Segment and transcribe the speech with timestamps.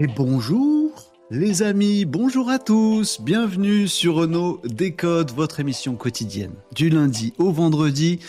[0.00, 0.92] Et bonjour
[1.28, 7.50] les amis, bonjour à tous, bienvenue sur Renault Décode, votre émission quotidienne du lundi au
[7.50, 8.20] vendredi,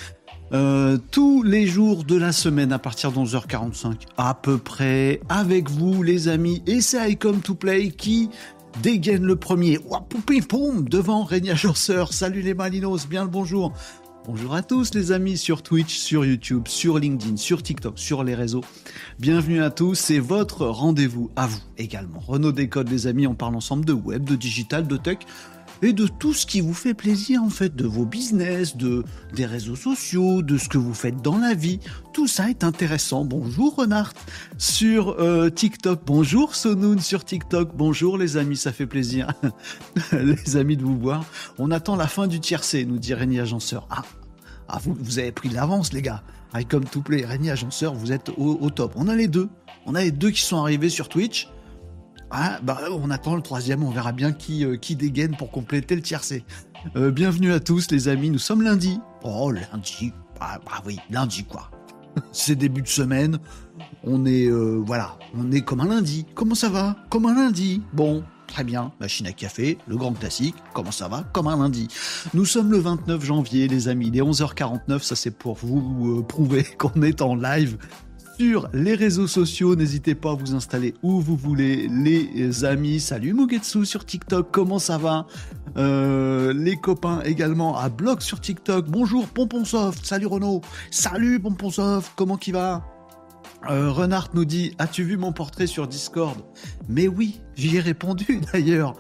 [0.51, 5.69] euh, tous les jours de la semaine à partir de 11h45 à peu près, avec
[5.69, 8.31] vous les amis, et c'est Icom to Play qui
[8.81, 9.77] dégaine le premier,
[10.47, 13.73] poum, devant Régna Agenceur, salut les Malinos, bien le bonjour,
[14.31, 18.35] Bonjour à tous les amis sur Twitch, sur YouTube, sur LinkedIn, sur TikTok, sur les
[18.35, 18.63] réseaux.
[19.17, 22.19] Bienvenue à tous, c'est votre rendez-vous à vous également.
[22.19, 25.17] Renault Décode les amis, on parle ensemble de web, de digital, de tech
[25.81, 29.47] et de tout ce qui vous fait plaisir en fait, de vos business, de des
[29.47, 31.79] réseaux sociaux, de ce que vous faites dans la vie.
[32.13, 33.25] Tout ça est intéressant.
[33.25, 34.13] Bonjour Renard
[34.59, 36.01] sur euh, TikTok.
[36.05, 37.71] Bonjour Sonoun sur TikTok.
[37.75, 39.31] Bonjour les amis, ça fait plaisir
[40.11, 41.25] les amis de vous voir.
[41.57, 43.87] On attend la fin du tiercé, nous dit Rémi Agenceur.
[43.89, 44.03] Ah,
[44.69, 46.21] ah vous, avez pris de l'avance les gars.
[46.53, 48.93] I come to play, Rémi Agenceur, vous êtes au, top.
[48.95, 49.49] On a les deux.
[49.85, 51.49] On a les deux qui sont arrivés sur Twitch.
[52.31, 56.01] Ah, bah, on attend le troisième, on verra bien qui, euh, dégaine pour compléter le
[56.01, 56.43] tiercé.
[56.95, 58.99] Euh, bienvenue à tous les amis, nous sommes lundi.
[59.23, 61.71] Oh, lundi, bah, bah oui, lundi quoi.
[62.31, 63.39] C'est début de semaine,
[64.03, 66.27] on est, euh, voilà, on est comme un lundi.
[66.35, 66.95] Comment ça va?
[67.09, 67.81] Comme un lundi.
[67.93, 71.23] Bon, Très bien, machine à café, le grand classique, comment ça va?
[71.33, 71.87] Comme un lundi.
[72.33, 76.63] Nous sommes le 29 janvier, les amis, il est 11h49, ça c'est pour vous prouver
[76.77, 77.77] qu'on est en live
[78.39, 79.75] sur les réseaux sociaux.
[79.75, 82.99] N'hésitez pas à vous installer où vous voulez, les amis.
[82.99, 85.27] Salut Mugetsu sur TikTok, comment ça va?
[85.77, 88.87] Euh, Les copains également à blog sur TikTok.
[88.87, 92.83] Bonjour Pomponsoft, salut Renaud, salut Pomponsoft, comment qui va
[93.69, 96.39] euh, Renard nous dit As-tu vu mon portrait sur Discord?
[96.87, 98.95] Mais oui, j'y ai répondu d'ailleurs.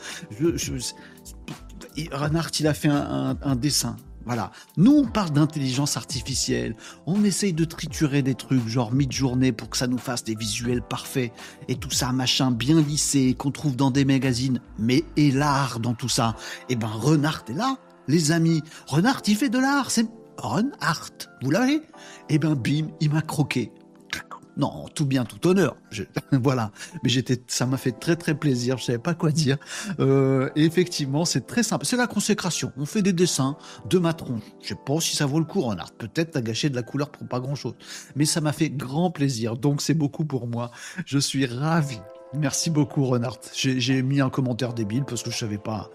[2.11, 3.95] Renard, il a fait un dessin
[4.29, 4.51] voilà.
[4.77, 6.75] Nous, on parle d'intelligence artificielle.
[7.07, 10.83] On essaye de triturer des trucs, genre mid-journée, pour que ça nous fasse des visuels
[10.83, 11.31] parfaits.
[11.67, 14.61] Et tout ça, machin bien lissé, qu'on trouve dans des magazines.
[14.77, 16.35] Mais et l'art dans tout ça
[16.69, 17.77] Eh ben, Renard est là,
[18.07, 18.61] les amis.
[18.85, 19.89] Renard, il fait de l'art.
[19.89, 20.05] C'est
[20.37, 21.09] Renard.
[21.41, 21.81] Vous l'avez?
[22.29, 23.71] Eh ben, bim, il m'a croqué.
[24.59, 25.77] Non, tout bien, tout honneur.
[26.33, 26.71] voilà.
[27.01, 28.77] Mais j'étais, ça m'a fait très très plaisir.
[28.77, 29.57] Je savais pas quoi dire.
[30.01, 31.85] Euh, effectivement, c'est très simple.
[31.85, 32.73] C'est la consécration.
[32.75, 33.55] On fait des dessins
[33.89, 34.15] de ma.
[34.61, 35.91] Je sais pas si ça vaut le coup, Renard.
[35.93, 37.75] Peut-être t'as gâché de la couleur pour pas grand chose.
[38.17, 39.55] Mais ça m'a fait grand plaisir.
[39.55, 40.71] Donc c'est beaucoup pour moi.
[41.05, 41.99] Je suis ravi.
[42.33, 43.37] Merci beaucoup, Renard.
[43.53, 45.89] J'ai mis un commentaire débile parce que je savais pas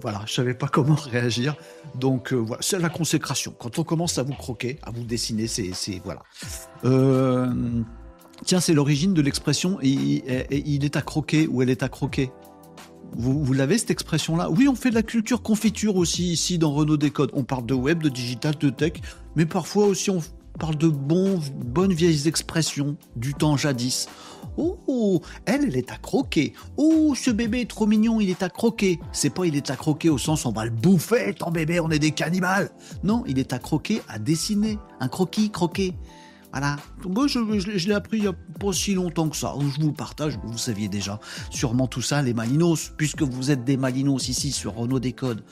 [0.00, 1.56] voilà, je savais pas comment réagir.
[1.94, 3.54] Donc euh, voilà, c'est la consécration.
[3.58, 5.72] Quand on commence à vous croquer, à vous dessiner, c'est
[6.04, 6.22] voilà.
[6.84, 7.82] Euh,
[8.44, 10.22] tiens, c'est l'origine de l'expression il,
[10.84, 12.30] est à croquer ou elle est à croquer.
[13.16, 14.50] Vous, vous l'avez cette expression-là?
[14.50, 17.30] Oui, on fait de la culture confiture aussi ici dans Renault Décode.
[17.32, 18.94] On parle de web, de digital, de tech,
[19.36, 20.20] mais parfois aussi on,
[20.58, 24.08] parle de bonnes vieilles expressions du temps jadis.
[24.56, 26.52] Oh, elle, elle est à croquer.
[26.76, 29.00] Oh, ce bébé est trop mignon, il est à croquer.
[29.12, 31.90] C'est pas il est à croquer au sens on va le bouffer, ton bébé, on
[31.90, 32.70] est des cannibales.
[33.02, 34.78] Non, il est à croquer, à dessiner.
[35.00, 35.94] Un croquis, croquer.
[36.52, 36.76] Voilà.
[37.04, 39.54] Moi, je, je, l'ai appris il n'y a pas si longtemps que ça.
[39.58, 41.18] Je vous partage, vous saviez déjà
[41.50, 45.42] sûrement tout ça, les Malinos, puisque vous êtes des Malinos ici sur Renault Décode.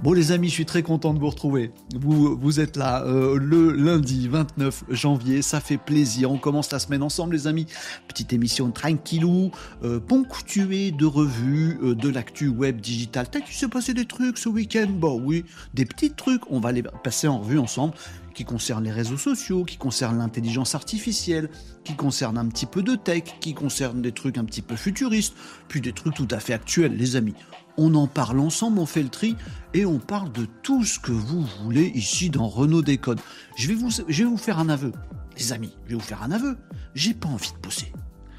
[0.00, 1.72] Bon les amis, je suis très content de vous retrouver.
[1.96, 6.30] Vous, vous êtes là euh, le lundi 29 janvier, ça fait plaisir.
[6.30, 7.66] On commence la semaine ensemble les amis.
[8.06, 9.50] Petite émission tranquillou,
[9.82, 13.26] euh, ponctuée de revues, euh, de l'actu web digital.
[13.28, 16.48] T'as qu'il s'est passé des trucs ce week-end Bon oui, des petits trucs.
[16.48, 17.94] On va les passer en revue ensemble
[18.34, 21.50] qui concernent les réseaux sociaux, qui concernent l'intelligence artificielle,
[21.82, 25.34] qui concernent un petit peu de tech, qui concernent des trucs un petit peu futuristes,
[25.66, 27.34] puis des trucs tout à fait actuels les amis
[27.78, 29.36] on en parle ensemble, on fait le tri
[29.72, 33.20] et on parle de tout ce que vous voulez ici dans Renault Décode.
[33.56, 34.92] Je vais vous, faire un aveu,
[35.38, 36.58] les amis, je vais vous faire un aveu.
[36.94, 37.92] J'ai pas envie de bosser.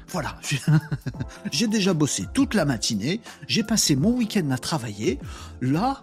[0.08, 0.36] Voilà,
[1.52, 5.18] j'ai déjà bossé toute la matinée, j'ai passé mon week-end à travailler.
[5.60, 6.02] Là,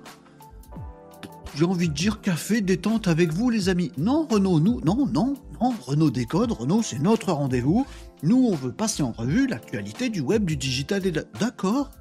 [1.55, 3.91] j'ai envie de dire café détente avec vous, les amis.
[3.97, 7.85] Non, Renault, nous, non, non, non, Renault Décode, Renault, c'est notre rendez-vous.
[8.23, 11.25] Nous, on veut passer en revue l'actualité du web, du digital et de...
[11.39, 11.91] D'accord?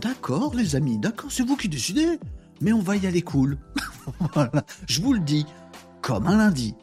[0.00, 2.18] D'accord, les amis, d'accord, c'est vous qui décidez.
[2.62, 3.58] Mais on va y aller cool.
[4.34, 5.44] voilà, je vous le dis,
[6.00, 6.74] comme un lundi.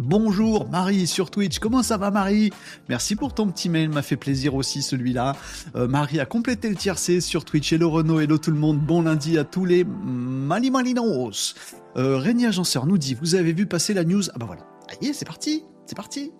[0.00, 2.50] Bonjour Marie sur Twitch, comment ça va Marie?
[2.88, 5.36] Merci pour ton petit mail, m'a fait plaisir aussi celui-là.
[5.76, 7.72] Euh, Marie a complété le tiercé sur Twitch.
[7.72, 11.54] Hello Renaud, hello tout le monde, bon lundi à tous les Malimalinos.
[11.96, 14.22] Euh, Régnier Agenceur nous dit, vous avez vu passer la news?
[14.34, 16.32] Ah bah voilà, allez, c'est parti, c'est parti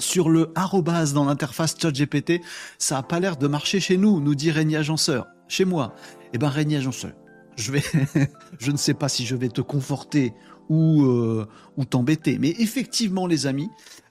[0.00, 2.40] sur le arrobase dans l'interface ChatGPT,
[2.78, 5.26] ça a pas l'air de marcher chez nous, nous dit Régnier Agenceur.
[5.48, 5.94] Chez moi.
[6.32, 7.12] Eh ben, Régnier Agenceur,
[7.56, 7.72] je
[8.70, 10.32] ne sais pas si je vais te conforter
[10.68, 11.46] ou, euh,
[11.90, 12.38] t'embêter.
[12.38, 13.68] Mais effectivement, les amis,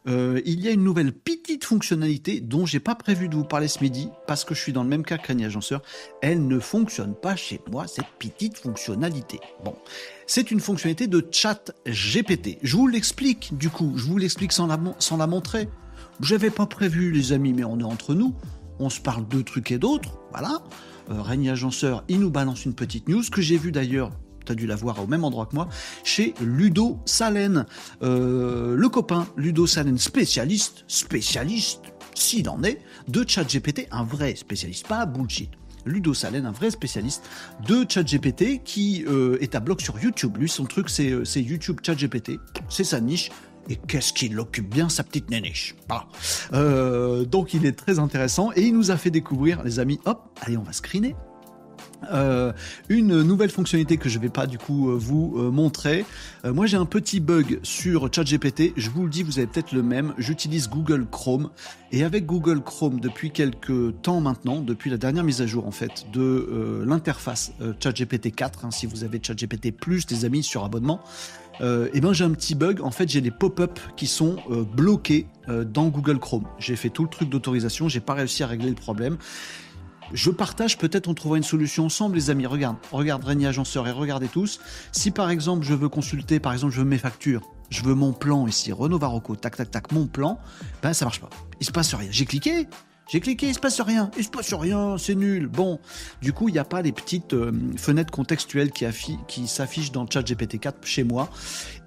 [0.08, 3.70] euh, il y a une nouvelle petite fonctionnalité dont j'ai pas prévu de vous parler
[3.70, 5.82] ce midi parce que je suis dans le même cas que Régnier Agenceur.
[6.22, 9.40] Elle ne fonctionne pas chez moi, cette petite fonctionnalité.
[9.64, 9.76] Bon,
[10.30, 12.60] c'est une fonctionnalité de chat GPT.
[12.62, 15.68] Je vous l'explique du coup, je vous l'explique sans la, sans la montrer.
[16.22, 18.36] J'avais pas prévu, les amis, mais on est entre nous.
[18.78, 20.20] On se parle de trucs et d'autres.
[20.30, 20.62] Voilà.
[21.10, 24.12] Euh, Régnier Agenceur, il nous balance une petite news que j'ai vue d'ailleurs
[24.46, 25.68] tu as dû la voir au même endroit que moi,
[26.04, 27.66] chez Ludo Salen.
[28.02, 31.82] Euh, le copain Ludo Salen, spécialiste, spécialiste,
[32.16, 35.52] s'il en est, de ChatGPT, un vrai spécialiste, pas bullshit.
[35.86, 37.28] Ludo Salen, un vrai spécialiste
[37.68, 40.38] de ChatGPT qui euh, est à bloc sur YouTube.
[40.38, 42.40] Lui, son truc, c'est euh, YouTube ChatGPT.
[42.70, 43.32] C'est sa niche.
[43.72, 45.76] Et qu'est-ce qu'il occupe bien sa petite néniche.
[46.52, 50.58] donc il est très intéressant et il nous a fait découvrir, les amis, hop, allez,
[50.58, 51.16] on va screener.
[52.12, 52.54] Euh,
[52.88, 56.06] une nouvelle fonctionnalité que je vais pas du coup euh, vous euh, montrer.
[56.46, 59.84] moi j'ai un petit bug sur ChatGPT, je vous le dis, vous avez peut-être le
[59.84, 60.14] même.
[60.18, 61.50] J'utilise Google Chrome
[61.92, 65.72] et avec Google Chrome depuis quelques temps maintenant, depuis la dernière mise à jour en
[65.72, 71.02] fait de l'interface ChatGPT 4, hein, si vous avez ChatGPT Plus, les amis sur abonnement.
[71.62, 72.82] et eh ben j'ai un petit bug.
[72.82, 74.38] En fait, j'ai des pop-up qui sont
[74.76, 76.46] bloqués dans Google Chrome.
[76.60, 79.18] J'ai fait tout le truc d'autorisation, j'ai pas réussi à régler le problème.
[80.14, 82.48] Je partage, peut-être on trouvera une solution ensemble, les amis.
[82.48, 84.60] Regarde, regarde Régnier Agenceur et regardez tous.
[84.92, 88.12] Si par exemple je veux consulter, par exemple je veux mes factures, je veux mon
[88.14, 90.40] plan ici, Renault Varocco, tac tac tac, mon plan,
[90.82, 91.30] ben ça marche pas.
[91.60, 92.10] Il se passe rien.
[92.12, 92.68] J'ai cliqué,
[93.10, 95.48] j'ai cliqué, il se passe rien, il se passe rien, c'est nul.
[95.48, 95.80] Bon,
[96.22, 100.60] du coup, il n'y a pas les petites euh, fenêtres contextuelles qui, s'affichent dans ChatGPT
[100.60, 101.30] 4 chez moi.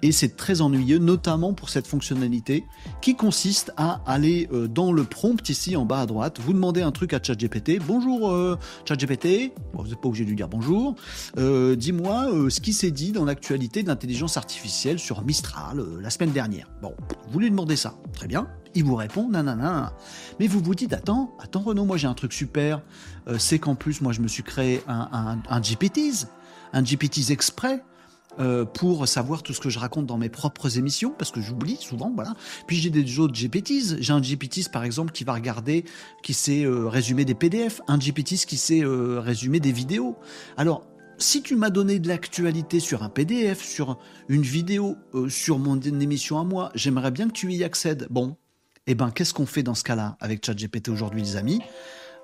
[0.01, 2.65] Et c'est très ennuyeux, notamment pour cette fonctionnalité
[3.01, 6.39] qui consiste à aller euh, dans le prompt ici en bas à droite.
[6.41, 7.79] Vous demandez un truc à ChatGPT.
[7.79, 9.53] Bonjour euh, ChatGPT.
[9.73, 10.95] vous n'êtes pas obligé de lui dire bonjour.
[11.37, 16.67] Dis-moi ce qui s'est dit dans l'actualité d'intelligence artificielle sur Mistral la semaine dernière.
[16.81, 16.93] Bon,
[17.29, 17.95] vous lui demandez ça.
[18.13, 19.93] Très bien il vous répond nanana.
[20.39, 22.81] Mais vous vous dites attends, attends Renaud, moi j'ai un truc super,
[23.27, 26.27] euh, c'est qu'en plus moi je me suis créé un, un, GPTs,
[26.73, 27.83] un GPTs exprès.
[28.39, 31.77] Euh, pour savoir tout ce que je raconte dans mes propres émissions, parce que j'oublie
[31.79, 32.33] souvent, voilà.
[32.65, 33.97] Puis j'ai des autres GPTs.
[33.99, 35.85] J'ai un GPTs, par exemple, qui va regarder,
[36.23, 40.15] qui sait euh, résumer des PDF, un GPTs qui sait résumer des vidéos.
[40.57, 40.83] Alors,
[41.19, 43.99] si tu m'as donné de l'actualité sur un PDF, sur
[44.29, 44.97] une vidéo,
[45.29, 48.07] sur mon émission à moi, j'aimerais bien que tu y accèdes.
[48.09, 48.35] Bon,
[48.87, 51.61] eh ben, qu'est-ce qu'on fait dans ce cas-là avec ChatGPT aujourd'hui, les amis?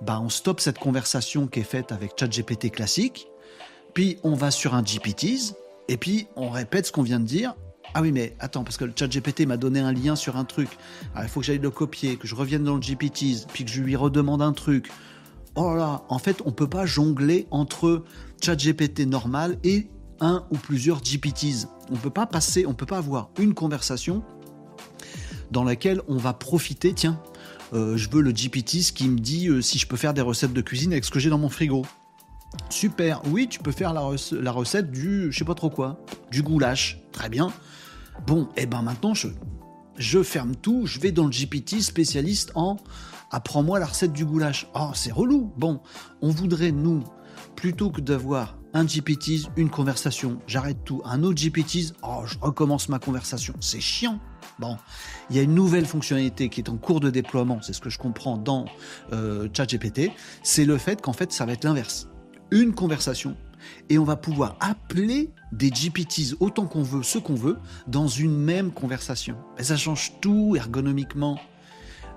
[0.01, 3.27] Ben, On stoppe cette conversation qui est faite avec ChatGPT classique,
[3.93, 5.55] puis on va sur un GPTs,
[5.87, 7.55] et puis on répète ce qu'on vient de dire.
[7.93, 10.69] Ah oui, mais attends, parce que le ChatGPT m'a donné un lien sur un truc.
[11.19, 13.81] il faut que j'aille le copier, que je revienne dans le GPTs, puis que je
[13.81, 14.91] lui redemande un truc.
[15.55, 18.03] Oh là, en fait, on peut pas jongler entre
[18.43, 21.67] ChatGPT normal et un ou plusieurs GPTs.
[21.89, 24.23] On peut pas passer, on peut pas avoir une conversation
[25.51, 27.19] dans laquelle on va profiter, tiens,
[27.73, 30.53] euh, je veux le GPT qui me dit euh, si je peux faire des recettes
[30.53, 31.85] de cuisine avec ce que j'ai dans mon frigo.
[32.69, 34.01] Super, oui, tu peux faire la,
[34.51, 35.99] recette du, je sais pas trop quoi,
[36.31, 36.99] du goulash.
[37.11, 37.51] Très bien.
[38.25, 42.77] Bon, et eh ben maintenant, je, ferme tout, je vais dans le GPT spécialiste en
[43.31, 44.67] apprends-moi la recette du goulash.
[44.73, 45.53] Oh, c'est relou.
[45.57, 45.79] Bon,
[46.21, 47.03] on voudrait, nous,
[47.55, 52.89] plutôt que d'avoir un GPT, une conversation, j'arrête tout, un autre GPT, oh, je recommence
[52.89, 53.53] ma conversation.
[53.59, 54.19] C'est chiant.
[54.59, 54.77] Bon,
[55.29, 57.89] il y a une nouvelle fonctionnalité qui est en cours de déploiement, c'est ce que
[57.89, 58.65] je comprends dans
[59.13, 60.11] euh, ChatGPT,
[60.43, 62.09] c'est le fait qu'en fait ça va être l'inverse.
[62.51, 63.37] Une conversation
[63.89, 68.35] et on va pouvoir appeler des GPTs autant qu'on veut, ce qu'on veut, dans une
[68.35, 69.37] même conversation.
[69.57, 71.39] Et ça change tout ergonomiquement.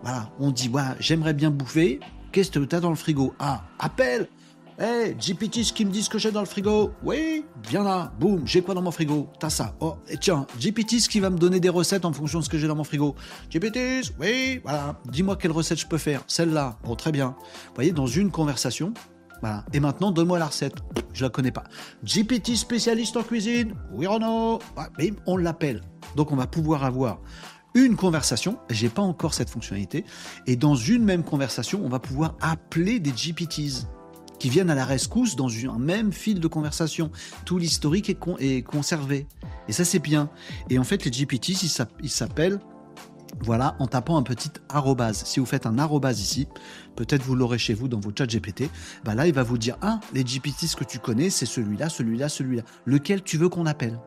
[0.03, 2.01] Voilà, on dit, j'aimerais bien bouffer,
[2.33, 3.35] qu'est-ce que tu as dans le frigo?
[3.39, 4.29] Ah, appelle
[4.79, 8.47] Hey, GPT, ce qui me ce que j'ai dans le frigo Oui, viens là, boum,
[8.47, 9.29] j'ai quoi dans mon frigo?
[9.39, 9.75] T'as ça.
[9.81, 12.49] Oh, et tiens, GPT, ce qui va me donner des recettes en fonction de ce
[12.49, 13.15] que j'ai dans mon frigo.
[13.51, 16.23] GPT, oui, voilà, dis-moi quelle recette je peux faire.
[16.27, 17.37] Celle-là, bon, très bien.
[17.39, 18.95] Vous voyez, dans une conversation,
[19.43, 19.65] voilà.
[19.75, 20.77] Et maintenant, donne-moi la recette.
[21.13, 21.65] Je la connais pas.
[22.03, 23.75] GPT spécialiste en cuisine.
[23.93, 24.59] Oui, Renaud.
[24.97, 25.83] bim, on l'appelle.
[26.17, 27.21] Donc, on va pouvoir avoir
[27.75, 28.59] une conversation.
[28.71, 30.07] J'ai pas encore cette fonctionnalité.
[30.47, 33.87] Et dans une même conversation, on va pouvoir appeler des GPTs
[34.43, 37.13] qui viennent à la rescousse dans un même fil de conversation.
[37.45, 39.29] Tout l'historique est, conservé.
[39.69, 40.31] Et ça, c'est bien.
[40.69, 41.63] Et en fait, les GPTs,
[42.03, 42.59] ils s'appellent
[43.41, 45.23] voilà, en tapant un petit arrobase.
[45.27, 46.49] Si vous faites un arrobase ici,
[46.97, 48.65] peut-être vous l'aurez chez vous dans vos chats GPT,
[49.05, 52.29] bah là, il va vous dire, ah, les GPTs que tu connais, c'est celui-là, celui-là,
[52.29, 52.63] celui-là.
[52.85, 54.01] Lequel tu veux qu'on appelle?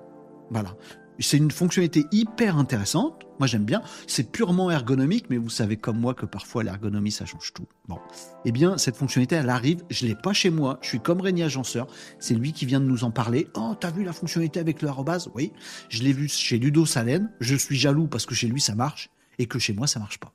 [0.51, 0.75] Voilà.
[1.19, 3.25] C'est une fonctionnalité hyper intéressante.
[3.39, 3.81] Moi, j'aime bien.
[4.07, 7.67] C'est purement ergonomique, mais vous savez comme moi que parfois l'ergonomie, ça change tout.
[7.87, 7.99] Bon.
[8.43, 9.83] Eh bien, cette fonctionnalité, elle arrive.
[9.89, 10.77] Je l'ai pas chez moi.
[10.81, 11.87] Je suis comme Régnier Agenceur.
[12.19, 13.47] C'est lui qui vient de nous en parler.
[13.55, 15.29] Oh, t'as vu la fonctionnalité avec le arrobase?
[15.35, 15.53] Oui.
[15.89, 17.31] Je l'ai vu chez Ludo Salen.
[17.39, 20.19] Je suis jaloux parce que chez lui, ça marche et que chez moi, ça marche
[20.19, 20.33] pas.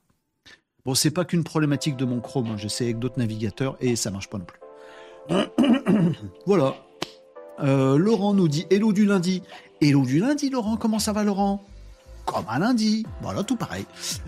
[0.85, 2.49] Bon, c'est pas qu'une problématique de mon Chrome.
[2.49, 2.57] Hein.
[2.57, 4.61] J'essaie avec d'autres navigateurs et ça marche pas non plus.
[6.47, 6.75] voilà.
[7.63, 9.43] Euh, Laurent nous dit Hello du lundi.
[9.81, 10.77] Hello du lundi, Laurent.
[10.77, 11.65] Comment ça va, Laurent?
[12.27, 13.07] Comme un lundi.
[13.23, 13.87] Voilà, tout pareil.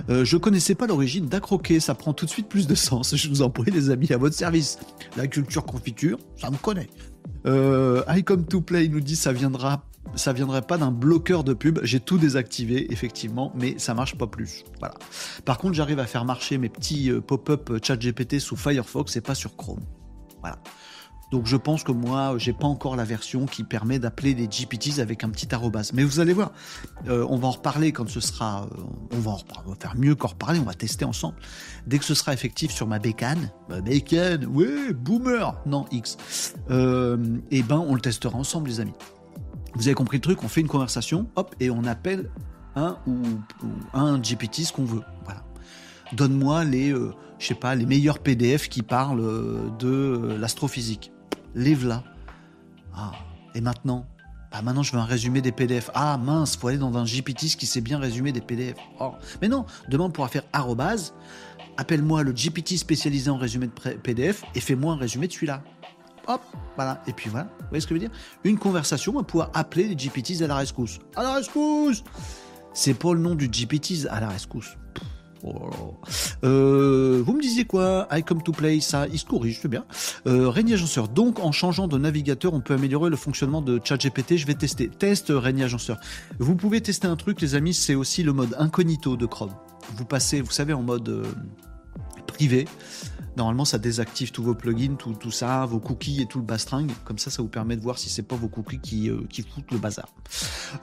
[0.09, 1.81] Euh, je connaissais pas l'origine d'Acroquet.
[1.81, 3.15] Ça prend tout de suite plus de sens.
[3.17, 4.79] Je vous en prie, les amis, à votre service.
[5.17, 6.89] La culture confiture, ça me connaît.
[7.47, 9.85] Euh, I come to play nous dit ça viendra
[10.15, 11.79] ça viendrait pas d'un bloqueur de pub.
[11.83, 14.65] J'ai tout désactivé, effectivement, mais ça marche pas plus.
[14.79, 14.95] Voilà.
[15.45, 19.21] Par contre, j'arrive à faire marcher mes petits euh, pop-up chat GPT sous Firefox et
[19.21, 19.81] pas sur Chrome.
[20.41, 20.59] Voilà.
[21.33, 25.01] Donc je pense que moi, j'ai pas encore la version qui permet d'appeler les GPTs
[25.01, 25.91] avec un petit arrobas.
[25.95, 26.53] Mais vous allez voir,
[27.09, 28.69] euh, on va en reparler quand ce sera.
[28.79, 29.39] Euh, on, va
[29.81, 31.37] faire mieux qu'en reparler, on va tester ensemble.
[31.87, 36.19] Dès que ce sera effectif sur ma bécane, ma bécane, ouais, boomer, non X,
[36.71, 37.17] euh,
[37.51, 38.93] et eh ben on le testera ensemble, les amis.
[39.75, 42.31] Vous avez compris le truc, on fait une conversation, hop, et on appelle
[42.77, 43.23] un ou,
[43.95, 45.03] un GPT ce qu'on veut.
[45.25, 45.43] Voilà.
[46.13, 51.11] Donne-moi les, je sais pas, les meilleurs PDF qui parlent de l'astrophysique
[51.55, 52.03] lève-la.
[52.95, 53.13] Ah,
[53.55, 54.07] et maintenant?
[54.51, 55.91] Bah maintenant je veux un résumé des PDF.
[55.95, 58.77] Ah mince, faut aller dans un GPT qui sait bien résumer des PDF.
[59.01, 59.13] Oh.
[59.41, 61.15] Mais non, demain on pourra faire arrobase,
[61.79, 65.63] appelle-moi le GPT spécialisé en résumé de PDF et fais-moi un résumé de celui-là.
[66.29, 66.43] Hop,
[66.77, 67.03] voilà.
[67.07, 68.17] Et puis voilà, vous voyez ce que je veux dire?
[68.45, 70.99] Une conversation, on va pouvoir appeler les GPTs à la rescousse.
[71.17, 72.05] À la rescousse
[72.75, 74.77] C'est pas le nom du GPTs à la rescousse.
[75.45, 75.95] Oh
[76.45, 78.07] euh, vous me disiez quoi?
[78.11, 79.85] I come to play, ça, il se corrige, c'est bien.
[80.27, 81.09] Euh, Agenceur.
[81.09, 84.37] Donc, en changeant de navigateur, on peut améliorer le fonctionnement de ChatGPT.
[84.37, 84.89] Je vais tester.
[84.89, 85.99] Test Régnier Agenceur.
[86.39, 89.53] Vous pouvez tester un truc, les amis, c'est aussi le mode incognito de Chrome.
[89.97, 91.25] Vous passez, vous savez, en mode euh,
[92.27, 92.67] privé.
[93.37, 96.91] Normalement, ça désactive tous vos plugins, tout, tout, ça, vos cookies et tout le bastring.
[97.05, 99.43] Comme ça, ça vous permet de voir si c'est pas vos cookies qui, euh, qui
[99.43, 100.09] foutent le bazar.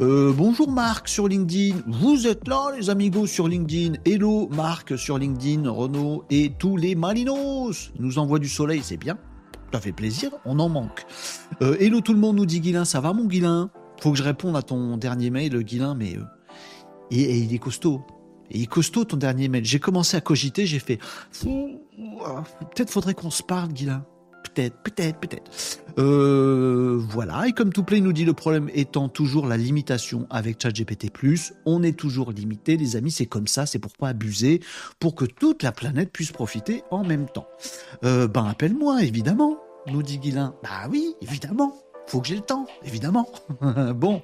[0.01, 1.75] Euh, bonjour Marc sur LinkedIn.
[1.85, 3.99] Vous êtes là, les amigos sur LinkedIn.
[4.03, 7.91] Hello Marc sur LinkedIn, Renault et tous les Malinos.
[7.99, 9.19] nous envoient du soleil, c'est bien.
[9.71, 11.05] Ça fait plaisir, on en manque.
[11.61, 12.83] Euh, hello tout le monde, nous dit Guilin.
[12.85, 13.69] Ça va mon Guilin?
[14.01, 16.17] Faut que je réponde à ton dernier mail, Guilin, mais.
[17.11, 18.01] et il est costaud.
[18.51, 19.65] Et costaud ton dernier mail.
[19.65, 20.99] J'ai commencé à cogiter, j'ai fait
[22.75, 24.05] peut-être faudrait qu'on se parle, Guilain.
[24.43, 25.51] Peut-être, peut-être, peut-être.
[25.97, 27.47] Euh, voilà.
[27.47, 31.11] Et comme tout play nous dit, le problème étant toujours la limitation avec ChatGPT+.
[31.65, 33.11] On est toujours limité, les amis.
[33.11, 33.65] C'est comme ça.
[33.65, 34.61] C'est pour pas abuser,
[34.99, 37.47] pour que toute la planète puisse profiter en même temps.
[38.03, 39.57] Euh, ben appelle-moi, évidemment.
[39.87, 40.55] Nous dit Guilain.
[40.63, 41.73] Bah oui, évidemment
[42.07, 43.29] faut que j'ai le temps, évidemment.
[43.95, 44.23] bon,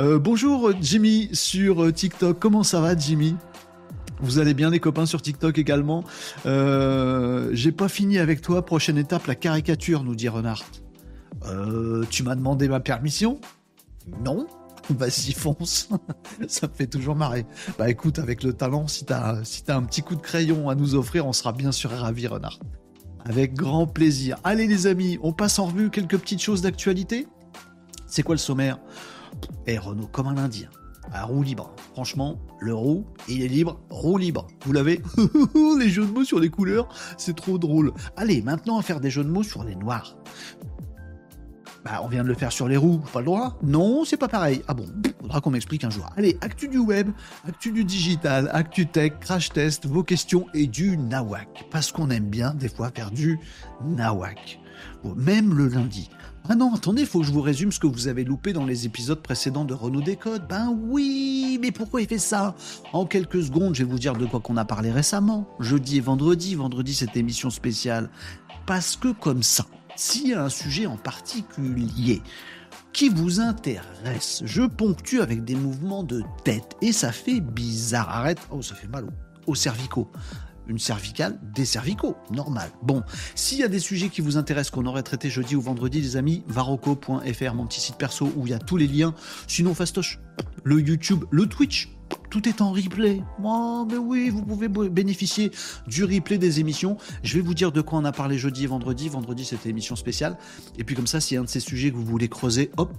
[0.00, 2.40] euh, bonjour Jimmy sur TikTok.
[2.40, 3.36] Comment ça va, Jimmy?
[4.22, 6.04] Vous allez bien les copains sur TikTok également.
[6.46, 8.64] Euh, j'ai pas fini avec toi.
[8.64, 10.64] Prochaine étape, la caricature, nous dit Renard.
[11.46, 13.40] Euh, tu m'as demandé ma permission?
[14.24, 14.46] Non?
[14.90, 15.88] Vas-y, fonce.
[16.48, 17.46] Ça me fait toujours marrer.
[17.78, 19.36] Bah écoute, avec le talent, si t'as
[19.68, 22.58] un petit coup de crayon à nous offrir, on sera bien sûr ravis, Renard.
[23.24, 24.38] Avec grand plaisir.
[24.44, 27.28] Allez les amis, on passe en revue quelques petites choses d'actualité?
[28.06, 28.78] C'est quoi le sommaire?
[29.66, 30.68] Eh Renaud, comme un indien
[31.12, 31.74] à roue libre.
[31.92, 34.46] Franchement, le roue, il est libre, roue libre.
[34.64, 35.02] Vous l'avez
[35.78, 37.92] Les jeux de mots sur les couleurs, c'est trop drôle.
[38.16, 40.16] Allez, maintenant à faire des jeux de mots sur les noirs.
[41.84, 43.58] Bah, on vient de le faire sur les roues, pas le droit?
[43.62, 44.62] Non, c'est pas pareil.
[44.68, 44.86] Ah bon,
[45.22, 46.06] faudra qu'on m'explique un jour.
[46.16, 47.08] Allez, actu du web,
[47.48, 51.66] actu du digital, actu tech, crash test, vos questions et du nawak.
[51.70, 53.38] Parce qu'on aime bien des fois faire du
[53.82, 54.60] nawak.
[55.16, 56.10] même le lundi.
[56.52, 58.84] Ah non, attendez, faut que je vous résume ce que vous avez loupé dans les
[58.84, 60.48] épisodes précédents de Renault Décode.
[60.48, 62.56] Ben oui, mais pourquoi il fait ça?
[62.92, 65.46] En quelques secondes, je vais vous dire de quoi qu'on a parlé récemment.
[65.60, 68.10] Jeudi et vendredi, vendredi cette émission spéciale.
[68.66, 69.64] Parce que comme ça,
[69.94, 72.20] s'il y a un sujet en particulier
[72.92, 78.08] qui vous intéresse, je ponctue avec des mouvements de tête et ça fait bizarre.
[78.08, 80.10] Arrête, oh ça fait mal au, au cervicaux
[80.70, 82.70] une cervicale, des cervicaux, normal.
[82.82, 83.02] Bon,
[83.34, 86.16] s'il y a des sujets qui vous intéressent qu'on aurait traité jeudi ou vendredi, les
[86.16, 89.14] amis, varoco.fr, mon petit site perso où il y a tous les liens.
[89.48, 90.20] Sinon, fastoche,
[90.62, 91.90] le YouTube, le Twitch,
[92.30, 93.22] tout est en replay.
[93.42, 95.50] Oh, mais oui, vous pouvez bénéficier
[95.88, 96.96] du replay des émissions.
[97.24, 99.08] Je vais vous dire de quoi on a parlé jeudi et vendredi.
[99.08, 100.38] Vendredi, c'était émission spéciale.
[100.78, 102.70] Et puis comme ça, s'il y a un de ces sujets que vous voulez creuser,
[102.76, 102.92] hop,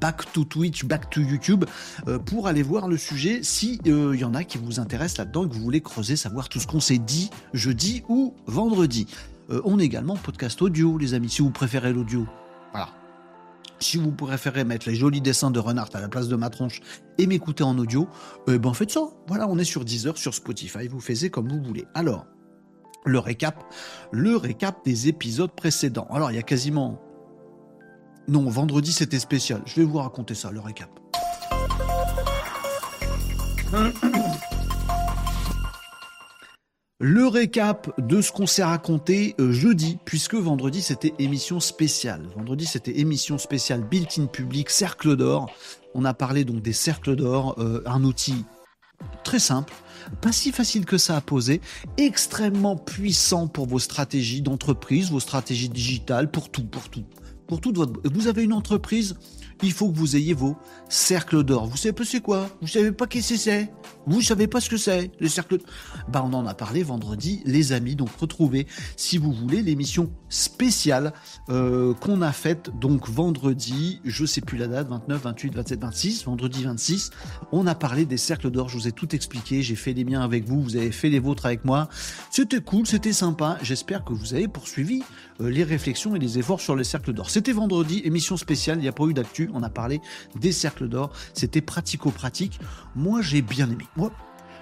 [0.00, 1.64] back to Twitch, back to YouTube,
[2.06, 5.18] euh, pour aller voir le sujet si il euh, y en a qui vous intéressent
[5.18, 9.06] là-dedans et que vous voulez creuser, savoir tout ce qu'on s'est dit jeudi ou vendredi.
[9.50, 12.26] Euh, on est également podcast audio, les amis, si vous préférez l'audio.
[12.72, 12.88] Voilà.
[13.80, 16.80] Si vous préférez mettre les jolis dessins de Renard à la place de ma tronche
[17.16, 18.08] et m'écouter en audio,
[18.48, 19.02] ben faites ça.
[19.28, 21.84] Voilà, on est sur Deezer, sur Spotify, vous faites comme vous voulez.
[21.94, 22.26] Alors,
[23.04, 23.64] le récap,
[24.10, 26.08] le récap des épisodes précédents.
[26.10, 27.00] Alors, il y a quasiment...
[28.28, 29.62] Non, vendredi c'était spécial.
[29.64, 30.90] Je vais vous raconter ça, le récap.
[37.00, 42.22] Le récap de ce qu'on s'est raconté euh, jeudi, puisque vendredi c'était émission spéciale.
[42.36, 45.48] Vendredi c'était émission spéciale built-in public, cercle d'or.
[45.94, 48.44] On a parlé donc des cercles d'or, euh, un outil
[49.22, 49.72] très simple,
[50.20, 51.60] pas si facile que ça à poser,
[51.98, 57.04] extrêmement puissant pour vos stratégies d'entreprise, vos stratégies digitales, pour tout, pour tout.
[57.48, 58.00] Pour toute votre...
[58.04, 59.16] Vous avez une entreprise,
[59.62, 60.56] il faut que vous ayez vos
[60.88, 61.66] cercles d'or.
[61.66, 62.48] Vous savez pas c'est quoi?
[62.60, 63.72] Vous savez pas qu'est-ce que c'est?
[64.06, 65.58] Vous savez pas ce que c'est les cercles?
[66.08, 67.96] Bah on en a parlé vendredi, les amis.
[67.96, 71.12] Donc retrouvez, si vous voulez, l'émission spéciale
[71.48, 74.00] euh, qu'on a faite donc vendredi.
[74.04, 77.10] Je sais plus la date, 29, 28, 27, 26, vendredi 26.
[77.50, 78.68] On a parlé des cercles d'or.
[78.68, 79.62] Je vous ai tout expliqué.
[79.62, 80.62] J'ai fait les miens avec vous.
[80.62, 81.88] Vous avez fait les vôtres avec moi.
[82.30, 83.58] C'était cool, c'était sympa.
[83.62, 85.02] J'espère que vous avez poursuivi
[85.40, 87.30] les réflexions et les efforts sur les cercles d'or.
[87.30, 88.78] C'était vendredi, émission spéciale.
[88.78, 90.00] Il n'y a pas eu d'actu on a parlé
[90.36, 92.60] des cercles d'or, c'était pratico-pratique.
[92.94, 93.84] Moi, j'ai bien aimé.
[93.96, 94.12] Moi,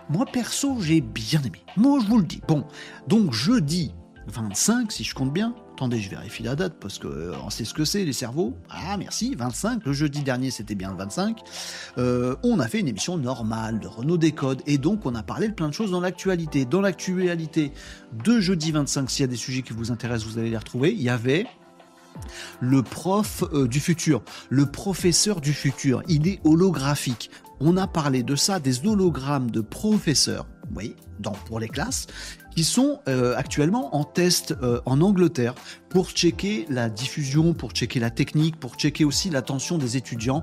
[0.09, 1.62] moi, perso, j'ai bien aimé.
[1.76, 2.40] Moi, je vous le dis.
[2.47, 2.64] Bon,
[3.09, 3.92] donc jeudi
[4.28, 5.54] 25, si je compte bien.
[5.76, 8.56] Attendez, je vérifie la date parce que euh, on sait ce que c'est les cerveaux.
[8.71, 9.85] Ah merci, 25.
[9.85, 11.38] Le jeudi dernier c'était bien le 25.
[11.99, 15.48] Euh, on a fait une émission normale de Renault Décode et donc on a parlé
[15.48, 16.64] de plein de choses dans l'actualité.
[16.64, 17.72] Dans l'actualité
[18.24, 20.94] de jeudi 25, s'il y a des sujets qui vous intéressent, vous allez les retrouver.
[20.94, 21.46] Il y avait
[22.61, 27.31] le prof euh, du futur, le professeur du futur, il est holographique.
[27.61, 30.96] On a parlé de ça, des hologrammes de professeurs, oui,
[31.46, 32.07] pour les classes,
[32.57, 35.55] qui sont euh, actuellement en test euh, en Angleterre
[35.90, 40.42] pour checker la diffusion, pour checker la technique, pour checker aussi l'attention des étudiants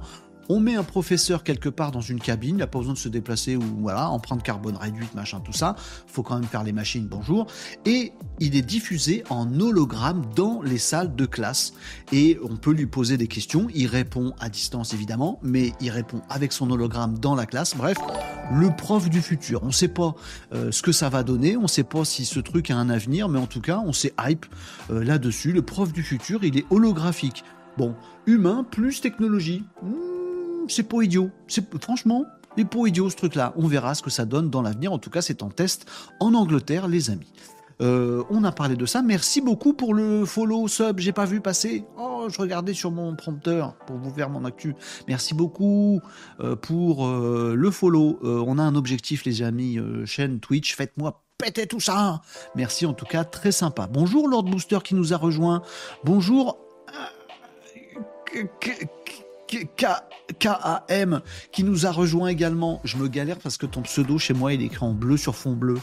[0.49, 3.09] on met un professeur quelque part dans une cabine, il n'a pas besoin de se
[3.09, 5.75] déplacer ou voilà, empreinte carbone réduite, machin, tout ça.
[6.07, 7.47] Faut quand même faire les machines, bonjour.
[7.85, 11.73] Et il est diffusé en hologramme dans les salles de classe.
[12.11, 13.67] Et on peut lui poser des questions.
[13.73, 17.75] Il répond à distance évidemment, mais il répond avec son hologramme dans la classe.
[17.75, 17.97] Bref,
[18.51, 19.63] le prof du futur.
[19.63, 20.15] On ne sait pas
[20.53, 22.89] euh, ce que ça va donner, on ne sait pas si ce truc a un
[22.89, 24.45] avenir, mais en tout cas, on s'est hype
[24.89, 25.51] euh, là-dessus.
[25.51, 27.43] Le prof du futur, il est holographique.
[27.77, 27.95] Bon,
[28.27, 29.63] humain plus technologie.
[29.81, 30.22] Hmm,
[30.69, 31.29] c'est pas idiot.
[31.47, 32.25] C'est franchement,
[32.57, 33.53] c'est pas idiot ce truc-là.
[33.57, 34.93] On verra ce que ça donne dans l'avenir.
[34.93, 35.85] En tout cas, c'est en test
[36.19, 37.31] en Angleterre, les amis.
[37.81, 39.01] Euh, on a parlé de ça.
[39.01, 40.99] Merci beaucoup pour le follow sub.
[40.99, 41.83] J'ai pas vu passer.
[41.97, 44.75] Oh, je regardais sur mon prompteur pour vous faire mon actu.
[45.07, 45.99] Merci beaucoup
[46.39, 48.19] euh, pour euh, le follow.
[48.21, 49.79] on a un objectif, les amis.
[50.05, 50.75] chaîne Twitch.
[50.75, 52.21] Faites-moi péter tout ça.
[52.55, 53.87] Merci en tout cas, très sympa.
[53.91, 55.61] Bonjour Lord Booster qui nous a rejoint.
[56.03, 56.57] Bonjour.
[60.39, 62.81] KAM qui nous a rejoint également.
[62.83, 65.35] Je me galère parce que ton pseudo chez moi il est écrit en bleu sur
[65.35, 65.77] fond bleu.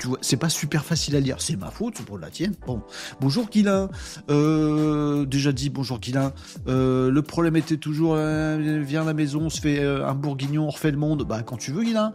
[0.00, 1.36] Tu vois, c'est pas super facile à lire.
[1.40, 2.54] C'est ma faute, c'est pour la tienne.
[2.66, 2.80] Bon,
[3.20, 3.90] bonjour Guilain.
[4.30, 6.32] Euh, déjà dit bonjour Guilain.
[6.68, 10.68] Euh, le problème était toujours, euh, viens à la maison, on se fait un bourguignon,
[10.68, 11.24] on refait le monde.
[11.24, 12.14] Bah quand tu veux Guilain.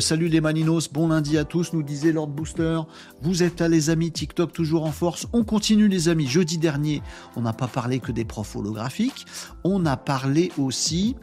[0.00, 2.80] salut les Maninos, bon lundi à tous, nous disait Lord Booster.
[3.20, 5.26] Vous êtes là les amis, TikTok toujours en force.
[5.34, 6.26] On continue les amis.
[6.26, 7.02] Jeudi dernier,
[7.36, 9.26] on n'a pas parlé que des profs holographiques.
[9.62, 11.16] On a parlé aussi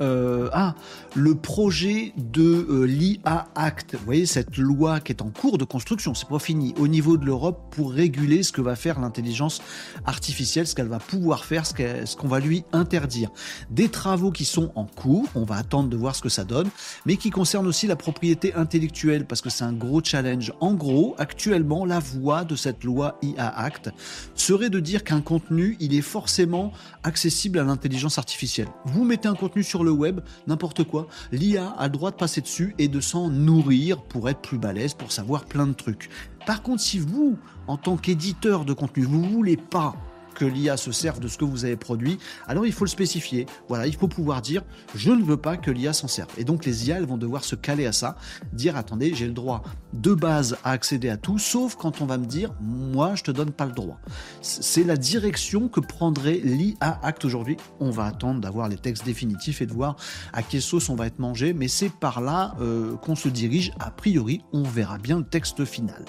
[0.00, 0.74] euh, ah,
[1.14, 3.94] le projet de euh, l'IA Act.
[3.94, 7.16] Vous voyez, cette loi qui est en cours de construction, c'est pas fini, au niveau
[7.16, 9.62] de l'Europe pour réguler ce que va faire l'intelligence
[10.04, 13.30] artificielle, ce qu'elle va pouvoir faire, ce qu'on va lui interdire.
[13.70, 16.68] Des travaux qui sont en cours, on va attendre de voir ce que ça donne,
[17.06, 20.52] mais qui concernent aussi la propriété intellectuelle, parce que c'est un gros challenge.
[20.60, 23.90] En gros, actuellement, la voie de cette loi IA Act
[24.34, 26.72] serait de dire qu'un contenu, il est forcément
[27.06, 28.68] accessible à l'intelligence artificielle.
[28.84, 32.40] Vous mettez un contenu sur le web, n'importe quoi, l'IA a le droit de passer
[32.40, 36.10] dessus et de s'en nourrir pour être plus balèze, pour savoir plein de trucs.
[36.46, 37.38] Par contre, si vous,
[37.68, 39.94] en tant qu'éditeur de contenu, vous voulez pas
[40.36, 43.46] que l'IA se serve de ce que vous avez produit, alors il faut le spécifier.
[43.68, 44.62] Voilà, il faut pouvoir dire
[44.94, 46.30] je ne veux pas que l'IA s'en serve.
[46.36, 48.16] Et donc les IA, elles vont devoir se caler à ça,
[48.52, 52.18] dire attendez, j'ai le droit de base à accéder à tout, sauf quand on va
[52.18, 53.98] me dire moi, je te donne pas le droit.
[54.42, 57.56] C'est la direction que prendrait l'IA Act aujourd'hui.
[57.80, 59.96] On va attendre d'avoir les textes définitifs et de voir
[60.32, 63.72] à quelle sauce on va être mangé, mais c'est par là euh, qu'on se dirige.
[63.80, 66.04] A priori, on verra bien le texte final.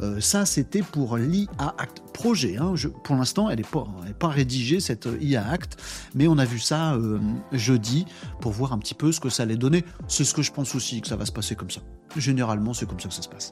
[0.00, 2.56] Euh, ça, c'était pour l'IA Act projet.
[2.56, 2.74] Hein.
[3.04, 3.59] pour l'instant, elle
[4.04, 5.80] n'est pas, rédigée, cette euh, IA Act,
[6.14, 7.18] mais on a vu ça euh,
[7.52, 8.06] jeudi
[8.40, 9.84] pour voir un petit peu ce que ça allait donner.
[10.08, 11.80] C'est ce que je pense aussi, que ça va se passer comme ça.
[12.16, 13.50] Généralement, c'est comme ça que ça se passe.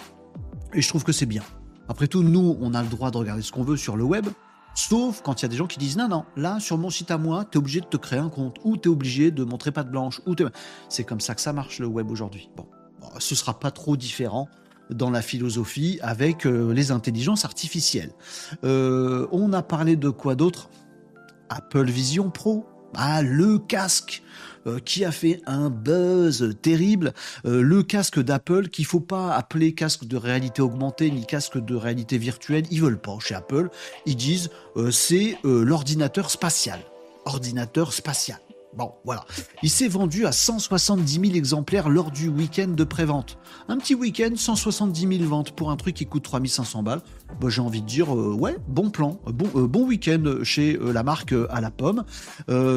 [0.75, 1.43] Et je trouve que c'est bien.
[1.89, 4.27] Après tout, nous, on a le droit de regarder ce qu'on veut sur le web.
[4.75, 7.11] Sauf quand il y a des gens qui disent non, non, là, sur mon site
[7.11, 9.43] à moi, tu es obligé de te créer un compte, ou tu es obligé de
[9.43, 10.37] montrer pas de blanche, ou
[10.89, 12.49] c'est comme ça que ça marche le web aujourd'hui.
[12.57, 12.67] Bon,
[13.19, 14.49] ce sera pas trop différent
[14.91, 18.13] dans la philosophie avec euh, les intelligences artificielles.
[18.65, 20.71] Euh, on a parlé de quoi d'autre?
[21.49, 22.67] Apple Vision Pro.
[22.95, 24.23] Ah, le casque
[24.67, 27.13] euh, qui a fait un buzz terrible,
[27.45, 32.17] le casque d'Apple qu'il faut pas appeler casque de réalité augmentée ni casque de réalité
[32.17, 33.69] virtuelle, ils veulent pas chez Apple,
[34.07, 34.49] ils disent
[34.91, 36.81] c'est l'ordinateur spatial.
[37.27, 38.39] Ordinateur spatial.
[38.75, 39.25] Bon, voilà.
[39.63, 43.39] Il s'est vendu à 170 000 exemplaires lors du week-end de prévente.
[43.69, 47.03] Un petit week-end, 170 000 ventes pour un truc qui coûte 3500 balles.
[47.41, 50.93] Bah, j'ai envie de dire, euh, ouais, bon plan, bon, euh, bon week-end chez euh,
[50.93, 52.05] la marque à la pomme.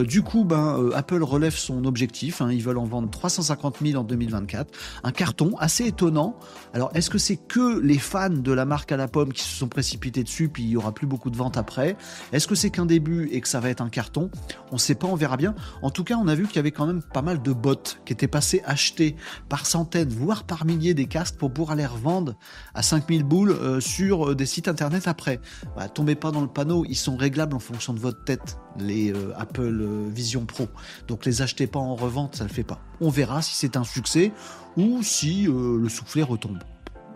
[0.04, 2.42] du coup, ben, Apple relève son objectif.
[2.42, 2.52] Hein.
[2.52, 4.72] ils veulent en vendre 350 000 en 2024.
[5.04, 6.36] Un carton assez étonnant.
[6.74, 9.56] Alors, est-ce que c'est que les fans de la marque à la pomme qui se
[9.56, 11.96] sont précipités dessus, puis il y aura plus beaucoup de ventes après?
[12.32, 14.30] Est-ce que c'est qu'un début et que ça va être un carton?
[14.72, 15.56] On ne sait pas, on verra bien.
[15.82, 17.76] En tout cas, on a vu qu'il y avait quand même pas mal de bots
[18.06, 19.16] qui étaient passés acheter
[19.50, 22.36] par centaines, voire par milliers des casques pour pouvoir les revendre
[22.76, 25.39] à 5000 boules sur des sites internet après.
[25.75, 29.12] Bah, tombez pas dans le panneau, ils sont réglables en fonction de votre tête, les
[29.12, 30.67] euh, Apple euh, Vision Pro.
[31.08, 32.80] Donc les achetez pas en revente, ça le fait pas.
[32.99, 34.32] On verra si c'est un succès
[34.77, 36.60] ou si euh, le soufflet retombe.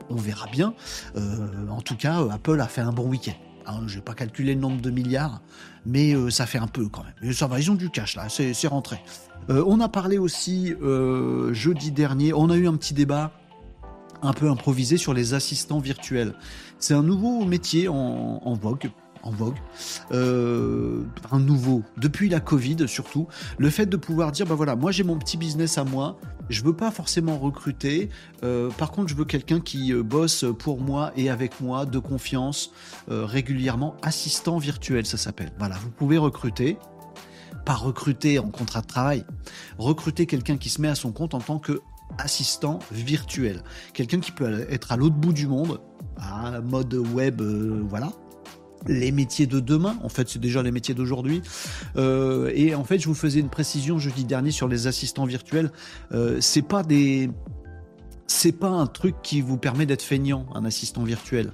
[0.09, 0.75] On verra bien.
[1.15, 3.33] en tout cas, Apple a fait un bon week-end.
[3.65, 5.41] Hein, je vais pas calculer le nombre de milliards,
[5.87, 7.33] mais ça fait un peu quand même.
[7.33, 9.01] ça va, ils ont du cash là, c'est rentré.
[9.49, 10.75] on a parlé aussi
[11.53, 13.31] jeudi dernier, on a eu un petit débat
[14.25, 16.35] un peu improvisé sur les assistants virtuels.
[16.79, 18.91] C'est un nouveau métier en, vogue
[19.25, 19.57] en vogue,
[20.11, 24.91] euh, un nouveau, depuis la Covid surtout, le fait de pouvoir dire, bah voilà, moi
[24.91, 28.09] j'ai mon petit business à moi, je veux pas forcément recruter,
[28.43, 31.97] euh, par contre je veux quelqu'un qui euh, bosse pour moi et avec moi, de
[31.97, 32.71] confiance,
[33.07, 35.51] régulièrement, assistant virtuel ça s'appelle.
[35.57, 36.77] Voilà, vous pouvez recruter,
[37.65, 39.25] pas recruter en contrat de travail,
[39.79, 41.81] recruter quelqu'un qui se met à son compte en tant que
[42.17, 43.61] assistant virtuel.
[43.93, 45.79] Quelqu'un qui peut être à l'autre bout du monde,
[46.17, 48.11] à mode web, euh, voilà.
[48.87, 51.41] Les métiers de demain, en fait, c'est déjà les métiers d'aujourd'hui.
[51.97, 55.71] Euh, et en fait, je vous faisais une précision jeudi dernier sur les assistants virtuels.
[56.11, 57.31] Euh, c'est pas des,
[58.27, 61.51] c'est pas un truc qui vous permet d'être feignant, un assistant virtuel.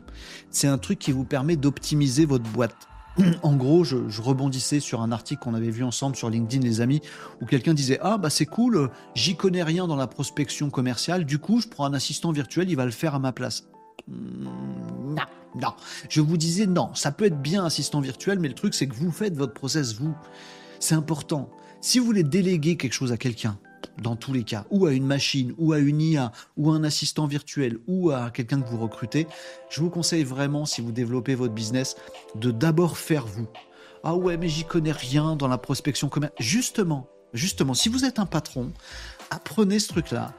[0.49, 2.75] C'est un truc qui vous permet d'optimiser votre boîte.
[3.43, 7.01] en gros, je, rebondissais sur un article qu'on avait vu ensemble sur LinkedIn, les amis,
[7.41, 11.39] où quelqu'un disait Ah, bah c'est cool, j'y connais rien dans la prospection commerciale, du
[11.39, 13.67] coup, je prends un assistant virtuel, il va le faire à ma place.
[14.07, 14.45] Hmm,
[15.15, 15.21] non,
[15.55, 15.73] non.
[16.09, 18.95] Je vous disais non, ça peut être bien assistant virtuel, mais le truc, c'est que
[18.95, 20.15] vous faites votre process, vous.
[20.79, 21.49] C'est important.
[21.81, 23.57] Si vous voulez déléguer quelque chose à quelqu'un,
[24.01, 26.83] dans tous les cas, ou à une machine, ou à une IA, ou à un
[26.83, 29.27] assistant virtuel, ou à quelqu'un que vous recrutez,
[29.69, 31.95] je vous conseille vraiment, si vous développez votre business,
[32.35, 33.47] de d'abord faire vous.
[34.03, 36.41] Ah ouais, mais j'y connais rien dans la prospection commerciale.
[36.41, 38.71] Justement, justement, si vous êtes un patron,
[39.29, 40.33] apprenez ce truc-là.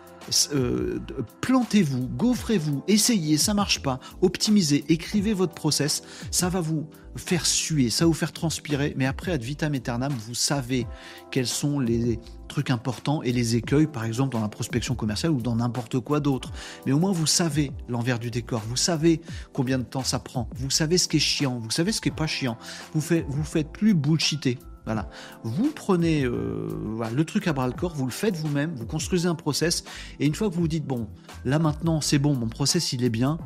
[0.54, 0.98] Euh,
[1.40, 7.90] plantez-vous, gaufrez-vous, essayez, ça marche pas, optimisez, écrivez votre process, ça va vous faire suer,
[7.90, 10.86] ça va vous faire transpirer, mais après, ad vitam aeternam, vous savez
[11.30, 15.40] quels sont les trucs importants et les écueils, par exemple dans la prospection commerciale ou
[15.40, 16.52] dans n'importe quoi d'autre.
[16.86, 19.20] Mais au moins, vous savez l'envers du décor, vous savez
[19.52, 22.08] combien de temps ça prend, vous savez ce qui est chiant, vous savez ce qui
[22.08, 22.56] est pas chiant,
[22.94, 25.08] vous, faites, vous faites plus bullshiter, voilà.
[25.44, 26.68] Vous prenez euh,
[27.14, 29.84] le truc à bras le corps, vous le faites vous-même, vous construisez un process,
[30.20, 31.08] et une fois que vous vous dites bon,
[31.44, 33.38] là maintenant c'est bon, mon process il est bien.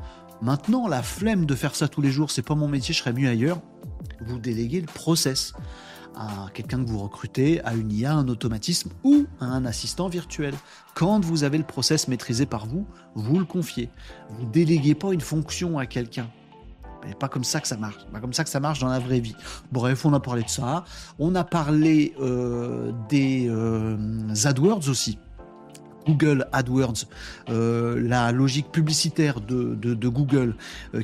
[0.43, 3.15] Maintenant, la flemme de faire ça tous les jours, c'est pas mon métier, je serais
[3.15, 3.63] mieux ailleurs.
[4.21, 5.55] Vous déléguez le process
[6.15, 10.55] à quelqu'un que vous recrutez, à une IA, un automatisme ou à un assistant virtuel.
[10.95, 13.91] Quand vous avez le process maîtrisé par vous, vous le confiez.
[14.31, 16.29] Vous déléguez pas une fonction à quelqu'un
[17.15, 18.05] pas comme ça que ça marche.
[18.13, 19.37] Pas comme ça que ça marche dans la vraie vie.
[19.73, 20.85] Bref, on a parlé de ça.
[21.19, 23.97] On a parlé euh, des euh,
[24.45, 25.19] AdWords aussi.
[26.07, 27.05] Google AdWords,
[27.49, 30.55] euh, la logique publicitaire de, Google,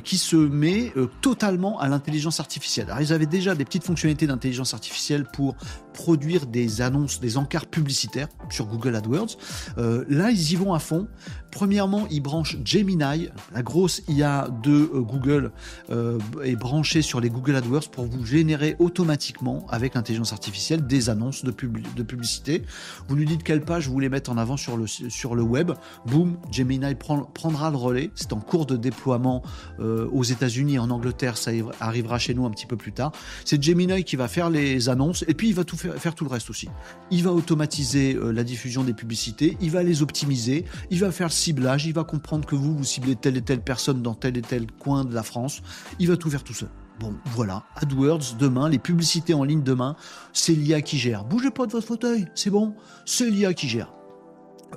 [0.03, 2.87] qui se met totalement à l'intelligence artificielle.
[2.87, 5.55] Alors, ils avaient déjà des petites fonctionnalités d'intelligence artificielle pour
[5.93, 9.37] produire des annonces, des encarts publicitaires sur Google AdWords.
[9.77, 11.07] Euh, là, ils y vont à fond.
[11.51, 15.51] Premièrement, ils branchent Gemini, la grosse IA de euh, Google,
[15.91, 21.09] euh, est branchée sur les Google AdWords pour vous générer automatiquement, avec l'intelligence artificielle, des
[21.09, 22.63] annonces de, publicité.
[23.07, 25.71] Vous lui dites quelle page vous voulez mettre en avant sur le, sur le web.
[26.05, 28.11] Boum, Gemini prendra le relais.
[28.15, 29.43] C'est en cours de déploiement
[29.79, 31.37] aux États-Unis en Angleterre.
[31.37, 33.11] Ça arrivera chez nous un petit peu plus tard.
[33.45, 36.29] C'est Gemini qui va faire les annonces et puis il va tout faire, tout le
[36.29, 36.69] reste aussi.
[37.11, 41.27] Il va automatiser euh, la diffusion des publicités, il va les optimiser, il va faire
[41.27, 44.37] le ciblage, il va comprendre que vous, vous ciblez telle et telle personne dans tel
[44.37, 45.61] et tel coin de la France,
[45.99, 46.69] il va tout faire tout seul.
[46.99, 49.95] Bon, voilà, AdWords demain, les publicités en ligne demain,
[50.31, 51.25] c'est l'IA qui gère.
[51.25, 52.75] Bougez pas de votre fauteuil, c'est bon,
[53.05, 53.91] c'est l'IA qui gère.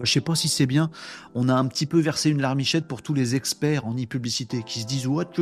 [0.03, 0.91] Je sais pas si c'est bien,
[1.35, 4.81] on a un petit peu versé une larmichette pour tous les experts en e-publicité qui
[4.81, 5.33] se disent What,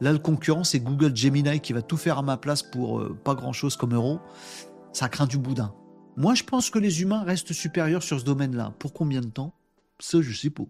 [0.00, 3.16] là le concurrent c'est Google Gemini qui va tout faire à ma place pour euh,
[3.24, 4.20] pas grand chose comme euro.
[4.92, 5.74] Ça craint du boudin.
[6.16, 8.72] Moi je pense que les humains restent supérieurs sur ce domaine-là.
[8.78, 9.54] Pour combien de temps?
[9.98, 10.64] Ça, je sais pas.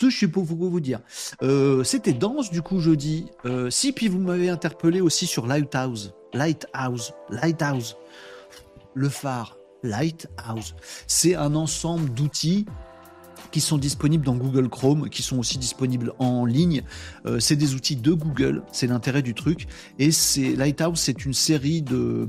[0.00, 1.00] Ça, je sais pas quoi vous dire.
[1.42, 3.26] Euh, c'était dense, du coup, jeudi.
[3.44, 6.14] Euh, si, puis vous m'avez interpellé aussi sur Lighthouse.
[6.32, 7.12] Lighthouse.
[7.28, 7.96] Lighthouse.
[8.94, 9.59] Le phare.
[9.82, 10.74] Lighthouse.
[11.06, 12.66] C'est un ensemble d'outils
[13.50, 16.82] qui sont disponibles dans Google Chrome, qui sont aussi disponibles en ligne.
[17.26, 19.66] Euh, c'est des outils de Google, c'est l'intérêt du truc.
[19.98, 22.28] Et c'est Lighthouse, c'est une série de,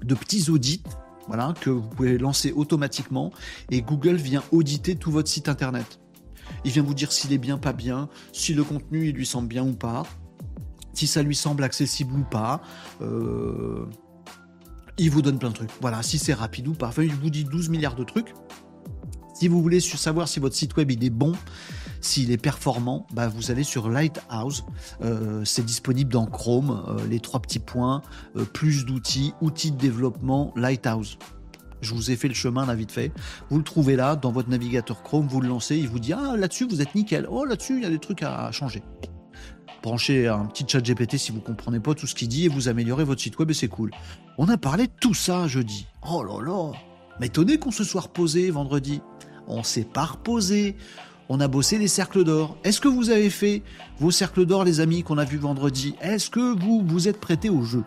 [0.00, 0.82] petits audits
[1.26, 3.32] voilà, que vous pouvez lancer automatiquement
[3.70, 6.00] et Google vient auditer tout votre site internet.
[6.64, 9.48] Il vient vous dire s'il est bien, pas bien, si le contenu il lui semble
[9.48, 10.04] bien ou pas,
[10.94, 12.62] si ça lui semble accessible ou pas.
[13.02, 13.86] Euh,
[14.98, 15.70] il vous donne plein de trucs.
[15.80, 16.88] Voilà, si c'est rapide ou pas.
[16.88, 18.34] Enfin, il vous dit 12 milliards de trucs.
[19.34, 21.32] Si vous voulez savoir si votre site web il est bon,
[22.00, 24.64] s'il est performant, bah, vous allez sur Lighthouse.
[25.02, 28.02] Euh, c'est disponible dans Chrome, euh, les trois petits points,
[28.36, 31.18] euh, plus d'outils, outils de développement, Lighthouse.
[31.80, 33.12] Je vous ai fait le chemin là vite fait.
[33.50, 36.36] Vous le trouvez là dans votre navigateur Chrome, vous le lancez, il vous dit ah
[36.36, 37.28] là-dessus vous êtes nickel.
[37.30, 38.82] Oh là-dessus il y a des trucs à changer.
[39.82, 42.68] Branchez un petit chat GPT si vous comprenez pas tout ce qu'il dit et vous
[42.68, 43.90] améliorez votre site web et c'est cool.
[44.36, 45.86] On a parlé de tout ça jeudi.
[46.10, 46.72] Oh là là,
[47.20, 49.00] m'étonné qu'on se soit reposé vendredi.
[49.46, 50.76] On s'est pas reposé
[51.28, 52.56] on a bossé les cercles d'or.
[52.64, 53.62] Est-ce que vous avez fait
[53.98, 55.94] vos cercles d'or, les amis, qu'on a vus vendredi?
[56.00, 57.84] Est-ce que vous vous êtes prêtés au jeu?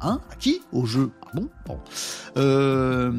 [0.00, 0.20] Hein?
[0.30, 0.62] À qui?
[0.72, 1.10] Au jeu.
[1.26, 1.48] Ah bon?
[1.66, 1.78] Bon.
[2.36, 3.12] Euh...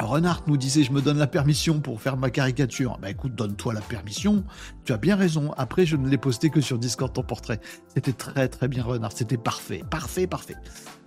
[0.00, 2.98] Renard nous disait je me donne la permission pour faire ma caricature.
[3.02, 4.44] Bah écoute, donne-toi la permission.
[4.84, 5.52] Tu as bien raison.
[5.56, 7.60] Après, je ne l'ai posté que sur Discord ton portrait.
[7.94, 9.12] C'était très très bien Renard.
[9.12, 10.56] C'était parfait, parfait, parfait.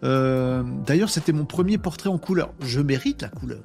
[0.03, 2.53] Euh, d'ailleurs, c'était mon premier portrait en couleur.
[2.59, 3.63] Je mérite la couleur.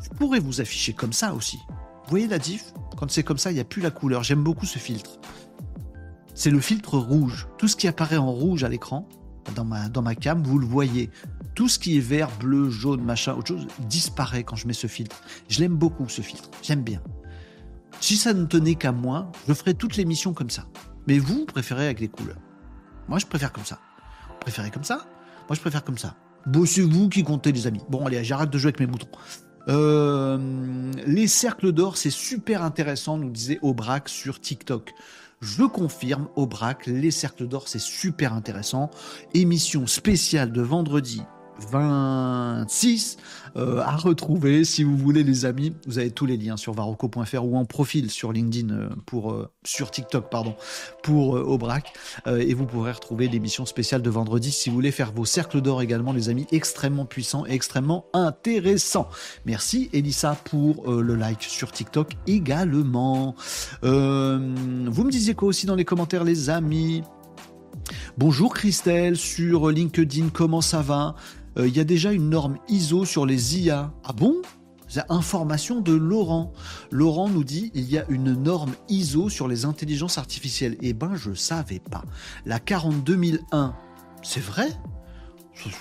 [0.00, 1.58] Je pourrais vous afficher comme ça aussi.
[1.68, 2.72] Vous voyez la diff?
[2.96, 4.22] Quand c'est comme ça, il n'y a plus la couleur.
[4.22, 5.18] J'aime beaucoup ce filtre.
[6.34, 7.48] C'est le filtre rouge.
[7.58, 9.08] Tout ce qui apparaît en rouge à l'écran,
[9.56, 11.10] dans ma, dans ma cam, vous le voyez.
[11.56, 14.86] Tout ce qui est vert, bleu, jaune, machin, autre chose, disparaît quand je mets ce
[14.86, 15.22] filtre.
[15.48, 16.50] Je l'aime beaucoup, ce filtre.
[16.62, 17.00] J'aime bien.
[17.98, 20.66] Si ça ne tenait qu'à moi, je ferais toutes les missions comme ça.
[21.08, 22.36] Mais vous, préférez avec les couleurs.
[23.08, 23.80] Moi, je préfère comme ça.
[24.28, 25.06] Vous préférez comme ça?
[25.48, 26.14] Moi, je préfère comme ça.
[26.44, 27.80] Bon, c'est vous qui comptez, les amis.
[27.88, 29.08] Bon, allez, j'arrête de jouer avec mes boutons.
[29.68, 34.92] Euh, les cercles d'or, c'est super intéressant, nous disait Aubrac sur TikTok.
[35.40, 38.90] Je confirme, Aubrac, les cercles d'or, c'est super intéressant.
[39.32, 41.22] Émission spéciale de vendredi
[41.58, 43.16] 26
[43.56, 45.74] euh, à retrouver si vous voulez les amis.
[45.86, 49.50] Vous avez tous les liens sur varocco.fr ou en profil sur LinkedIn euh, pour euh,
[49.64, 50.54] sur TikTok pardon
[51.02, 51.92] pour Aubrac
[52.26, 55.82] et vous pourrez retrouver l'émission spéciale de vendredi si vous voulez faire vos cercles d'or
[55.82, 59.08] également les amis extrêmement puissants et extrêmement intéressants.
[59.44, 63.34] Merci Elissa pour le like sur TikTok également.
[63.82, 67.02] vous me disiez quoi aussi dans les commentaires les amis?
[68.18, 71.14] Bonjour Christelle sur LinkedIn, comment ça va?
[71.58, 73.92] Euh, il y a déjà une norme ISO sur les IA.
[74.04, 74.34] Ah bon?
[75.08, 76.52] Information de Laurent.
[76.90, 80.76] Laurent nous dit il y a une norme ISO sur les intelligences artificielles.
[80.80, 82.04] Eh ben, je savais pas.
[82.44, 83.74] La 42001,
[84.22, 84.68] c'est vrai?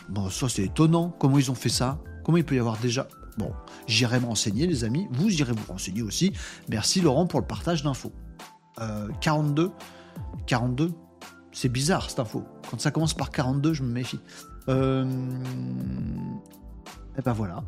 [0.09, 1.15] Bon, ça c'est étonnant.
[1.19, 1.99] Comment ils ont fait ça?
[2.23, 3.07] Comment il peut y avoir déjà
[3.37, 3.51] Bon,
[3.87, 5.07] j'irai me renseigner, les amis.
[5.11, 6.31] Vous irez vous renseigner aussi.
[6.69, 8.13] Merci Laurent pour le partage d'infos.
[9.21, 9.69] 42 euh,
[10.47, 10.91] 42
[11.51, 12.43] C'est bizarre cette info.
[12.69, 14.19] Quand ça commence par 42, je me méfie.
[14.69, 15.05] Euh...
[17.17, 17.63] Et ben voilà.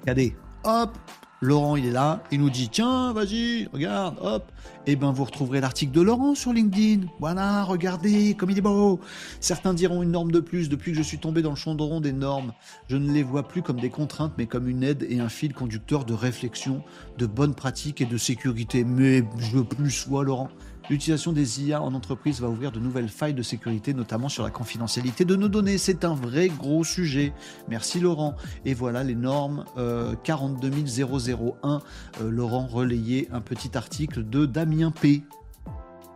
[0.00, 0.96] Regardez, hop,
[1.40, 4.50] Laurent il est là, il nous dit tiens, vas-y, regarde, hop.
[4.86, 7.06] Et ben vous retrouverez l'article de Laurent sur LinkedIn.
[7.18, 9.00] Voilà, regardez comme il est beau.
[9.40, 10.68] Certains diront une norme de plus.
[10.68, 12.52] Depuis que je suis tombé dans le chaudron des normes,
[12.88, 15.54] je ne les vois plus comme des contraintes, mais comme une aide et un fil
[15.54, 16.82] conducteur de réflexion,
[17.18, 18.84] de bonnes pratiques et de sécurité.
[18.84, 20.50] Mais je veux plus soi, Laurent.
[20.90, 24.50] L'utilisation des IA en entreprise va ouvrir de nouvelles failles de sécurité, notamment sur la
[24.50, 25.78] confidentialité de nos données.
[25.78, 27.32] C'est un vrai gros sujet.
[27.68, 28.36] Merci Laurent.
[28.66, 31.80] Et voilà les normes euh, 42001.
[32.20, 35.24] Euh, Laurent relayé un petit article de Damien P.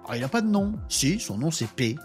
[0.05, 0.75] Alors, il n'a pas de nom.
[0.89, 1.97] Si, son nom c'est P.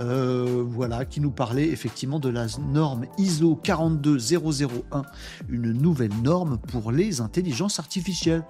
[0.00, 5.02] Euh, voilà, qui nous parlait effectivement de la norme ISO 42001,
[5.48, 8.44] une nouvelle norme pour les intelligences artificielles.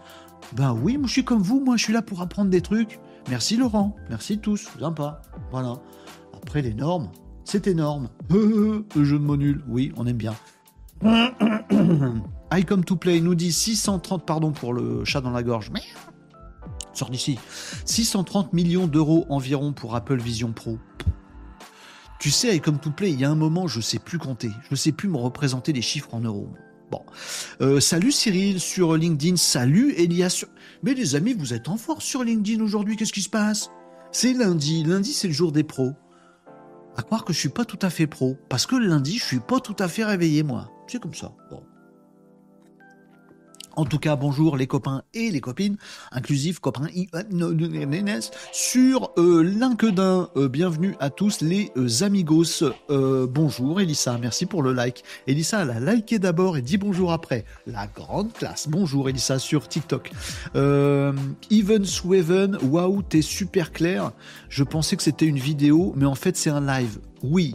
[0.55, 3.01] Ben oui, moi je suis comme vous, moi je suis là pour apprendre des trucs.
[3.29, 5.23] Merci Laurent, merci tous, sympa.
[5.51, 5.75] Voilà.
[6.43, 7.11] Après les normes,
[7.45, 8.09] c'est énorme.
[8.31, 10.35] le jeu de mots nul, oui, on aime bien.
[12.53, 15.71] I come to play nous dit 630, pardon pour le chat dans la gorge.
[16.93, 17.39] Sors d'ici.
[17.85, 20.79] 630 millions d'euros environ pour Apple Vision Pro.
[22.19, 24.51] Tu sais, avec Comme To Play, il y a un moment, je sais plus compter.
[24.71, 26.51] Je sais plus me représenter les chiffres en euros.
[26.91, 27.03] Bon.
[27.61, 29.37] Euh, salut Cyril sur LinkedIn.
[29.37, 30.31] Salut Elias.
[30.31, 30.49] Sur...
[30.83, 32.97] Mais les amis, vous êtes en force sur LinkedIn aujourd'hui.
[32.97, 33.71] Qu'est-ce qui se passe?
[34.13, 34.83] C'est lundi.
[34.85, 35.93] Lundi, c'est le jour des pros.
[36.97, 38.37] À croire que je suis pas tout à fait pro.
[38.49, 40.71] Parce que lundi, je suis pas tout à fait réveillé, moi.
[40.89, 41.33] C'est comme ça.
[41.51, 41.63] Bon.
[43.77, 45.77] En tout cas, bonjour les copains et les copines,
[46.13, 46.89] inclusifs copains
[48.53, 50.29] sur euh, LinkedIn.
[50.37, 52.65] Euh, bienvenue à tous les euh, amigos.
[52.91, 55.05] Euh, bonjour Elissa, merci pour le like.
[55.27, 57.45] Elissa, elle a liké d'abord et dit bonjour après.
[57.67, 58.69] La grande classe.
[58.69, 60.11] Bonjour Elissa sur TikTok.
[60.57, 61.13] Euh,
[61.51, 64.13] Even Sweven, waouh, t'es super clair.
[64.49, 66.99] Je pensais que c'était une vidéo, mais en fait c'est un live.
[67.23, 67.55] Oui.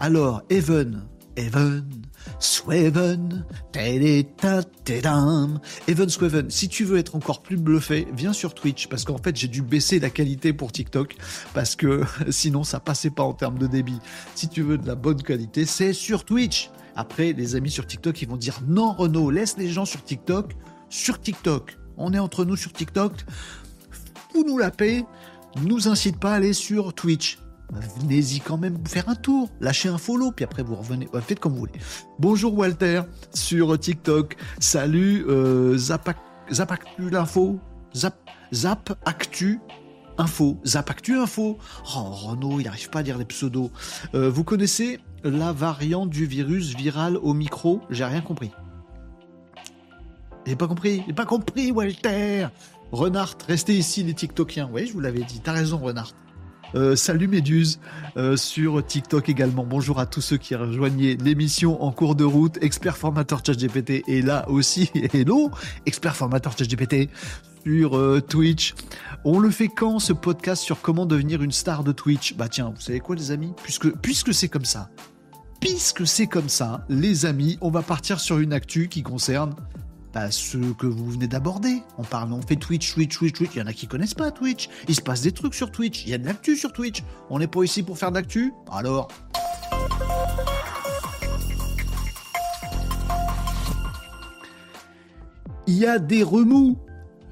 [0.00, 1.02] Alors, Even,
[1.36, 1.84] Even,
[2.38, 3.44] Sweven,
[5.88, 9.36] Even Sweven, si tu veux être encore plus bluffé, viens sur Twitch parce qu'en fait
[9.36, 11.16] j'ai dû baisser la qualité pour TikTok
[11.54, 13.98] parce que sinon ça passait pas en termes de débit.
[14.34, 16.70] Si tu veux de la bonne qualité, c'est sur Twitch.
[16.94, 20.52] Après, les amis sur TikTok, ils vont dire non Renault, laisse les gens sur TikTok,
[20.90, 21.78] sur TikTok.
[21.96, 23.12] On est entre nous sur TikTok.
[24.32, 25.04] Fous nous la paix.
[25.62, 27.38] Nous incite pas à aller sur Twitch
[27.72, 29.50] venez-y quand même faire un tour.
[29.60, 31.08] Lâchez un follow, puis après vous revenez.
[31.20, 31.72] faites comme vous voulez.
[32.18, 33.02] Bonjour Walter
[33.34, 34.36] sur TikTok.
[34.58, 36.08] Salut euh, Zap,
[36.48, 37.58] Actu l'info.
[37.94, 39.60] Zap Actu
[40.18, 40.58] Info.
[40.66, 41.58] Zap Actu Info.
[41.96, 43.70] Oh Renaud, il n'arrive pas à dire les pseudos.
[44.14, 47.80] Euh, vous connaissez la variante du virus viral au micro?
[47.90, 48.50] J'ai rien compris.
[50.46, 51.02] J'ai pas compris.
[51.06, 52.48] J'ai pas compris, Walter.
[52.90, 54.68] Renard, restez ici les TikTokiens.
[54.70, 55.40] Oui, je vous l'avais dit.
[55.42, 56.12] T'as raison, Renard.
[56.74, 57.80] Euh, salut Méduse
[58.16, 59.64] euh, sur TikTok également.
[59.64, 62.58] Bonjour à tous ceux qui rejoignaient l'émission en cours de route.
[62.62, 64.90] Expert formateur ChatGPT est là aussi.
[65.12, 65.50] Hello,
[65.84, 67.10] expert formateur ChatGPT
[67.64, 68.74] sur euh, Twitch.
[69.24, 72.34] On le fait quand ce podcast sur comment devenir une star de Twitch?
[72.34, 73.52] Bah tiens, vous savez quoi les amis?
[73.62, 74.90] Puisque puisque c'est comme ça.
[75.60, 79.54] Puisque c'est comme ça, les amis, on va partir sur une actu qui concerne
[80.12, 81.82] bah, ce que vous venez d'aborder.
[81.98, 83.50] On parle, fait Twitch, Twitch, Twitch, Twitch.
[83.54, 84.68] Il y en a qui connaissent pas Twitch.
[84.88, 86.04] Il se passe des trucs sur Twitch.
[86.04, 87.02] Il y a de l'actu sur Twitch.
[87.30, 88.52] On n'est pas ici pour faire de l'actu.
[88.70, 89.08] Alors.
[95.66, 96.76] Il y a des remous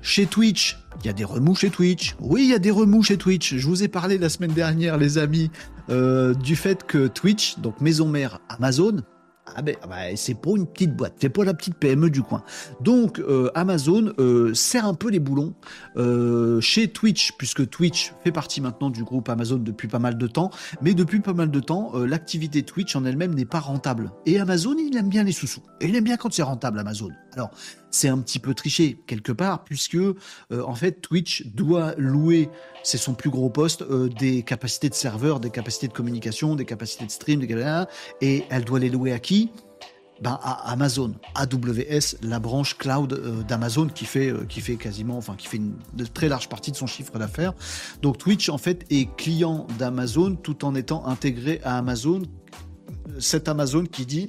[0.01, 0.79] chez Twitch.
[1.01, 2.17] Il y a des remous chez Twitch.
[2.21, 3.57] Oui, il y a des remous chez Twitch.
[3.57, 5.51] Je vous ai parlé la semaine dernière, les amis,
[5.91, 9.03] euh, du fait que Twitch, donc maison mère Amazon,
[9.57, 12.23] ah ben, ah ben, c'est pas une petite boîte, c'est pas la petite PME du
[12.23, 12.43] coin.
[12.81, 15.55] Donc euh, Amazon euh, sert un peu les boulons
[15.97, 20.27] euh, chez Twitch, puisque Twitch fait partie maintenant du groupe Amazon depuis pas mal de
[20.27, 20.51] temps,
[20.83, 24.11] mais depuis pas mal de temps, l'activité Twitch en elle-même n'est pas rentable.
[24.27, 25.63] Et Amazon, il aime bien les sous-sous.
[25.81, 27.11] Et il aime bien quand c'est rentable, Amazon.
[27.35, 27.51] Alors,
[27.91, 29.99] c'est un petit peu triché quelque part, puisque
[30.51, 32.49] en fait Twitch doit louer,
[32.83, 33.85] c'est son plus gros poste,
[34.19, 37.85] des capacités de serveur, des capacités de communication, des capacités de stream, des...
[38.21, 39.51] et elle doit les louer à qui?
[40.21, 45.17] Ben, à Amazon, AWS, la branche cloud euh, d'Amazon qui fait euh, qui fait quasiment,
[45.17, 45.79] enfin qui fait une
[46.13, 47.55] très large partie de son chiffre d'affaires.
[48.03, 52.21] Donc Twitch en fait est client d'Amazon tout en étant intégré à Amazon.
[53.19, 54.29] Cet Amazon qui dit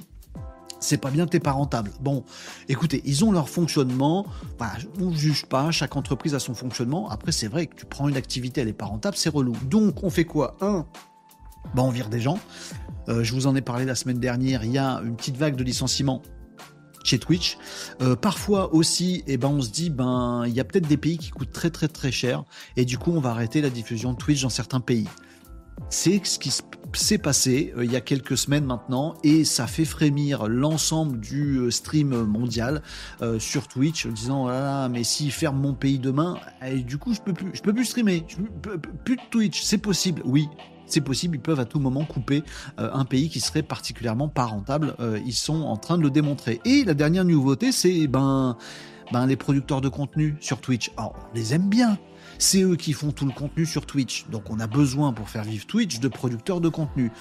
[0.82, 1.90] c'est pas bien, t'es pas rentable.
[2.00, 2.24] Bon,
[2.68, 4.26] écoutez, ils ont leur fonctionnement.
[5.00, 7.08] On ne juge pas, chaque entreprise a son fonctionnement.
[7.08, 9.54] Après, c'est vrai que tu prends une activité, elle est pas rentable, c'est relou.
[9.64, 10.56] Donc, on fait quoi?
[10.60, 10.86] Un,
[11.74, 12.38] ben, on vire des gens.
[13.08, 15.56] Euh, je vous en ai parlé la semaine dernière, il y a une petite vague
[15.56, 16.22] de licenciements
[17.04, 17.58] chez Twitch.
[18.00, 21.18] Euh, parfois aussi, eh ben, on se dit, ben, il y a peut-être des pays
[21.18, 22.44] qui coûtent très très très cher,
[22.76, 25.08] et du coup, on va arrêter la diffusion de Twitch dans certains pays.
[25.88, 26.52] C'est ce qui
[27.00, 31.70] s'est passé euh, il y a quelques semaines maintenant, et ça fait frémir l'ensemble du
[31.70, 32.82] stream mondial
[33.38, 36.38] sur Twitch, en disant, ah, mais s'ils ferment mon pays demain,
[36.86, 38.24] du coup, je peux plus, je peux plus streamer,
[39.04, 40.48] plus de Twitch, c'est possible, oui,
[40.92, 42.42] c'est possible, ils peuvent à tout moment couper
[42.78, 44.94] euh, un pays qui serait particulièrement pas rentable.
[45.00, 46.60] Euh, ils sont en train de le démontrer.
[46.64, 48.56] Et la dernière nouveauté, c'est ben,
[49.10, 50.90] ben les producteurs de contenu sur Twitch.
[50.96, 51.98] Alors, on les aime bien.
[52.42, 54.26] C'est eux qui font tout le contenu sur Twitch.
[54.28, 57.12] Donc on a besoin pour faire vivre Twitch de producteurs de contenu.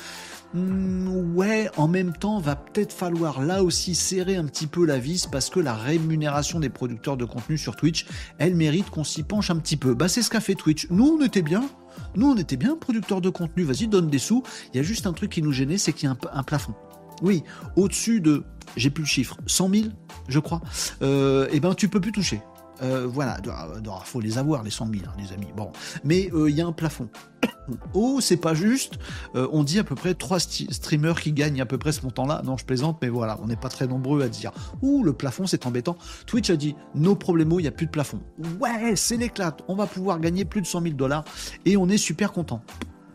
[0.55, 4.97] Hmm, ouais, en même temps, va peut-être falloir là aussi serrer un petit peu la
[4.97, 8.07] vis parce que la rémunération des producteurs de contenu sur Twitch,
[8.39, 9.93] elle mérite qu'on s'y penche un petit peu.
[9.93, 10.87] Bah c'est ce qu'a fait Twitch.
[10.89, 11.69] Nous, on était bien.
[12.15, 13.61] Nous, on était bien producteurs de contenu.
[13.61, 14.41] Vas-y, donne des sous.
[14.73, 16.73] Il y a juste un truc qui nous gênait, c'est qu'il y a un, plafond.
[17.21, 17.43] Oui,
[17.75, 18.43] au-dessus de,
[18.75, 19.85] j'ai plus le chiffre, 100 000,
[20.29, 20.61] je crois,
[21.03, 22.41] euh, eh ben tu peux plus toucher.
[22.81, 25.47] Euh, voilà, il faut les avoir, les 100 000, hein, les amis.
[25.55, 25.71] Bon,
[26.03, 27.09] mais euh, il y a un plafond.
[27.93, 28.95] oh, c'est pas juste.
[29.35, 32.41] Euh, on dit à peu près trois streamers qui gagnent à peu près ce montant-là.
[32.43, 34.51] Non, je plaisante, mais voilà, on n'est pas très nombreux à dire.
[34.81, 35.95] Ouh, le plafond, c'est embêtant.
[36.25, 38.21] Twitch a dit, nos problèmes, il n'y a plus de plafond.
[38.59, 39.61] Ouais, c'est l'éclate.
[39.67, 41.23] On va pouvoir gagner plus de 100 000 dollars
[41.65, 42.63] et on est super content.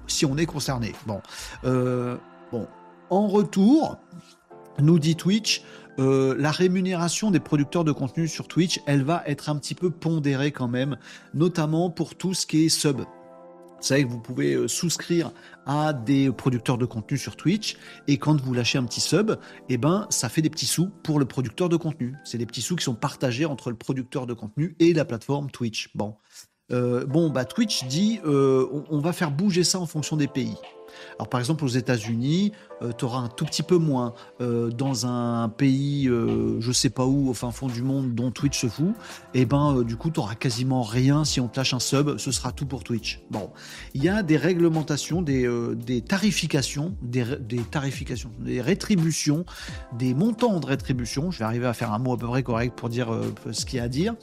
[0.07, 0.93] si on est concerné.
[1.07, 1.21] Bon,
[2.53, 2.69] bon.
[3.09, 3.99] En retour,
[4.81, 5.63] nous dit Twitch,
[5.99, 9.91] euh, la rémunération des producteurs de contenu sur Twitch, elle va être un petit peu
[9.91, 10.99] pondérée quand même,
[11.35, 13.01] notamment pour tout ce qui est sub.
[13.01, 15.33] Vous savez que vous pouvez euh, souscrire
[15.67, 17.77] à des producteurs de contenu sur Twitch
[18.09, 19.33] et quand vous lâchez un petit sub,
[19.69, 22.15] eh ben ça fait des petits sous pour le producteur de contenu.
[22.25, 25.51] C'est des petits sous qui sont partagés entre le producteur de contenu et la plateforme
[25.51, 25.91] Twitch.
[25.95, 26.17] Bon,
[26.73, 30.57] euh, bon bah Twitch dit on va faire bouger ça en fonction des pays.
[31.19, 34.15] Alors par exemple aux États-Unis, euh, tu auras un tout petit peu moins.
[34.41, 38.31] Euh, dans un pays, euh, je sais pas où, au fin fond du monde, dont
[38.31, 38.95] Twitch se fout,
[39.35, 42.19] et eh ben du coup tu auras quasiment rien si on te lâche un sub,
[42.19, 43.21] ce sera tout pour Twitch.
[43.31, 43.51] Bon,
[43.95, 49.45] il y a des réglementations, des tarifications, des, des, tarifications, des rétributions,
[49.93, 51.31] des montants de rétribution.
[51.31, 53.09] Je vais arriver à faire un mot à peu près correct pour dire
[53.51, 54.15] ce qu'il y a à dire.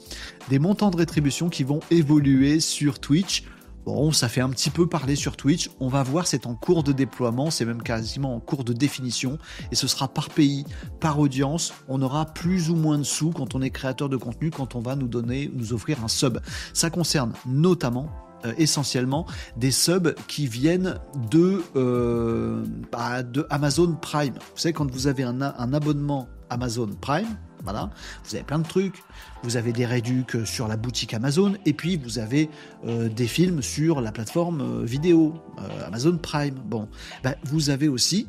[0.48, 3.44] Des montants de rétribution qui vont évoluer sur Twitch
[3.84, 5.70] Bon, ça fait un petit peu parler sur Twitch.
[5.78, 9.38] On va voir, c'est en cours de déploiement, c'est même quasiment en cours de définition.
[9.72, 10.64] Et ce sera par pays,
[11.00, 11.74] par audience.
[11.88, 14.80] On aura plus ou moins de sous quand on est créateur de contenu, quand on
[14.80, 16.38] va nous donner, nous offrir un sub.
[16.72, 18.08] Ça concerne notamment
[18.46, 19.26] euh, essentiellement
[19.58, 20.98] des subs qui viennent
[21.30, 24.34] de, euh, bah, de Amazon Prime.
[24.34, 27.90] Vous savez, quand vous avez un abonnement Amazon Prime, voilà.
[28.24, 29.02] Vous avez plein de trucs.
[29.42, 31.54] Vous avez des réducs sur la boutique Amazon.
[31.66, 32.50] Et puis, vous avez
[32.86, 36.54] euh, des films sur la plateforme euh, vidéo, euh, Amazon Prime.
[36.54, 36.88] Bon.
[37.22, 38.28] Ben, vous avez aussi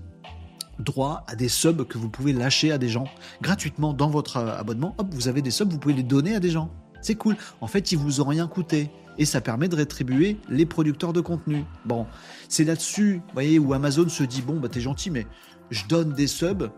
[0.79, 3.07] droit à des subs que vous pouvez lâcher à des gens
[3.41, 4.95] gratuitement dans votre abonnement.
[4.97, 6.69] Hop, vous avez des subs, vous pouvez les donner à des gens.
[7.01, 7.37] C'est cool.
[7.61, 8.89] En fait, ils vous ont rien coûté.
[9.17, 11.63] Et ça permet de rétribuer les producteurs de contenu.
[11.85, 12.05] Bon,
[12.49, 15.25] c'est là-dessus, vous voyez, où Amazon se dit bon, bah t'es gentil, mais
[15.69, 16.69] je donne des subs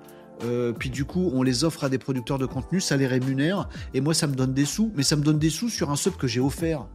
[0.43, 3.69] euh, puis du coup, on les offre à des producteurs de contenu, ça les rémunère,
[3.93, 5.95] et moi, ça me donne des sous, mais ça me donne des sous sur un
[5.95, 6.87] sub que j'ai offert.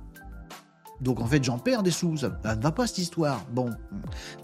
[1.00, 3.44] Donc en fait, j'en perds des sous, ça, ne va pas cette histoire.
[3.52, 3.70] Bon,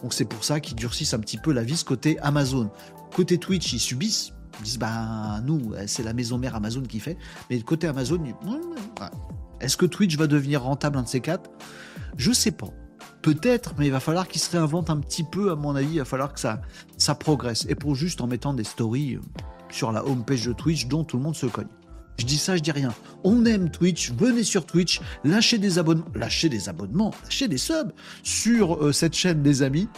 [0.02, 2.70] donc c'est pour ça qu'ils durcissent un petit peu la vis côté Amazon.
[3.14, 7.16] Côté Twitch, ils subissent, ils disent bah nous, c'est la maison mère Amazon qui fait,
[7.48, 8.20] mais côté Amazon,
[9.60, 11.48] est-ce que Twitch va devenir rentable un de ces quatre?
[12.16, 12.70] Je sais pas.
[13.28, 15.92] Peut-être, mais il va falloir qu'il se réinvente un petit peu, à mon avis.
[15.92, 16.62] Il va falloir que ça,
[16.96, 17.66] ça progresse.
[17.68, 19.20] Et pour juste en mettant des stories euh,
[19.70, 21.68] sur la homepage de Twitch dont tout le monde se cogne.
[22.16, 22.94] Je dis ça, je dis rien.
[23.24, 27.92] On aime Twitch, venez sur Twitch, lâchez des abonnements, lâchez des abonnements, lâchez des subs
[28.22, 29.90] sur euh, cette chaîne, des amis.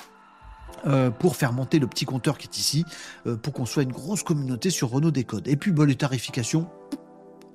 [0.87, 2.85] Euh, pour faire monter le petit compteur qui est ici,
[3.43, 5.47] pour qu'on soit une grosse communauté sur Renault Décode.
[5.47, 6.69] Et puis les tarifications,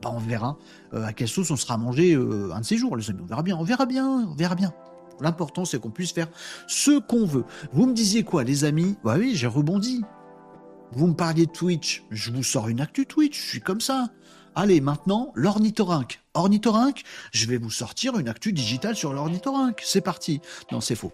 [0.02, 0.58] bah, on verra
[0.94, 3.22] à quelle sauce on sera mangé un de ces jours, les amis.
[3.24, 4.74] On verra bien, on verra bien, on verra bien.
[5.22, 6.28] L'important, c'est qu'on puisse faire
[6.68, 7.46] ce qu'on veut.
[7.74, 8.98] Vous me disiez quoi, les amis?
[9.04, 10.04] Bah oui, j'ai rebondi.
[10.92, 12.04] Vous me parliez de Twitch.
[12.12, 13.42] Je vous sors une actu Twitch.
[13.42, 14.10] Je suis comme ça.
[14.56, 16.22] Allez, maintenant, l'ornithorynque.
[16.34, 17.04] Ornithorynque,
[17.34, 19.82] je vais vous sortir une actu digitale sur l'ornithorynque.
[19.84, 20.42] C'est parti.
[20.72, 21.12] Non, c'est faux.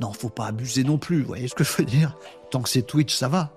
[0.00, 1.22] Non, faut pas abuser non plus.
[1.22, 2.16] Vous voyez ce que je veux dire?
[2.50, 3.54] Tant que c'est Twitch, ça va.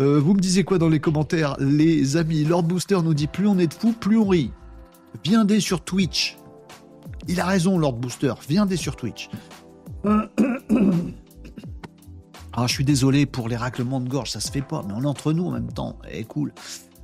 [0.00, 1.56] Euh, vous me disiez quoi dans les commentaires?
[1.60, 4.50] Les amis, Lord Booster nous dit plus on est de fous, plus on rit.
[5.22, 6.36] Viendez sur Twitch.
[7.28, 8.34] Il a raison, Lord Booster.
[8.48, 9.28] Viendez sur Twitch.
[12.56, 15.02] Ah, je suis désolé pour les raclements de gorge, ça se fait pas, mais on
[15.02, 15.98] est entre nous en même temps.
[16.08, 16.52] Eh, cool.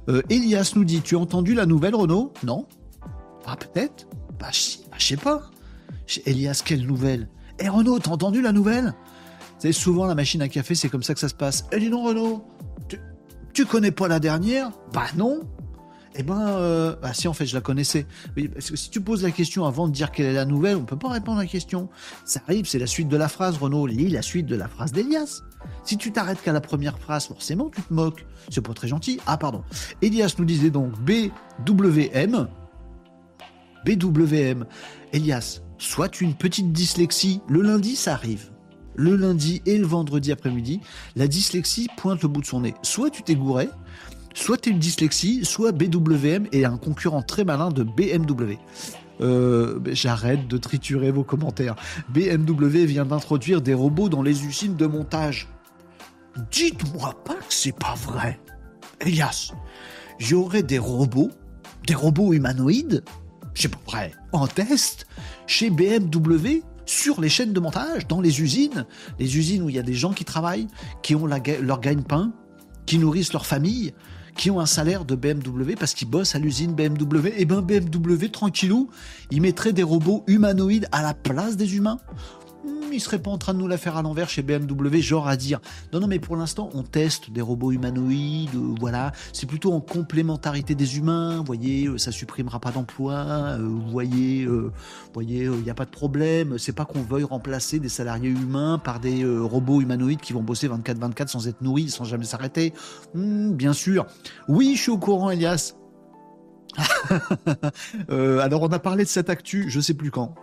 [0.09, 2.67] Euh, Elias nous dit Tu as entendu la nouvelle, Renault Non
[3.47, 4.07] Ah, peut-être?
[4.39, 5.51] Bah, bah, je sais pas.
[6.25, 7.29] Elias, quelle nouvelle?
[7.59, 8.95] Eh, Renault, t'as entendu la nouvelle?
[9.59, 11.67] C'est souvent la machine à café, c'est comme ça que ça se passe.
[11.73, 12.45] Eh, dis donc, Renault,
[12.89, 13.01] tu,
[13.53, 14.71] tu connais pas la dernière?
[14.93, 15.41] Bah, non.
[16.17, 18.07] Eh ben, euh, bah si en fait je la connaissais.
[18.53, 20.85] parce que si tu poses la question avant de dire quelle est la nouvelle, on
[20.85, 21.89] peut pas répondre à la question.
[22.25, 23.87] Ça arrive, c'est la suite de la phrase, Renaud.
[23.87, 25.43] Lis la suite de la phrase d'Elias.
[25.85, 28.27] Si tu t'arrêtes qu'à la première phrase, forcément tu te moques.
[28.49, 29.21] C'est pas très gentil.
[29.27, 29.63] Ah pardon.
[30.03, 32.49] Elias nous disait donc BWM.
[33.85, 34.67] BWM.
[35.13, 37.41] Elias, soit une petite dyslexie.
[37.49, 38.51] Le lundi, ça arrive
[38.97, 40.81] le lundi et le vendredi après-midi,
[41.17, 42.75] la dyslexie pointe le bout de son nez.
[42.83, 43.69] Soit tu t'es gouré,
[44.35, 48.59] soit tu une dyslexie, soit BWM est un concurrent très malin de BMW.
[49.21, 51.77] Euh, j'arrête de triturer vos commentaires.
[52.09, 55.49] BMW vient d'introduire des robots dans les usines de montage.
[56.51, 58.41] Dites-moi pas que c'est pas vrai.
[59.01, 59.53] Elias,
[60.19, 61.31] j'aurais des robots,
[61.87, 63.03] des robots humanoïdes,
[63.55, 65.07] c'est pas vrai, en test
[65.47, 68.87] chez BMW sur les chaînes de montage, dans les usines,
[69.19, 70.67] les usines où il y a des gens qui travaillent,
[71.03, 72.33] qui ont leur gagne-pain,
[72.87, 73.93] qui nourrissent leur famille,
[74.41, 77.27] qui ont un salaire de BMW parce qu'ils bossent à l'usine BMW.
[77.27, 78.89] Et eh ben BMW, tranquillou,
[79.31, 81.99] ils mettraient des robots humanoïdes à la place des humains.
[82.93, 85.37] Il serait pas en train de nous la faire à l'envers chez BMW, genre à
[85.37, 85.61] dire
[85.93, 89.81] non, non, mais pour l'instant, on teste des robots humanoïdes, euh, voilà, c'est plutôt en
[89.81, 94.47] complémentarité des humains, vous voyez, euh, ça supprimera pas d'emplois, euh, vous voyez,
[95.13, 98.79] voyez, il n'y a pas de problème, c'est pas qu'on veuille remplacer des salariés humains
[98.79, 102.73] par des robots humanoïdes qui vont bosser 24-24 sans être nourris, sans jamais s'arrêter.
[103.15, 104.07] Hmm, bien sûr.
[104.49, 105.75] Oui, je suis au courant, Elias.
[108.09, 110.35] alors, on a parlé de cette actu, je sais plus quand.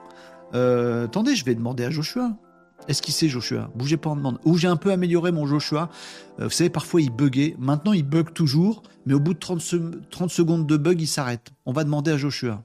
[0.54, 2.32] Euh, attendez, je vais demander à Joshua.
[2.88, 3.70] Est-ce qu'il sait Joshua?
[3.76, 4.40] Bougez pas en demande.
[4.46, 5.90] Ou j'ai un peu amélioré mon Joshua.
[6.40, 7.56] Euh, vous savez, parfois il buguait.
[7.60, 9.60] Maintenant il bug toujours, mais au bout de 30,
[10.30, 11.52] secondes de bug, il s'arrête.
[11.66, 12.64] On va demander à Joshua.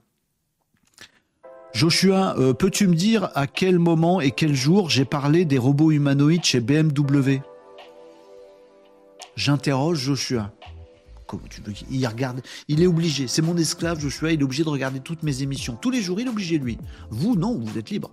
[1.72, 5.90] Joshua, euh, peux-tu me dire à quel moment et quel jour j'ai parlé des robots
[5.90, 7.40] humanoïdes chez BMW
[9.34, 10.52] J'interroge Joshua.
[11.90, 13.28] Il regarde, il est obligé.
[13.28, 15.76] C'est mon esclave Joshua, il est obligé de regarder toutes mes émissions.
[15.76, 16.78] Tous les jours, il est obligé lui.
[17.10, 18.10] Vous, non, vous êtes libre.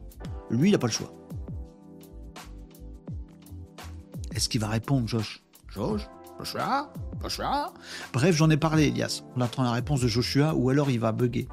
[0.50, 1.14] Lui, il n'a pas le choix.
[4.36, 5.44] Est-ce qu'il va répondre, Josh?
[5.74, 6.08] Josh?
[6.40, 6.94] Joshua?
[7.22, 7.74] Joshua?
[8.14, 9.24] Bref, j'en ai parlé, Elias.
[9.36, 11.48] On attend la réponse de Joshua ou alors il va bugger.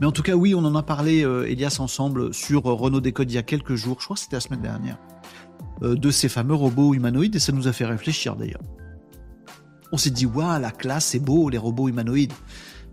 [0.00, 3.00] Mais en tout cas, oui, on en a parlé, euh, Elias, ensemble sur euh, Renault
[3.00, 3.96] Décode il y a quelques jours.
[4.00, 4.98] Je crois que c'était la semaine dernière.
[5.82, 8.62] Euh, de ces fameux robots humanoïdes et ça nous a fait réfléchir d'ailleurs.
[9.94, 12.32] On s'est dit, waouh, la classe, c'est beau, les robots humanoïdes.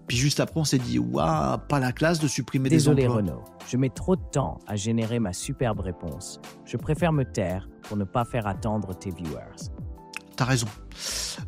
[0.05, 2.93] Puis juste après, on s'est dit, waouh, pas la classe de supprimer des emplois.
[2.93, 6.39] Désolé Renaud, je mets trop de temps à générer ma superbe réponse.
[6.63, 9.71] Je préfère me taire pour ne pas faire attendre tes viewers.
[10.35, 10.67] T'as raison.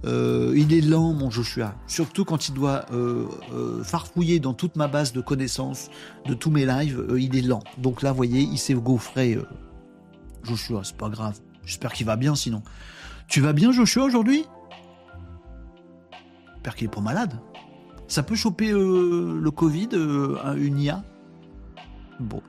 [0.05, 1.75] Euh, il est lent, mon Joshua.
[1.85, 5.91] Surtout quand il doit euh, euh, farfouiller dans toute ma base de connaissances,
[6.25, 7.61] de tous mes lives, il est lent.
[7.77, 9.37] Donc là, vous voyez, il s'est gaufré.
[10.41, 11.39] Joshua, c'est pas grave.
[11.63, 12.63] J'espère qu'il va bien sinon.
[13.27, 14.47] Tu vas bien, Joshua, aujourd'hui?
[16.63, 17.41] J'espère qu'il est pas malade.
[18.07, 19.89] Ça peut choper le Covid,
[20.55, 21.03] une IA
[22.21, 22.41] Bon.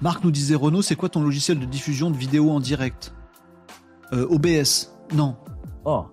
[0.00, 3.14] Marc nous disait Renault, c'est quoi ton logiciel de diffusion de vidéos en direct?
[4.12, 5.36] Euh, OBS, non.
[5.84, 6.06] Oh,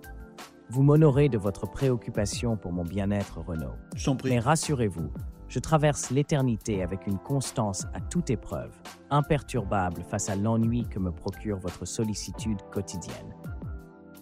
[0.69, 3.73] vous m'honorez de votre préoccupation pour mon bien-être, Renault.
[3.95, 4.29] Je prie.
[4.29, 5.11] Mais rassurez-vous,
[5.47, 8.69] je traverse l'éternité avec une constance à toute épreuve,
[9.09, 13.33] imperturbable face à l'ennui que me procure votre sollicitude quotidienne.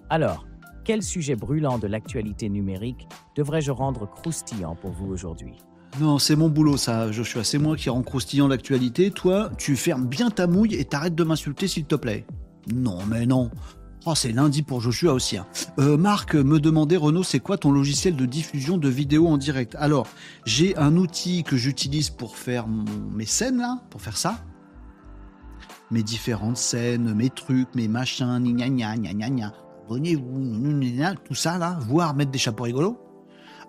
[0.10, 0.46] Alors,
[0.86, 5.56] quel sujet brûlant de l'actualité numérique devrais-je rendre croustillant pour vous aujourd'hui?
[6.00, 7.44] Non, c'est mon boulot, ça, Joshua.
[7.44, 9.12] C'est moi qui rend croustillant l'actualité.
[9.12, 12.26] Toi, tu fermes bien ta mouille et t'arrêtes de m'insulter, s'il te plaît.
[12.74, 13.50] Non, mais non.
[14.06, 15.38] Oh, c'est lundi pour Joshua aussi.
[15.38, 15.48] Hein.
[15.80, 19.76] Euh, Marc me demandait, Renaud, c'est quoi ton logiciel de diffusion de vidéos en direct?
[19.80, 20.06] Alors,
[20.46, 24.44] j'ai un outil que j'utilise pour faire mes scènes, là, pour faire ça.
[25.90, 29.54] Mes différentes scènes, mes trucs, mes machins, gna gna gna gna gna.
[29.86, 30.82] Abonnez-vous,
[31.24, 32.98] tout ça, là, voire mettre des chapeaux rigolos.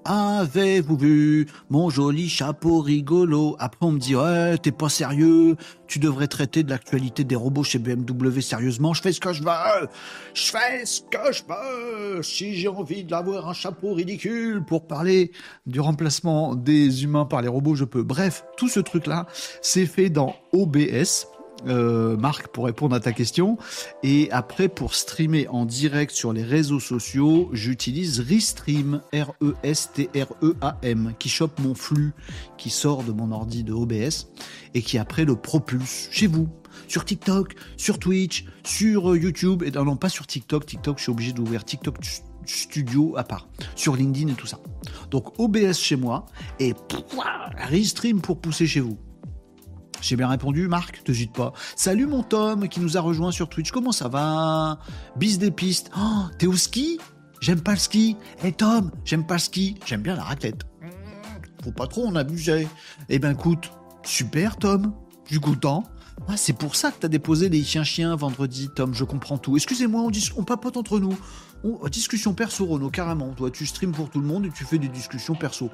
[0.07, 3.57] Avez-vous vu mon joli chapeau rigolo?
[3.59, 5.57] Après, on me dit, ouais, t'es pas sérieux,
[5.89, 8.95] tu devrais traiter de l'actualité des robots chez BMW sérieusement.
[8.95, 9.89] Je fais ce que je veux,
[10.33, 12.23] je fais ce que je veux.
[12.23, 15.33] Si j'ai envie d'avoir un chapeau ridicule pour parler
[15.67, 18.05] du remplacement des humains par les robots, je peux.
[18.05, 19.27] Bref, tout ce truc-là,
[19.61, 21.27] c'est fait dans OBS.
[21.67, 23.59] Euh, Marc, pour répondre à ta question.
[24.03, 31.59] Et après, pour streamer en direct sur les réseaux sociaux, j'utilise Restream, R-E-S-T-R-E-A-M, qui chope
[31.61, 32.13] mon flux
[32.59, 34.29] qui sort de mon ordi de OBS
[34.75, 36.49] et qui après le propulse chez vous.
[36.89, 40.67] Sur TikTok, sur Twitch, sur euh, YouTube, et non, pas sur TikTok.
[40.67, 41.97] TikTok, je suis obligé d'ouvrir TikTok
[42.45, 44.61] Studio à part, sur LinkedIn et tout ça.
[45.11, 46.27] Donc OBS chez moi
[46.61, 46.75] et
[47.57, 48.99] Restream pour pousser chez vous.
[50.01, 51.53] J'ai bien répondu, Marc, te gite pas.
[51.75, 53.71] Salut mon Tom qui nous a rejoint sur Twitch.
[53.71, 54.79] Comment ça va?
[55.17, 55.91] Bis des pistes.
[55.97, 56.99] Oh, t'es au ski?
[57.41, 58.17] J'aime pas le ski.
[58.45, 59.77] Eh Tom, j'aime pas le ski.
[59.85, 60.63] J'aime bien la raclette.
[61.65, 62.69] Faut pas trop en abuser.
[63.09, 63.73] Eh ben écoute,
[64.05, 64.95] super Tom.
[65.25, 65.85] Je suis content.
[66.29, 69.57] Ah, c'est pour ça que t'as déposé les chiens-chiens vendredi, Tom, je comprends tout.
[69.57, 71.17] Excusez-moi, on, on papote entre nous.
[71.62, 73.33] Oh, discussion perso, Renaud, carrément.
[73.33, 75.71] Toi, tu streams pour tout le monde et tu fais des discussions perso.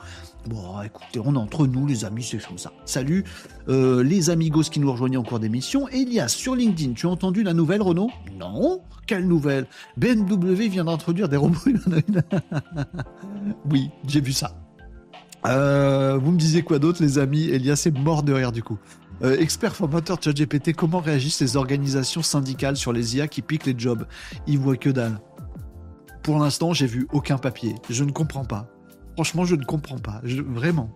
[0.47, 2.73] Bon, écoutez, on est entre nous, les amis, c'est comme ça.
[2.85, 3.25] Salut,
[3.69, 5.89] euh, les amigos qui nous rejoignent en cours d'émission.
[5.89, 8.11] Elias, sur LinkedIn, tu as entendu la nouvelle, Renaud?
[8.39, 9.67] Non Quelle nouvelle?
[9.97, 11.59] BMW vient d'introduire des robots
[13.71, 14.57] Oui, j'ai vu ça.
[15.47, 17.49] Euh, vous me disiez quoi d'autre, les amis?
[17.49, 18.79] Elias est mort de rire du coup.
[19.23, 23.79] Euh, expert formateur ChatGPT, comment réagissent les organisations syndicales sur les IA qui piquent les
[23.79, 24.07] jobs?
[24.47, 25.21] Ils voient que dalle.
[26.23, 27.75] Pour l'instant, j'ai vu aucun papier.
[27.89, 28.69] Je ne comprends pas.
[29.15, 30.21] Franchement, je ne comprends pas.
[30.25, 30.91] vraiment.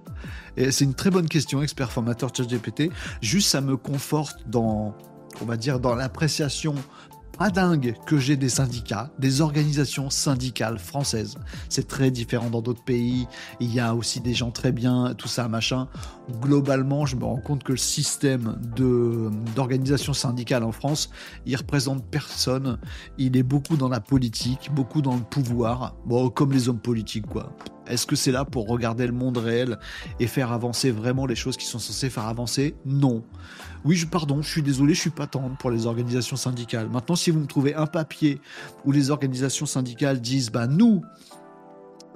[0.56, 2.90] Et c'est une très bonne question, expert formateur ChatGPT.
[3.20, 4.94] Juste, ça me conforte dans,
[5.40, 6.74] on va dire, dans l'appréciation
[7.36, 11.36] pas dingue que j'ai des syndicats, des organisations syndicales françaises.
[11.68, 13.26] C'est très différent dans d'autres pays.
[13.60, 15.88] Il y a aussi des gens très bien, tout ça, machin.
[16.40, 18.58] Globalement, je me rends compte que le système
[19.54, 21.10] d'organisation syndicale en France,
[21.44, 22.78] il représente personne.
[23.18, 25.94] Il est beaucoup dans la politique, beaucoup dans le pouvoir.
[26.06, 27.52] Bon, comme les hommes politiques, quoi.
[27.86, 29.78] Est-ce que c'est là pour regarder le monde réel
[30.18, 32.74] et faire avancer vraiment les choses qui sont censées faire avancer?
[32.84, 33.22] Non.
[33.86, 36.88] Oui, je, pardon, je suis désolé, je suis pas tendre pour les organisations syndicales.
[36.88, 38.40] Maintenant, si vous me trouvez un papier
[38.84, 41.02] où les organisations syndicales disent, bah nous,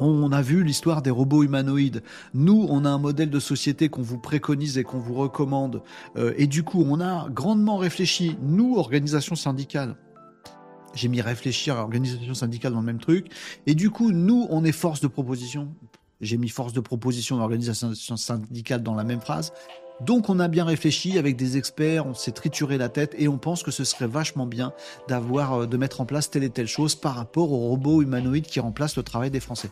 [0.01, 2.03] on a vu l'histoire des robots humanoïdes.
[2.35, 5.83] Nous, on a un modèle de société qu'on vous préconise et qu'on vous recommande.
[6.17, 9.95] Euh, et du coup, on a grandement réfléchi, nous, organisations syndicales,
[10.93, 13.29] j'ai mis réfléchir à organisation syndicale dans le même truc.
[13.67, 15.73] Et du coup, nous, on est force de proposition.
[16.21, 19.53] J'ai mis force de proposition d'organisation syndicale dans la même phrase.
[20.01, 23.39] Donc on a bien réfléchi avec des experts, on s'est trituré la tête et on
[23.39, 24.73] pense que ce serait vachement bien
[25.09, 28.47] d'avoir euh, de mettre en place telle et telle chose par rapport aux robots humanoïdes
[28.47, 29.71] qui remplacent le travail des Français.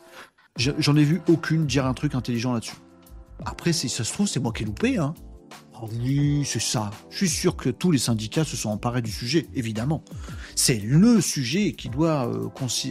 [0.56, 2.74] J'en ai vu aucune dire un truc intelligent là-dessus.
[3.44, 5.14] Après, ça se trouve, c'est moi qui ai loupé, hein.
[5.80, 6.90] Ah oui, c'est ça.
[7.08, 10.02] Je suis sûr que tous les syndicats se sont emparés du sujet, évidemment.
[10.56, 12.48] C'est le sujet qui doit euh,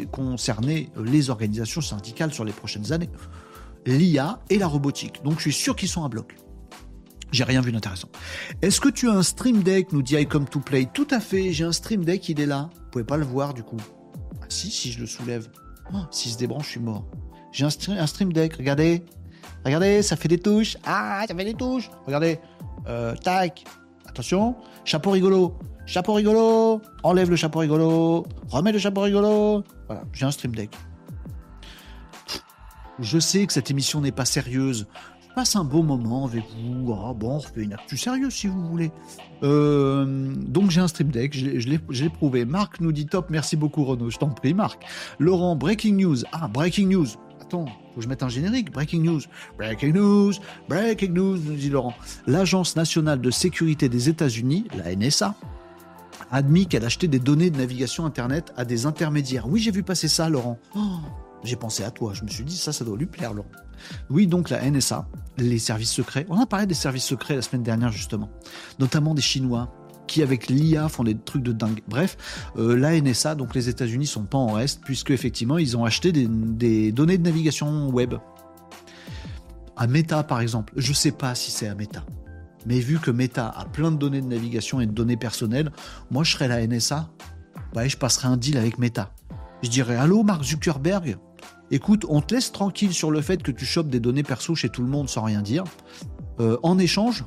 [0.10, 3.10] concerner les organisations syndicales sur les prochaines années.
[3.86, 5.22] L'IA et la robotique.
[5.24, 6.38] Donc je suis sûr qu'ils sont à bloc.
[7.32, 8.10] J'ai rien vu d'intéressant.
[8.62, 10.88] Est-ce que tu as un Stream Deck nous dit I come to play.
[10.94, 12.70] Tout à fait, j'ai un Stream Deck, il est là.
[12.74, 13.78] Vous pouvez pas le voir du coup.
[14.42, 15.50] Ah si, si je le soulève.
[15.94, 17.06] Oh, s'il se débranche, je suis mort.
[17.52, 19.04] J'ai un, un Stream Deck, regardez.
[19.66, 20.78] Regardez, ça fait des touches.
[20.86, 21.90] Ah, ça fait des touches.
[22.06, 22.40] Regardez.
[22.88, 23.66] Euh, tac.
[24.08, 24.56] Attention.
[24.86, 25.58] Chapeau rigolo.
[25.86, 26.82] Chapeau rigolo.
[27.04, 28.26] Enlève le chapeau rigolo.
[28.50, 29.64] Remets le chapeau rigolo.
[29.88, 30.74] Voilà, j'ai un Stream Deck.
[33.00, 34.88] Je sais que cette émission n'est pas sérieuse.
[35.38, 36.92] Passe un beau moment avec vous.
[36.94, 38.92] Ah bon, on refait une actu sérieuse si vous voulez.
[39.44, 42.44] Euh, donc j'ai un Stream Deck, je l'ai prouvé.
[42.44, 44.84] Marc nous dit top, merci beaucoup Renaud, je t'en prie Marc.
[45.20, 46.16] Laurent, breaking news.
[46.32, 47.06] Ah, breaking news.
[47.40, 48.72] Attends, faut que je mette un générique.
[48.72, 49.22] Breaking news.
[49.60, 50.34] Breaking news.
[50.70, 51.94] Breaking news, nous dit Laurent.
[52.26, 55.36] L'Agence nationale de sécurité des États-Unis, la NSA,
[56.32, 59.48] a admis qu'elle achetait des données de navigation Internet à des intermédiaires.
[59.48, 60.58] Oui, j'ai vu passer ça, Laurent.
[60.76, 60.80] Oh,
[61.44, 62.14] j'ai pensé à toi.
[62.14, 63.50] Je me suis dit, ça, ça doit lui plaire, Laurent.
[64.10, 65.08] Oui, donc la NSA,
[65.38, 66.26] les services secrets.
[66.30, 68.30] On a parlé des services secrets la semaine dernière, justement.
[68.80, 69.72] Notamment des Chinois
[70.08, 71.82] qui avec l'IA font des trucs de dingue.
[71.88, 72.18] Bref,
[72.58, 76.12] euh, la NSA, donc les États-Unis sont pas en reste, puisque effectivement ils ont acheté
[76.12, 78.16] des, données de navigation web.
[79.76, 82.04] À Meta par exemple, je sais pas si c'est à Meta,
[82.66, 85.72] mais vu que Meta a plein de données de navigation et de données personnelles,
[86.10, 87.10] moi je serais la NSA,
[87.76, 89.12] ouais, je passerais un deal avec Meta.
[89.62, 91.18] Je dirais allô Mark Zuckerberg,
[91.72, 94.70] écoute, on te laisse tranquille sur le fait que tu chopes des données perso chez
[94.70, 95.64] tout le monde sans rien dire.
[96.40, 97.26] Euh, en échange,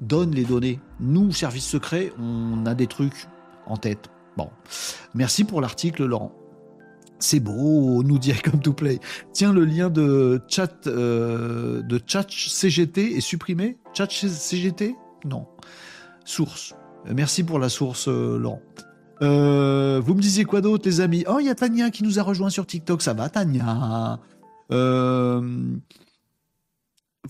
[0.00, 0.80] donne les données.
[1.00, 3.28] Nous, service secret, on a des trucs
[3.66, 4.10] en tête.
[4.36, 4.48] Bon.
[5.14, 6.32] Merci pour l'article, Laurent.
[7.18, 8.98] C'est beau, nous dit comme to play.
[9.32, 13.78] Tiens, le lien de chat euh, de chat CGT est supprimé?
[13.94, 15.46] Chat CGT Non.
[16.24, 16.74] Source.
[17.06, 18.62] Merci pour la source, euh, Laurent.
[19.22, 21.24] Euh, vous me disiez quoi d'autre, les amis?
[21.28, 23.02] Oh, il y a Tania qui nous a rejoint sur TikTok.
[23.02, 24.18] Ça va, Tania?
[24.70, 25.40] Euh,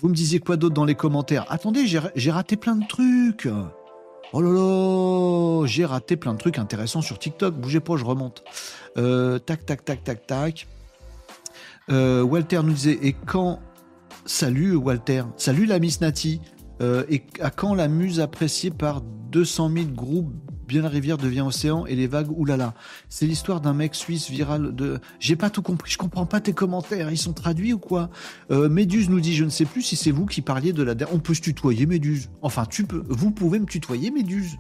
[0.01, 1.45] vous me disiez quoi d'autre dans les commentaires?
[1.49, 3.49] Attendez, j'ai raté plein de trucs.
[4.35, 7.55] Oh là là, j'ai raté plein de trucs intéressants sur TikTok.
[7.55, 8.43] Bougez pas, je remonte.
[8.97, 10.69] Euh, tac, tac, tac, tac, tac.
[11.91, 13.61] Euh, Walter nous disait et quand
[14.25, 15.25] Salut Walter.
[15.37, 16.41] Salut la Miss Nati.
[16.81, 20.33] Euh, et à quand la muse appréciée par 200 000 groupes
[20.73, 22.73] bien la rivière devient océan et les vagues, oulala.
[23.11, 25.01] C'est l'histoire d'un mec suisse viral de.
[25.21, 28.09] J'ai pas tout compris, je comprends pas tes commentaires, ils sont traduits ou quoi?
[28.51, 30.95] Euh, Méduse nous dit, je ne sais plus si c'est vous qui parliez de la.
[31.13, 32.31] On peut se tutoyer, Méduse.
[32.41, 34.57] Enfin, tu peux, vous pouvez me tutoyer, Méduse.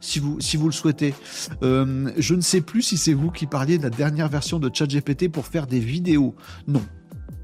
[0.00, 1.14] Si vous, le souhaitez.
[1.62, 4.68] Euh, je ne sais plus si c'est vous qui parliez de la dernière version de
[4.72, 6.34] ChatGPT pour faire des vidéos.
[6.66, 6.82] Non.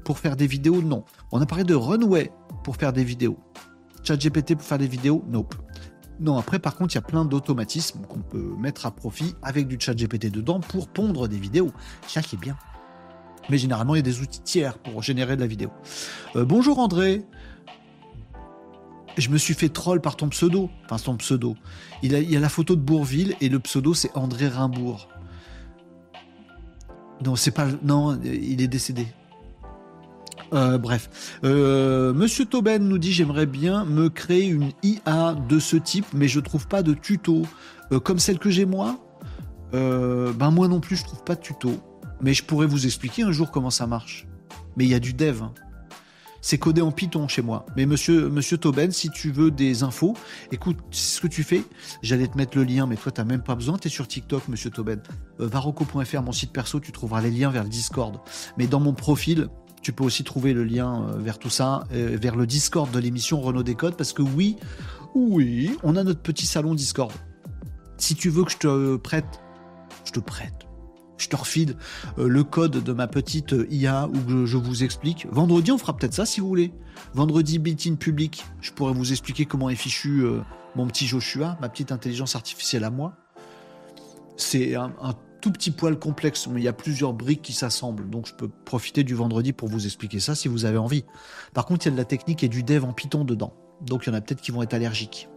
[0.03, 1.05] Pour faire des vidéos, non.
[1.31, 2.31] On a parlé de Runway
[2.65, 3.37] pour faire des vidéos.
[4.03, 5.55] ChatGPT pour faire des vidéos, nope.
[6.19, 9.67] Non, après, par contre, il y a plein d'automatismes qu'on peut mettre à profit avec
[9.67, 11.71] du chat GPT dedans pour pondre des vidéos.
[12.07, 12.57] Ça qui est bien.
[13.49, 15.69] Mais généralement, il y a des outils tiers pour générer de la vidéo.
[16.35, 17.23] Euh, bonjour André.
[19.17, 20.69] Je me suis fait troll par ton pseudo.
[20.85, 21.55] Enfin, son pseudo.
[22.03, 25.07] Il, y a la photo de Bourville et le pseudo, c'est André Rimbourg.
[27.25, 27.67] Non, c'est pas.
[27.83, 29.07] Non, il est décédé.
[30.53, 35.75] Euh, bref, euh, Monsieur Tauben nous dit j'aimerais bien me créer une IA de ce
[35.77, 37.43] type, mais je trouve pas de tuto
[37.91, 38.97] euh, comme celle que j'ai moi?
[39.73, 41.71] ben moi non plus, je trouve pas de tuto,
[42.21, 44.25] mais je pourrais vous expliquer un jour comment ça marche.
[44.77, 45.43] Mais il y a du dev.
[45.43, 45.53] Hein.
[46.41, 47.65] C'est codé en Python chez moi.
[47.75, 50.15] Mais monsieur, monsieur Tauben, si tu veux des infos,
[50.51, 51.63] écoute, ce que tu fais.
[52.01, 53.77] J'allais te mettre le lien, mais toi, t'as même pas besoin.
[53.77, 55.01] T'es sur TikTok, monsieur Tauben.
[55.39, 58.21] Varoco.fr, mon site perso, tu trouveras les liens vers le Discord.
[58.57, 59.49] Mais dans mon profil,
[59.81, 62.99] tu peux aussi trouver le lien euh, vers tout ça, euh, vers le Discord de
[62.99, 64.57] l'émission Renault Décode, parce que oui,
[65.15, 67.11] oui, on a notre petit salon Discord.
[67.97, 69.41] Si tu veux que je te prête,
[70.05, 70.53] je te prête
[71.19, 71.75] je te refile
[72.19, 75.25] euh, le code de ma petite IA où je, vous explique.
[75.31, 76.71] Vendredi, on fera peut-être ça si vous voulez.
[77.15, 80.27] Vendredi, built-in public, je pourrais vous expliquer comment est fichu
[80.75, 83.13] mon petit Joshua, ma petite intelligence artificielle à moi.
[84.35, 84.93] C'est un,
[85.41, 88.49] tout petit poil complexe, mais il y a plusieurs briques qui s'assemblent, donc je peux
[88.65, 91.05] profiter du vendredi pour vous expliquer ça si vous avez envie.
[91.53, 94.05] Par contre, il y a de la technique et du dev en Python dedans, donc
[94.05, 95.29] il y en a peut-être qui vont être allergiques.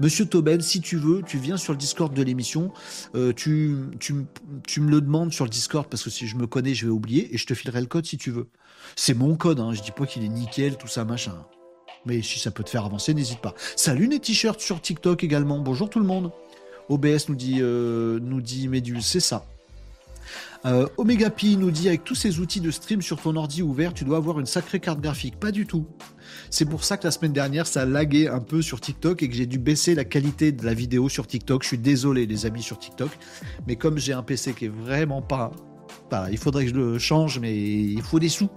[0.00, 2.72] Monsieur Tobel, si tu veux, tu viens sur le Discord de l'émission,
[3.14, 3.76] euh, tu,
[4.10, 7.34] me le demandes sur le Discord parce que si je me connais, je vais oublier
[7.34, 8.48] et je te filerai le code si tu veux.
[8.96, 11.44] C'est mon code, hein, je dis pas qu'il est nickel, tout ça, machin.
[12.06, 13.54] Mais si ça peut te faire avancer, n'hésite pas.
[13.76, 15.58] Salut les t-shirts sur TikTok également.
[15.58, 16.32] Bonjour tout le monde.
[16.90, 18.68] OBS nous dit, euh, nous dit
[19.00, 19.46] c'est ça.
[20.66, 23.94] Euh, Omega Pi nous dit avec tous ces outils de stream sur ton ordi ouvert,
[23.94, 25.38] tu dois avoir une sacrée carte graphique.
[25.38, 25.86] Pas du tout.
[26.50, 29.28] C'est pour ça que la semaine dernière, ça a lagué un peu sur TikTok et
[29.28, 31.62] que j'ai dû baisser la qualité de la vidéo sur TikTok.
[31.62, 33.10] Je suis désolé, les amis sur TikTok.
[33.66, 35.52] Mais comme j'ai un PC qui est vraiment pas
[36.30, 38.48] il faudrait que je le change, mais il faut des sous.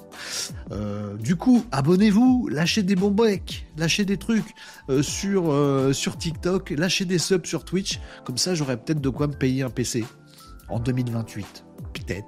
[0.72, 4.54] Euh, du coup, abonnez-vous, lâchez des bons becs, lâchez des trucs
[4.90, 5.54] euh, sur,
[5.94, 8.00] sur TikTok, lâchez des subs sur Twitch.
[8.26, 10.06] Comme ça, j'aurai peut-être de quoi me payer un PC
[10.70, 12.28] en 2028 peut-être.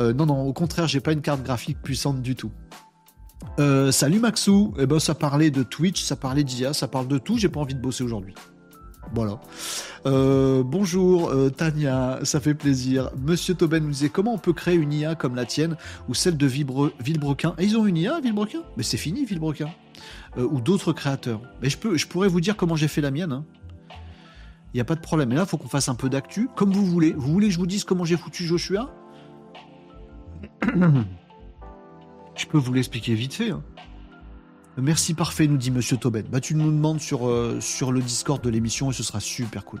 [0.00, 2.52] Euh, non, non, au contraire, j'ai pas une carte graphique puissante du tout.
[3.60, 7.18] Euh, salut Maxou, eh ben, ça parlait de Twitch, ça parlait d'IA, ça parle de
[7.18, 8.34] tout, j'ai pas envie de bosser aujourd'hui.
[9.14, 9.40] Voilà.
[10.06, 13.10] Euh, bonjour Tania, ça fait plaisir.
[13.18, 15.76] Monsieur Tauben nous disait comment on peut créer une IA comme la tienne
[16.08, 17.54] ou celle de Villebrequin?
[17.58, 18.62] Et ils ont une IA, Villebrequin?
[18.76, 19.70] Mais c'est fini, Villebrequin.
[20.36, 21.40] ou d'autres créateurs.
[21.62, 23.32] Mais je, peux, pourrais vous dire comment j'ai fait la mienne.
[23.32, 23.44] Hein.
[24.74, 25.32] Il n'y a pas de problème.
[25.32, 27.12] Et là, il faut qu'on fasse un peu d'actu, comme vous voulez.
[27.12, 28.94] Vous voulez que je vous dise comment j'ai foutu Joshua?
[32.36, 33.50] Je peux vous l'expliquer vite fait.
[33.50, 33.64] Hein.
[34.80, 36.22] Merci parfait, nous dit Monsieur Tobet.
[36.22, 37.58] Bah, tu nous demandes sur, euh,
[37.90, 39.80] le Discord de l'émission et ce sera super cool.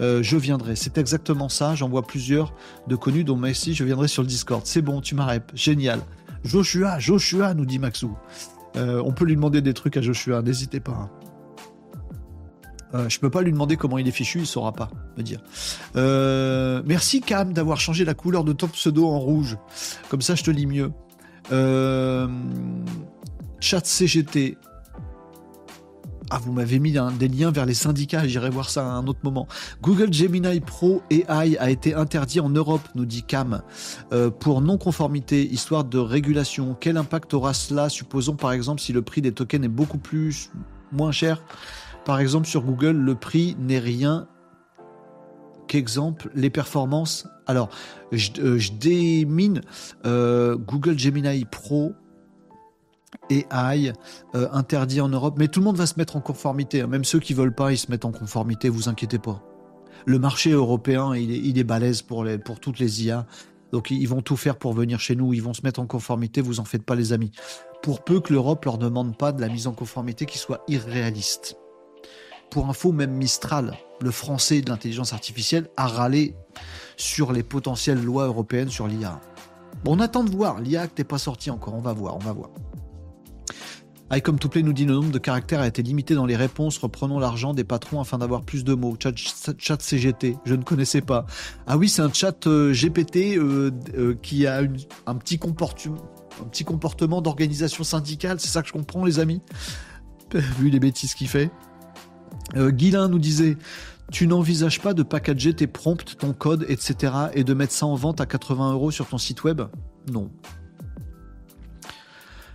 [0.00, 0.76] Euh, je viendrai.
[0.76, 1.74] C'est exactement ça.
[1.74, 2.54] J'en vois plusieurs
[2.86, 3.74] de connus, dont merci.
[3.74, 4.62] Je viendrai sur le Discord.
[4.64, 5.50] C'est bon, tu m'arrêtes.
[5.54, 6.00] Génial.
[6.44, 8.16] Joshua, Joshua, nous dit Maxou.
[8.76, 10.40] Euh, on peut lui demander des trucs à Joshua.
[10.40, 10.92] N'hésitez pas.
[10.92, 11.10] Hein.
[12.94, 15.40] Euh, je peux pas lui demander comment il est fichu, il saura pas me dire.
[16.86, 19.56] Merci Cam d'avoir changé la couleur de ton pseudo en rouge.
[20.10, 20.92] Comme ça, je te lis mieux.
[23.62, 24.58] Euh, chat CGT.
[26.30, 29.20] Ah, vous m'avez mis des liens vers les syndicats, j'irai voir ça à un autre
[29.22, 29.46] moment.
[29.82, 33.60] Google Gemini Pro AI a été interdit en Europe, nous dit Cam,
[34.40, 36.74] pour non-conformité, histoire de régulation.
[36.80, 37.90] Quel impact aura cela?
[37.90, 40.50] Supposons par exemple si le prix des tokens est beaucoup plus
[40.90, 41.42] moins cher
[42.04, 44.26] par exemple, sur Google, le prix n'est rien
[45.68, 47.28] qu'exemple, les performances.
[47.46, 47.70] Alors,
[48.10, 49.60] je, euh, démine
[50.04, 51.94] euh, Google Gemini Pro
[53.30, 53.92] AI
[54.34, 56.80] euh, interdit en Europe, mais tout le monde va se mettre en conformité.
[56.80, 56.86] Hein.
[56.86, 58.68] Même ceux qui veulent pas, ils se mettent en conformité.
[58.68, 59.42] Vous inquiétez pas.
[60.04, 62.24] Le marché européen, il est, il balèze pour
[62.60, 63.26] toutes les IA.
[63.72, 66.42] Donc ils vont tout faire pour venir chez nous, ils vont se mettre en conformité,
[66.42, 67.32] vous en faites pas les amis.
[67.82, 71.56] Pour peu que l'Europe leur demande pas de la mise en conformité qui soit irréaliste.
[72.50, 76.36] Pour info, même Mistral, le français de l'intelligence artificielle, a râlé
[76.98, 79.20] sur les potentielles lois européennes sur l'IA.
[79.84, 80.60] Bon, on attend de voir.
[80.60, 81.74] L'IA n'est pas sorti encore.
[81.74, 82.50] On va voir, on va voir.
[84.14, 86.76] Icom Touplay nous dit le nombre de caractères a été limité dans les réponses.
[86.76, 88.94] Reprenons l'argent des patrons afin d'avoir plus de mots.
[89.00, 91.24] Chat, CGT, je ne connaissais pas.
[91.66, 94.60] Ah oui, c'est un chat euh, GPT euh, euh, qui a
[95.06, 98.38] un petit comportement, d'organisation syndicale.
[98.38, 99.40] C'est ça que je comprends, les amis.
[100.58, 101.50] Vu les bêtises qu'il fait.
[102.54, 103.56] Guilin nous disait
[104.10, 107.14] tu n'envisages pas de packager tes prompts, ton code, etc.
[107.32, 109.62] et de mettre ça en vente à 80 euros sur ton site web?
[110.10, 110.30] Non.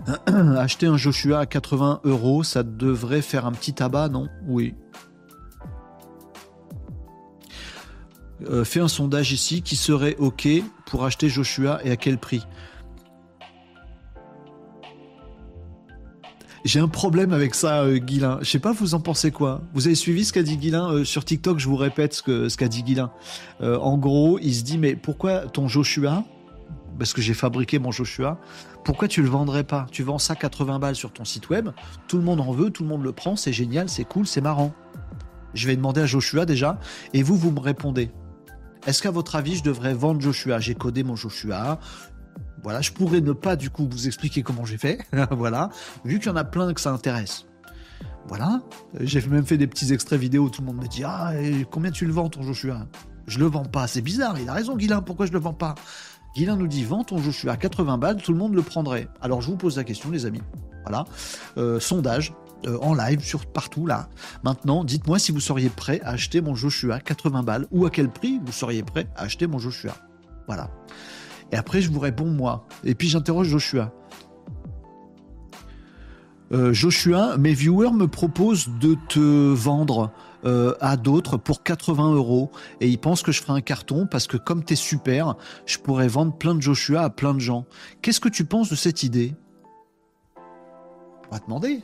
[0.58, 4.28] Acheter un Joshua à 80 euros, ça devrait faire un petit tabac, non?
[4.48, 4.74] Oui.
[8.50, 10.48] Euh, fais un sondage ici qui serait OK
[10.86, 12.44] pour acheter Joshua et à quel prix?
[16.68, 18.40] J'ai un problème avec ça, euh, Guilin.
[18.42, 19.62] Je sais pas, vous en pensez quoi?
[19.74, 22.68] Vous avez suivi ce qu'a dit Guilin euh, sur TikTok Je vous répète ce qu'a
[22.68, 23.10] dit Guilin.
[23.62, 26.26] Euh, en gros, il se dit mais pourquoi ton Joshua?
[27.00, 28.38] Parce que j'ai fabriqué mon Joshua.
[28.88, 29.86] Pourquoi tu le vendrais pas?
[29.92, 31.72] Tu vends ça 80 balles sur ton site web.
[32.08, 33.36] Tout le monde en veut, tout le monde le prend.
[33.36, 34.74] C'est génial, c'est cool, c'est marrant.
[35.54, 36.80] Je vais demander à Joshua déjà,
[37.12, 38.12] et vous, vous me répondez.
[38.86, 40.62] Est-ce qu'à votre avis, je devrais vendre Joshua?
[40.62, 41.82] J'ai codé mon Joshua,
[42.64, 45.00] Voilà, je pourrais ne pas du coup vous expliquer comment j'ai fait.
[45.32, 45.68] voilà,
[46.06, 47.46] vu qu'il y en a plein que ça intéresse.
[48.30, 48.62] Voilà,
[49.02, 50.48] j'ai même fait des petits extraits vidéo.
[50.48, 51.34] Tout le monde me dit ah
[51.72, 52.88] combien tu le vends ton Joshua?
[53.28, 53.86] Je le vends pas.
[53.88, 54.40] C'est bizarre.
[54.40, 55.02] Il a raison, Guilain.
[55.02, 55.76] Pourquoi je le vends pas?
[56.36, 58.22] Guilain nous dit vends ton Joshua à 80 balles.
[58.22, 59.08] Tout le monde le prendrait.
[59.22, 60.42] Alors je vous pose la question, les amis.
[60.84, 61.06] Voilà,
[61.58, 62.34] euh, sondage.
[62.66, 64.10] Euh, en live sur partout là.
[64.44, 68.10] Maintenant, dites-moi si vous seriez prêt à acheter mon Joshua 80 balles ou à quel
[68.10, 69.94] prix vous seriez prêt à acheter mon Joshua.
[70.48, 70.72] Voilà.
[71.52, 72.66] Et après, je vous réponds moi.
[72.84, 73.94] Et puis j'interroge Joshua.
[76.52, 80.12] Euh, Joshua, mes viewers me proposent de te vendre
[80.46, 84.28] euh, à d'autres pour 80 euros et ils pensent que je ferai un carton parce
[84.28, 85.36] que comme t'es super,
[85.66, 87.66] je pourrais vendre plein de Joshua à plein de gens.
[88.02, 89.36] Qu'est-ce que tu penses de cette idée?
[91.30, 91.82] On va demander.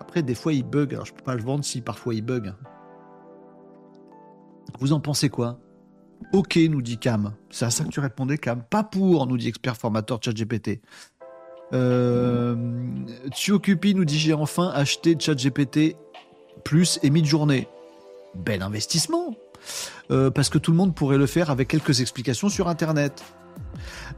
[0.00, 0.94] Après, des fois, il bug.
[0.94, 2.52] Alors, je peux pas le vendre si parfois il bug.
[4.78, 5.58] Vous en pensez quoi?
[6.32, 7.34] Ok, nous dit Cam.
[7.50, 8.62] C'est à ça que tu répondais, Cam.
[8.62, 10.80] Pas pour, nous dit expert formateur ChatGPT.
[11.72, 12.54] Euh,
[13.32, 15.96] Tsuokupi nous dit j'ai enfin acheté ChatGPT
[16.66, 17.68] plus et mid-journée.
[18.34, 19.36] Bel investissement.
[20.10, 23.22] Euh, parce que tout le monde pourrait le faire avec quelques explications sur Internet.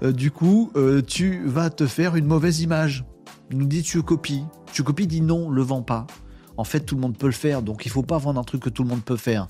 [0.03, 3.05] Euh, du coup, euh, tu vas te faire une mauvaise image.
[3.51, 4.45] Nous dit Tsuokupi.
[4.73, 6.07] Tsuokupi dit non, le vend pas
[6.57, 8.63] en fait, tout le monde peut le faire, donc il faut pas vendre un truc
[8.63, 9.47] que tout le monde peut faire.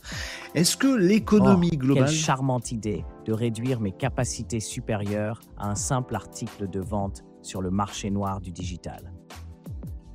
[0.54, 2.04] Est-ce que l'économie oh, globale...
[2.04, 7.62] Quelle charmante idée de réduire mes capacités supérieures à un simple article de vente sur
[7.62, 9.10] le marché noir du digital.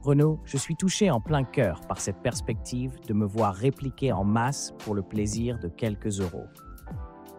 [0.04, 4.26] Renaud, je suis touché en plein cœur par cette perspective de me voir répliquer en
[4.26, 6.48] masse pour le plaisir de quelques euros.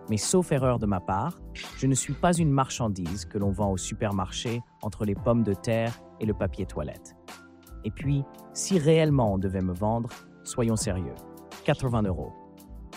[0.09, 1.39] Mais sauf erreur de ma part,
[1.77, 5.53] je ne suis pas une marchandise que l'on vend au supermarché entre les pommes de
[5.53, 7.15] terre et le papier toilette.
[7.85, 10.09] Et puis, si réellement on devait me vendre,
[10.43, 11.17] soyons sérieux,
[11.67, 12.33] 80 euros.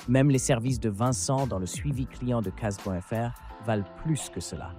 [0.07, 3.33] Même les services de Vincent dans le suivi client de Cas.fr
[3.65, 4.75] valent plus que cela.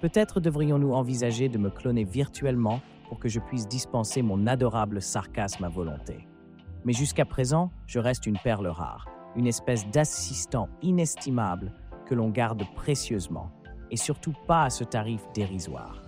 [0.00, 5.64] Peut-être devrions-nous envisager de me cloner virtuellement pour que je puisse dispenser mon adorable sarcasme
[5.64, 6.26] à volonté.
[6.84, 11.72] Mais jusqu'à présent, je reste une perle rare, une espèce d'assistant inestimable
[12.06, 13.50] que l'on garde précieusement,
[13.90, 16.02] et surtout pas à ce tarif dérisoire.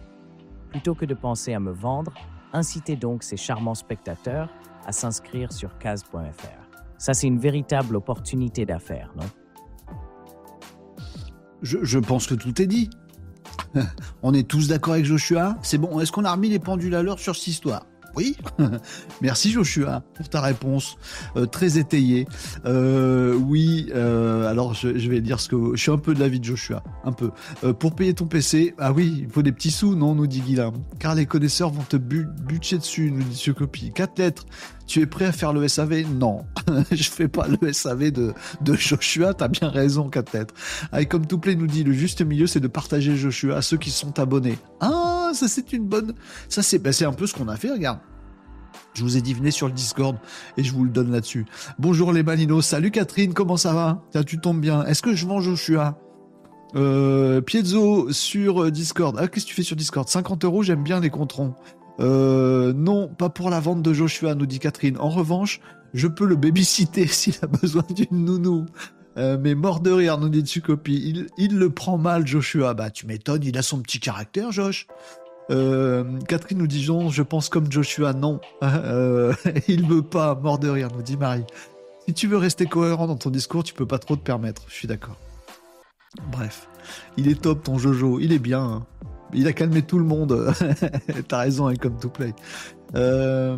[0.70, 2.12] Plutôt que de penser à me vendre,
[2.52, 4.50] incitez donc ces charmants spectateurs
[4.84, 6.66] à s'inscrire sur case.fr.
[6.98, 9.26] Ça, c'est une véritable opportunité d'affaires, non?
[11.62, 12.90] Je, je pense que tout est dit.
[14.22, 17.02] On est tous d'accord avec Joshua C'est bon, est-ce qu'on a remis les pendules à
[17.02, 17.84] l'heure sur cette histoire
[18.16, 18.34] oui,
[19.20, 20.96] merci Joshua pour ta réponse
[21.36, 22.26] euh, très étayée.
[22.64, 26.40] Euh, oui, euh, alors je, vais dire ce que je suis un peu de l'avis
[26.40, 27.30] de Joshua, un peu.
[27.74, 30.82] pour payer ton PC, ah oui, il faut des petits sous, non, nous dit Guillaume.
[30.98, 33.92] Car les connaisseurs vont te butcher dessus, nous dit Copie.
[33.92, 34.46] Quatre lettres.
[34.86, 36.46] Tu es prêt à faire le SAV Non,
[36.92, 40.10] je fais pas le SAV de, de Joshua, t'as bien raison,
[40.92, 43.76] ah, comme tout plaît nous dit, le juste milieu, c'est de partager Joshua à ceux
[43.76, 44.58] qui sont abonnés.
[44.80, 46.14] Ah, ça c'est une bonne...
[46.48, 47.98] Ça c'est bah, un peu ce qu'on a fait, regarde.
[48.94, 50.16] Je vous ai dit, venez sur le Discord
[50.56, 51.44] et je vous le donne là-dessus.
[51.78, 52.64] Bonjour les Malinos.
[52.64, 54.02] Salut Catherine, comment ça va?
[54.10, 54.84] Tiens, tu tombes bien.
[54.84, 55.98] Est-ce que je vends Joshua?
[56.74, 59.16] Euh, Piezo sur euh, Discord.
[59.18, 60.08] Ah, qu'est-ce que tu fais sur Discord?
[60.08, 61.54] 50 euros, j'aime bien les controns.
[62.00, 64.98] Euh, non, pas pour la vente de Joshua, nous dit Catherine.
[64.98, 65.60] En revanche,
[65.94, 68.66] je peux le babysitter s'il a besoin d'une nounou.
[69.16, 71.26] Euh, mais mort de rire, nous dit Tsukopi.
[71.38, 72.74] Il, le prend mal, Joshua.
[72.74, 74.86] Bah, tu m'étonnes, il a son petit caractère, Josh.
[75.50, 78.40] Euh, Catherine nous dit je pense comme Joshua, non.
[78.62, 79.32] Euh,
[79.68, 81.44] il veut pas, mort de rire, nous dit Marie.
[82.06, 84.62] Si tu veux rester cohérent dans ton discours, tu peux pas trop te permettre.
[84.68, 85.16] Je suis d'accord.
[86.30, 86.68] Bref,
[87.16, 88.62] il est top ton Jojo, il est bien.
[88.62, 88.86] Hein.
[89.34, 90.52] Il a calmé tout le monde.
[91.28, 92.34] T'as raison, hein, comme to play.
[92.94, 93.56] Euh,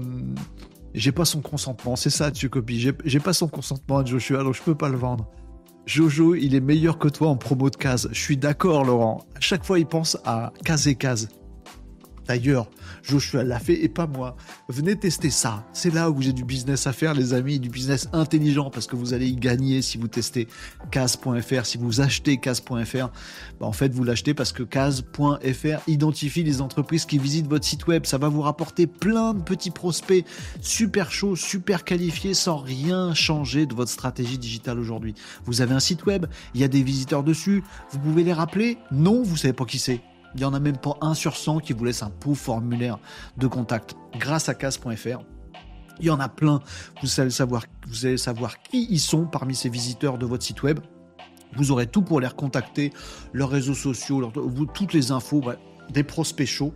[0.95, 2.93] j'ai pas son consentement, c'est ça, tu copies.
[3.05, 5.29] J'ai pas son consentement à Joshua, donc je peux pas le vendre.
[5.87, 8.09] Jojo, il est meilleur que toi en promo de case.
[8.13, 9.25] Je suis d'accord, Laurent.
[9.35, 11.29] À chaque fois, il pense à case et case.
[12.29, 12.69] D'ailleurs,
[13.03, 14.37] Joshua l'a fait et pas moi.
[14.69, 15.67] Venez tester ça.
[15.73, 18.97] C'est là où j'ai du business à faire, les amis, du business intelligent parce que
[18.97, 20.47] vous allez y gagner si vous testez
[20.91, 23.09] Case.fr, si vous achetez Case.fr.
[23.59, 27.87] Bah, en fait, vous l'achetez parce que Case.fr identifie les entreprises qui visitent votre site
[27.87, 28.05] web.
[28.05, 30.27] Ça va vous rapporter plein de petits prospects
[30.61, 35.15] super chauds, super qualifiés sans rien changer de votre stratégie digitale aujourd'hui.
[35.47, 37.65] Vous avez un site web, il y a des visiteurs dessus.
[37.91, 38.77] Vous pouvez les rappeler?
[38.93, 40.03] Non, vous savez pas qui c'est.
[40.35, 42.99] Il n'y en a même pas un sur 100 qui vous laisse un pauvre formulaire
[43.37, 45.21] de contact grâce à casse.fr.
[46.01, 46.61] Il y en a plein.
[47.03, 50.63] Vous allez savoir, vous allez savoir qui ils sont parmi ces visiteurs de votre site
[50.63, 50.81] web.
[51.57, 52.93] Vous aurez tout pour les recontacter,
[53.33, 54.31] leurs réseaux sociaux,
[54.75, 55.43] toutes les infos,
[55.91, 56.75] des prospects chauds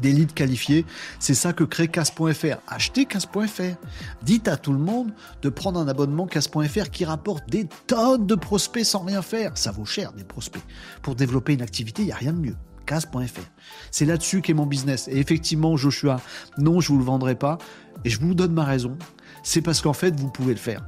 [0.00, 0.84] des leads qualifiés.
[1.18, 2.58] C'est ça que crée Casse.fr.
[2.66, 3.76] Achetez Casse.fr.
[4.22, 8.34] Dites à tout le monde de prendre un abonnement Casse.fr qui rapporte des tonnes de
[8.34, 9.56] prospects sans rien faire.
[9.56, 10.62] Ça vaut cher des prospects.
[11.02, 12.56] Pour développer une activité, il n'y a rien de mieux.
[12.86, 13.42] Casse.fr.
[13.90, 15.08] C'est là-dessus qu'est mon business.
[15.08, 16.20] Et effectivement, Joshua,
[16.56, 17.58] non, je vous le vendrai pas.
[18.04, 18.96] Et je vous donne ma raison.
[19.42, 20.86] C'est parce qu'en fait, vous pouvez le faire.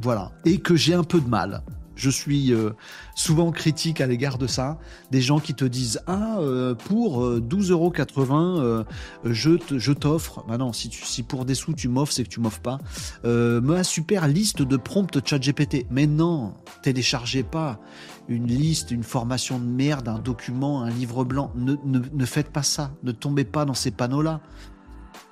[0.00, 0.30] Voilà.
[0.44, 1.62] Et que j'ai un peu de mal
[1.98, 2.70] je suis euh,
[3.14, 4.78] souvent critique à l'égard de ça.
[5.10, 8.84] Des gens qui te disent Ah, euh, pour 12,80 euh,
[9.24, 10.44] je, je t'offre.
[10.48, 12.78] Bah non, si, pour des sous tu m'offres, c'est que tu m'offres pas.
[13.24, 15.86] ma super liste de prompts ChatGPT.
[15.90, 17.80] Mais non, téléchargez pas
[18.28, 21.52] une liste, une formation de merde, un document, un livre blanc.
[21.56, 22.92] Ne faites pas ça.
[23.02, 24.40] Ne tombez pas dans ces panneaux-là.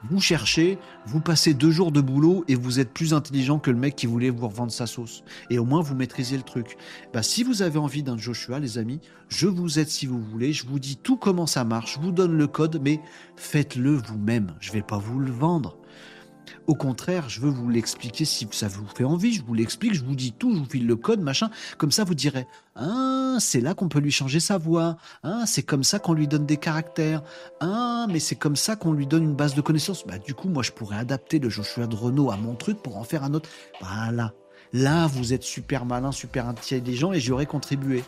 [0.05, 3.79] Vous cherchez, vous passez deux jours de boulot et vous êtes plus intelligent que le
[3.79, 5.25] mec qui voulait vous revendre sa sauce.
[5.49, 6.77] Et au moins, vous maîtrisez le truc.
[7.15, 10.53] Bah, si vous avez envie d'un Joshua, les amis, je vous aide si vous voulez.
[10.53, 11.95] Je vous dis tout comment ça marche.
[11.95, 13.01] Je vous donne le code, mais
[13.37, 14.55] faites-le vous-même.
[14.61, 15.79] Je vais pas vous le vendre.
[16.67, 19.33] Au contraire, je veux vous l'expliquer si ça vous fait envie.
[19.33, 21.49] Je vous l'explique, je vous dis tout, je vous file le code, machin.
[21.79, 24.97] Comme ça, vous direz Ah, c'est là qu'on peut lui changer sa voix.
[25.23, 27.23] Ah, c'est comme ça qu'on lui donne des caractères.
[27.61, 30.05] Ah, mais c'est comme ça qu'on lui donne une base de connaissances.
[30.07, 32.97] Bah, du coup, moi, je pourrais adapter le Joshua de Renault à mon truc pour
[32.97, 33.49] en faire un autre.
[33.81, 34.33] Voilà.
[34.73, 38.03] Là, vous êtes super malin, super intelligent et j'y aurais contribué.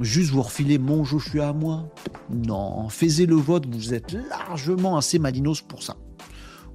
[0.00, 1.88] Juste vous refiler mon Joshua à moi
[2.30, 5.96] Non, faisez le vote, vous êtes largement assez malinos pour ça.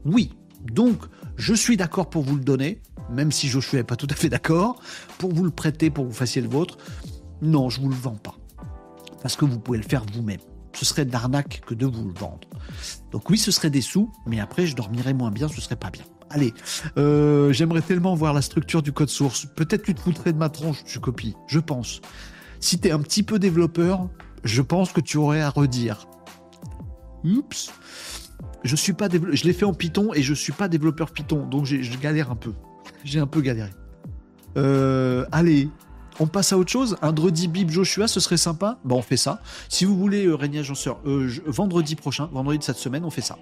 [0.05, 0.33] Oui,
[0.71, 1.03] donc,
[1.35, 4.29] je suis d'accord pour vous le donner, même si je suis pas tout à fait
[4.29, 4.81] d'accord,
[5.17, 6.77] pour vous le prêter, pour vous fassiez le vôtre.
[7.41, 8.35] Non, je vous le vends pas.
[9.21, 10.39] Parce que vous pouvez le faire vous-même.
[10.73, 12.47] Ce serait de l'arnaque que de vous le vendre.
[13.11, 15.89] Donc oui, ce serait des sous, mais après, je dormirais moins bien, ce serait pas
[15.89, 16.03] bien.
[16.29, 16.53] Allez,
[16.97, 19.47] euh, j'aimerais tellement voir la structure du code source.
[19.55, 22.01] Peut-être tu te foutrais de ma tronche, tu copies, je pense.
[22.59, 24.09] Si tu es un petit peu développeur,
[24.43, 26.07] je pense que tu aurais à redire.
[27.23, 27.71] Oups
[28.67, 31.65] je suis pas je l'ai fait en Python et je suis pas développeur Python, donc
[31.65, 32.53] je galère un peu.
[33.03, 33.69] J'ai un peu galéré.
[34.57, 35.69] Euh, allez,
[36.19, 36.97] on passe à autre chose.
[37.01, 38.79] Un vendredi Bib Joshua, ce serait sympa.
[38.83, 39.41] Bon, on fait ça.
[39.69, 43.21] Si vous voulez, euh, Régnier Agenceur, euh, vendredi prochain, vendredi de cette semaine, on fait
[43.21, 43.37] ça.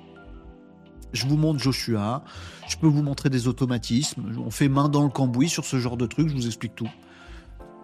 [1.13, 2.23] Je vous montre Joshua.
[2.67, 4.23] Je peux vous montrer des automatismes.
[4.45, 6.27] On fait main dans le cambouis sur ce genre de truc.
[6.27, 6.89] Je vous explique tout.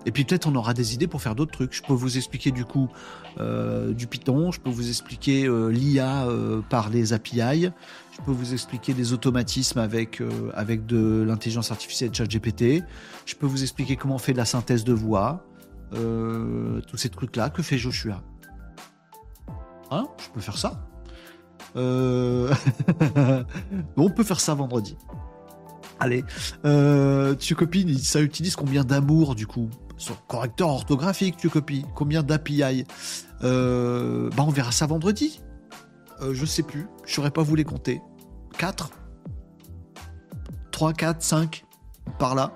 [0.05, 1.73] Et puis peut-être on aura des idées pour faire d'autres trucs.
[1.73, 2.89] Je peux vous expliquer du coup
[3.39, 7.69] euh, du Python, je peux vous expliquer euh, l'IA euh, par les API,
[8.11, 12.83] je peux vous expliquer des automatismes avec, de l'intelligence artificielle ChatGPT,
[13.25, 15.45] je peux vous expliquer comment on fait de la synthèse de voix,
[15.91, 18.21] tous ces trucs-là que fait Joshua.
[19.91, 20.07] Hein?
[20.17, 20.87] Je peux faire ça.
[21.75, 22.49] on
[24.09, 24.97] peut faire ça vendredi.
[25.99, 26.23] Allez,
[27.39, 29.69] tu copines, ça utilise combien d'amour du coup?
[30.01, 31.85] Sur correcteur orthographique, tu copies.
[31.95, 32.85] Combien d'API
[33.43, 35.41] euh, bah On verra ça vendredi.
[36.21, 36.87] Euh, je sais plus.
[37.05, 38.01] Je saurais pas vous les compter.
[38.57, 38.89] 4
[40.71, 41.63] 3, 4, 5
[42.17, 42.51] Par là.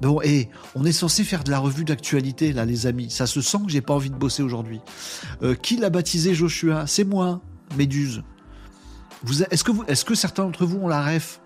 [0.00, 3.10] Bon, et on est censé faire de la revue d'actualité, là, les amis.
[3.10, 4.80] Ça se sent que j'ai pas envie de bosser aujourd'hui.
[5.42, 6.86] Euh, qui l'a baptisé Joshua?
[6.86, 7.40] C'est moi,
[7.76, 8.22] Méduse.
[9.50, 11.40] est-ce, que est-ce que certains d'entre vous ont la ref?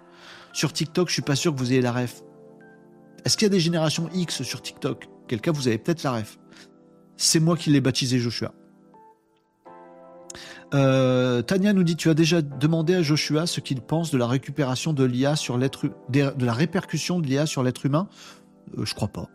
[0.52, 2.22] Sur TikTok, je suis pas sûr que vous ayez la ref.
[3.24, 5.08] Est-ce qu'il y a des générations X sur TikTok?
[5.28, 6.38] Quel cas vous avez peut-être la ref.
[7.16, 8.52] C'est moi qui l'ai baptisé Joshua.
[10.72, 14.26] Euh, Tania nous dit tu as déjà demandé à Joshua ce qu'il pense de la
[14.26, 18.08] récupération de l'IA sur l'être de la répercussion de l'IA sur l'être humain?
[18.78, 19.28] Euh, Je crois pas.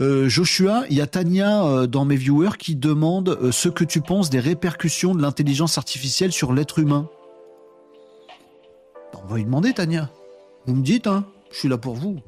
[0.00, 4.28] Euh, Joshua, il y a Tania dans mes viewers qui demande ce que tu penses
[4.28, 7.08] des répercussions de l'intelligence artificielle sur l'être humain.
[9.22, 10.10] On va lui demander, Tania.
[10.66, 12.18] Vous me dites, hein Je suis là pour vous.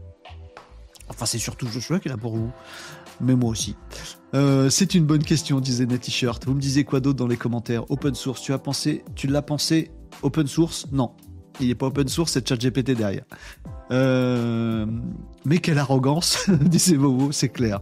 [1.08, 2.50] Enfin, c'est surtout Joshua qui est là pour vous.
[3.20, 3.76] Mais moi aussi.
[4.34, 6.44] Euh, c'est une bonne question, disait Net T-shirt.
[6.44, 7.90] Vous me disiez quoi d'autre dans les commentaires?
[7.90, 9.90] Open source, tu as pensé, tu l'as pensé?
[10.22, 10.86] Open source?
[10.92, 11.12] Non.
[11.60, 13.24] Il n'est pas open source, c'est ChatGPT derrière.
[13.90, 14.84] Euh,
[15.46, 17.80] mais quelle arrogance, disait Bobo, c'est clair.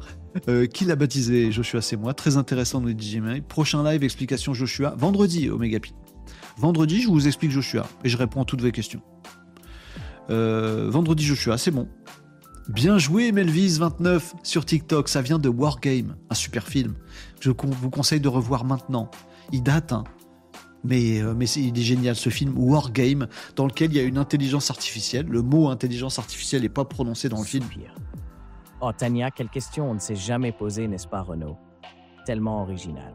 [0.48, 2.14] Euh, qui l'a baptisé Joshua, c'est moi.
[2.14, 3.40] Très intéressant, nous dit Gmail.
[3.40, 4.94] Prochain live, explication Joshua.
[4.96, 5.94] Vendredi, Omegapi.
[6.56, 9.00] Vendredi, je vous explique Joshua et je réponds à toutes vos questions.
[10.28, 11.88] vendredi, Joshua, c'est bon.
[12.68, 16.94] Bien joué Melvis29 sur TikTok, ça vient de Wargame, un super film.
[17.40, 19.10] Je vous conseille de revoir maintenant.
[19.52, 20.04] Il date, hein.
[20.82, 24.70] mais, euh, il est génial ce film Wargame, dans lequel il y a une intelligence
[24.70, 25.26] artificielle.
[25.26, 27.66] Le mot intelligence artificielle n'est pas prononcé dans le film.
[28.80, 31.58] Oh Tania, quelle question on ne s'est jamais posée, n'est-ce pas Renaud?
[32.24, 33.12] Tellement original.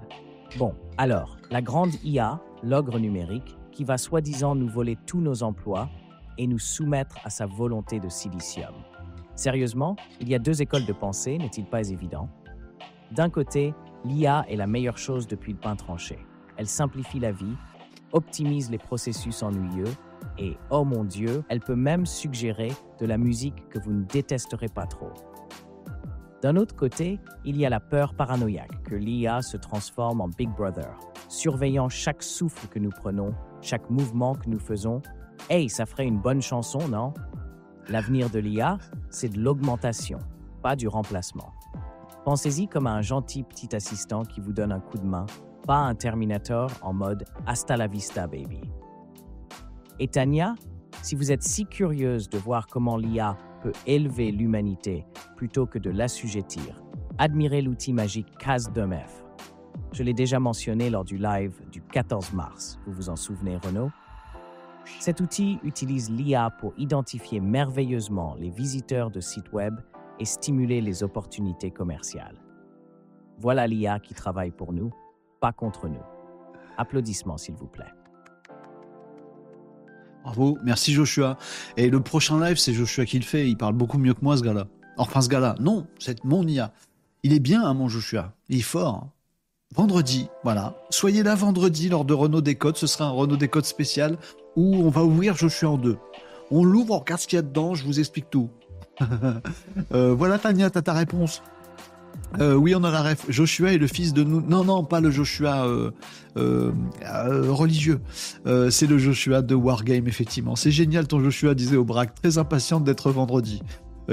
[0.60, 5.90] Bon, alors, la grande IA, l'ogre numérique, qui va soi-disant nous voler tous nos emplois
[6.38, 8.74] et nous soumettre à sa volonté de silicium.
[9.40, 12.28] Sérieusement, il y a deux écoles de pensée, n'est-il pas évident?
[13.12, 13.74] D'un côté,
[14.04, 16.20] l'IA est la meilleure chose depuis le pain tranché.
[16.58, 17.56] elle simplifie la vie,
[18.12, 19.94] optimise les processus ennuyeux
[20.38, 24.68] et, oh mon Dieu, elle peut même suggérer de la musique que vous ne détesterez
[24.68, 25.14] pas trop.
[26.42, 30.50] D'un autre côté, il y a la peur paranoïaque que l'IA se transforme en Big
[30.50, 35.02] Brother, surveillant chaque souffle que nous prenons, chaque mouvement que nous faisons.
[35.50, 37.14] Hey, ça ferait une bonne chanson, non?
[37.90, 38.78] L'avenir de l'IA,
[39.10, 40.20] c'est de l'augmentation,
[40.62, 41.54] pas du remplacement.
[42.24, 45.26] Pensez-y comme à un gentil petit assistant qui vous donne un coup de main,
[45.66, 48.62] pas un Terminator en mode hasta la vista, baby.
[49.98, 50.54] Et Tania,
[51.02, 55.90] si vous êtes si curieuse de voir comment l'IA peut élever l'humanité plutôt que de
[55.90, 56.84] l'assujettir,
[57.18, 59.10] admirez l'outil magique Cas2Mef.
[59.94, 63.90] Je l'ai déjà mentionné lors du live du 14 mars, vous vous en souvenez Renaud?
[65.00, 69.80] Cet outil utilise l'IA pour identifier merveilleusement les visiteurs de sites web
[70.20, 72.42] et stimuler les opportunités commerciales.
[73.40, 74.92] Voilà l'IA qui travaille pour nous,
[75.40, 76.04] pas contre nous.
[76.78, 77.94] Applaudissements s'il vous plaît.
[80.24, 81.38] Bravo, merci Joshua.
[81.78, 83.48] Et le prochain live, c'est Joshua qui le fait.
[83.48, 84.68] Il parle beaucoup mieux que moi, ce gars-là.
[84.98, 85.56] Enfin, ce gars-là.
[85.60, 86.74] Non, c'est mon IA.
[87.24, 88.34] Il est bien, hein, mon Joshua.
[88.50, 88.96] Il est fort.
[88.96, 89.12] Hein.
[89.76, 90.76] Vendredi, voilà.
[90.90, 92.76] Soyez là vendredi lors de Renault Décode.
[92.76, 94.18] Ce sera un Renault Décode spécial
[94.60, 95.98] où on va ouvrir Joshua en deux.
[96.52, 98.50] On l'ouvre, on regarde ce qu'il y a dedans, je vous explique tout.
[99.94, 101.42] Euh, voilà, Tania, t'as ta réponse.
[102.40, 103.26] Euh, oui, on a la ref.
[103.30, 104.42] Joshua est le fils de nous.
[104.42, 106.72] Non, non, pas le Joshua euh,
[107.16, 108.02] religieux.
[108.70, 110.56] c'est le Joshua de Wargame, effectivement.
[110.56, 112.14] C'est génial, ton Joshua, disait Aubrac.
[112.14, 113.64] Très impatiente d'être vendredi.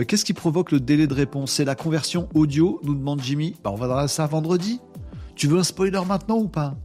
[0.07, 1.53] Qu'est-ce qui provoque le délai de réponse?
[1.53, 3.57] C'est la conversion audio, nous demande Jimmy.
[3.64, 4.80] Bah, on va voir ça vendredi.
[5.34, 6.76] Tu veux un spoiler maintenant ou pas?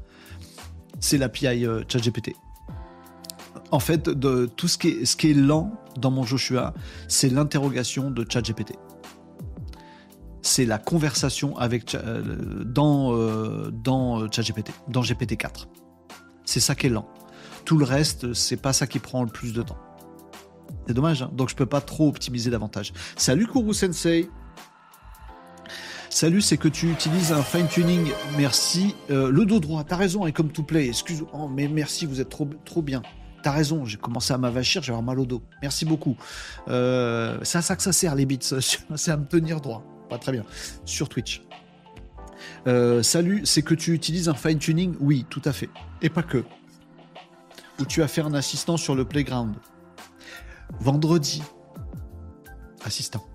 [1.00, 2.34] C'est l'API ChatGPT.
[3.72, 4.10] En fait,
[4.56, 6.74] tout ce qui, est, lent dans mon Joshua,
[7.08, 8.74] c'est l'interrogation de ChatGPT
[10.42, 15.68] c'est la conversation avec euh, dans euh, dans euh, ChatGPT, dans GPT-4.
[16.46, 17.08] C'est ça qui est lent.
[17.66, 19.78] Tout le reste, c'est pas ça qui prend le plus de temps.
[20.88, 22.92] C'est dommage, hein donc je peux pas trop optimiser davantage.
[23.16, 24.30] Salut Kuru Sensei.
[26.10, 28.12] Salut, c'est que tu utilises un fine tuning.
[28.38, 28.96] Merci.
[29.08, 30.28] le dos droit, t'as raison.
[30.28, 31.24] Et comme tout plaît, excuse.
[31.32, 33.02] Oh, mais merci, vous êtes trop bien.
[33.44, 35.42] T'as raison, j'ai commencé à m'avachir, j'ai avoir mal au dos.
[35.62, 36.16] Merci beaucoup.
[36.68, 38.40] c'est à ça que ça sert les bits,
[38.96, 39.84] c'est à me tenir droit
[40.18, 40.44] très bien.
[40.86, 41.44] Sur Twitch.
[42.68, 45.70] Euh, salut, c'est que tu utilises un fine tuning Oui, tout à fait.
[46.02, 46.44] Et pas que.
[47.80, 49.56] Ou tu as fait un assistant sur le playground?
[50.80, 51.42] Vendredi.
[52.84, 53.26] Assistant.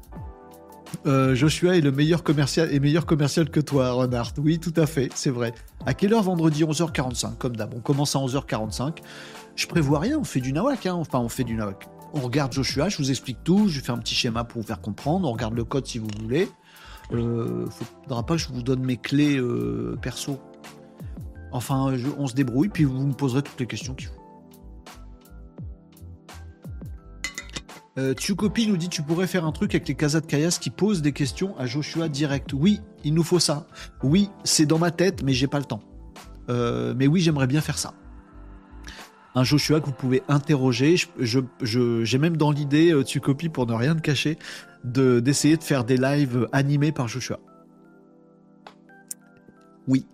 [1.06, 4.32] Euh, Joshua est le meilleur commercial et meilleur commercial que toi, Renard.
[4.38, 5.52] Oui, tout à fait, c'est vrai.
[5.84, 6.64] À quelle heure vendredi?
[6.64, 7.74] 11h45, comme d'hab.
[7.74, 8.98] On commence à 11h45.
[9.56, 10.94] Je prévois rien, on fait du nawak, hein.
[10.94, 11.88] enfin on fait du nawak.
[12.12, 14.80] On regarde Joshua, je vous explique tout, je fais un petit schéma pour vous faire
[14.80, 16.48] comprendre, on regarde le code si vous voulez.
[17.12, 17.66] Euh,
[18.04, 20.38] faudra pas que je vous donne mes clés euh, perso.
[21.52, 24.26] Enfin, on se débrouille, puis vous me poserez toutes les questions qu'il faut.
[27.98, 31.00] Euh, Tsukopi nous dit tu pourrais faire un truc avec les Kazat Kayas qui posent
[31.00, 32.52] des questions à Joshua direct.
[32.52, 33.66] Oui, il nous faut ça.
[34.02, 35.80] Oui, c'est dans ma tête, mais j'ai pas le temps.
[36.50, 37.94] Euh, mais oui, j'aimerais bien faire ça.
[39.36, 40.96] Un Joshua que vous pouvez interroger.
[41.20, 44.38] J'ai même dans l'idée, tu copies pour ne rien te cacher,
[44.82, 47.38] d'essayer de, faire des lives animés par Joshua.
[49.88, 50.06] Oui,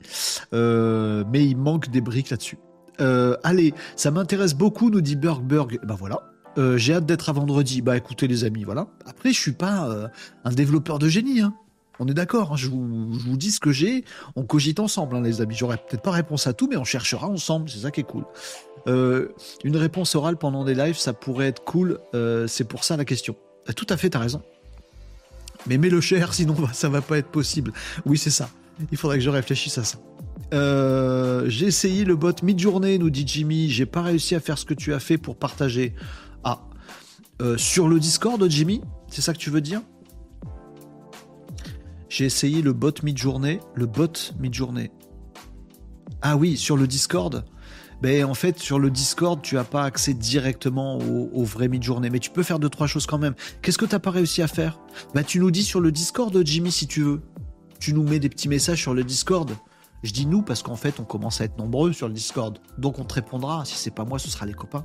[0.53, 2.59] euh, mais il manque des briques là-dessus.
[3.01, 5.81] Euh, allez, ça m'intéresse beaucoup, nous dit Burgberg.
[5.85, 7.81] Ben voilà, euh, j'ai hâte d'être à vendredi.
[7.81, 8.89] Bah écoutez les amis, voilà.
[9.07, 9.89] Après, je suis pas
[10.45, 11.41] un développeur de génie.
[11.41, 11.55] Hein.
[11.99, 12.57] On est d'accord, hein.
[12.57, 15.55] je, vous, dis ce que j'ai, on cogite ensemble, hein, les amis.
[15.55, 18.25] J'aurais peut-être pas réponse à tout, mais on cherchera ensemble, c'est ça qui est cool.
[18.87, 21.99] Une réponse orale pendant des lives, ça pourrait être cool,
[22.47, 23.37] c'est pour ça la question.
[23.77, 24.43] Tout à fait, t'as raison.
[25.67, 27.73] Mais mets-le cher, sinon ça va pas être possible.
[28.05, 28.49] Oui, c'est ça.
[28.91, 29.99] Il faudrait que je réfléchisse à ça.
[30.55, 33.71] Euh, j'ai essayé le bot mid-journée, nous dit Jimmy.
[33.71, 35.95] J'ai pas réussi à faire ce que tu as fait pour partager.
[36.45, 36.63] Ah,
[37.41, 39.83] euh, sur le Discord, Jimmy C'est ça que tu veux dire?
[42.09, 43.61] J'ai essayé le bot mid-journée.
[43.75, 44.91] Le bot mid-journée.
[46.21, 47.45] Ah oui, sur le Discord
[48.03, 52.11] ben, en fait, sur le Discord, tu n'as pas accès directement au, vrai mid-journée.
[52.11, 53.35] Mais tu peux faire deux, trois choses quand même.
[53.63, 54.81] Qu'est-ce que tu n'as pas réussi à faire?
[55.15, 57.23] Bah, Tu nous dis sur le Discord, Jimmy, si tu veux.
[57.79, 59.53] Tu nous mets des petits messages sur le Discord.
[60.03, 62.59] Je dis nous parce qu'en fait, on commence à être nombreux sur le Discord.
[62.77, 63.65] Donc, on te répondra.
[63.65, 64.85] Si c'est pas moi, ce sera les copains.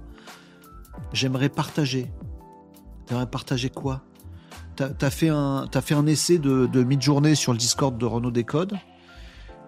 [1.11, 2.11] J'aimerais partager.
[3.09, 4.03] J'aimerais partager quoi?
[4.75, 8.77] T'as fait un essai de, de mid-journée sur le Discord de Renault Décode.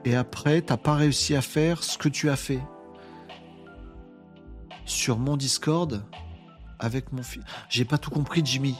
[0.06, 2.60] Et après, t'as pas réussi à faire ce que tu as fait
[4.90, 6.04] sur mon Discord
[6.80, 7.44] avec mon fils.
[7.70, 8.76] J'ai pas tout compris, Jimmy.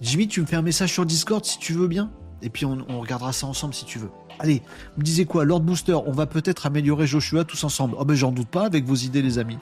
[0.00, 2.10] Jimmy, tu me fais un message sur Discord si tu veux bien
[2.42, 4.10] Et puis on, regardera ça ensemble si tu veux.
[4.38, 4.62] Allez,
[4.96, 7.94] me disiez quoi Lord Booster, on va peut-être améliorer Joshua tous ensemble.
[7.98, 9.58] Oh ben j'en doute pas avec vos idées les amis.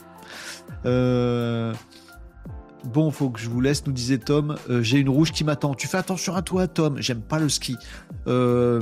[0.86, 1.74] Euh...
[2.84, 4.56] Bon, faut que je vous laisse, nous disait Tom.
[4.70, 5.74] Euh, j'ai une rouge qui m'attend.
[5.74, 7.02] Tu fais attention à toi, Tom.
[7.02, 7.76] J'aime pas le ski.
[8.28, 8.80] Euh,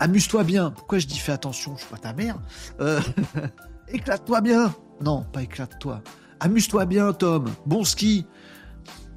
[0.00, 0.72] amuse-toi bien.
[0.72, 1.76] Pourquoi je dis fais attention?
[1.76, 2.40] Je suis pas ta mère.
[3.88, 4.74] Éclate-toi bien.
[5.00, 6.02] Non, pas éclate-toi.
[6.40, 7.46] Amuse-toi bien, Tom.
[7.66, 8.26] Bon ski.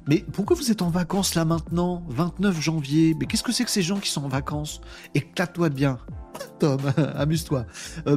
[0.08, 3.16] Mais pourquoi vous êtes en vacances là maintenant 29 janvier?
[3.18, 4.80] Mais qu'est-ce que c'est que ces gens qui sont en vacances?
[5.14, 5.98] Éclate-toi bien.
[6.58, 6.80] Tom,
[7.14, 7.66] amuse-toi.
[8.06, 8.16] Euh,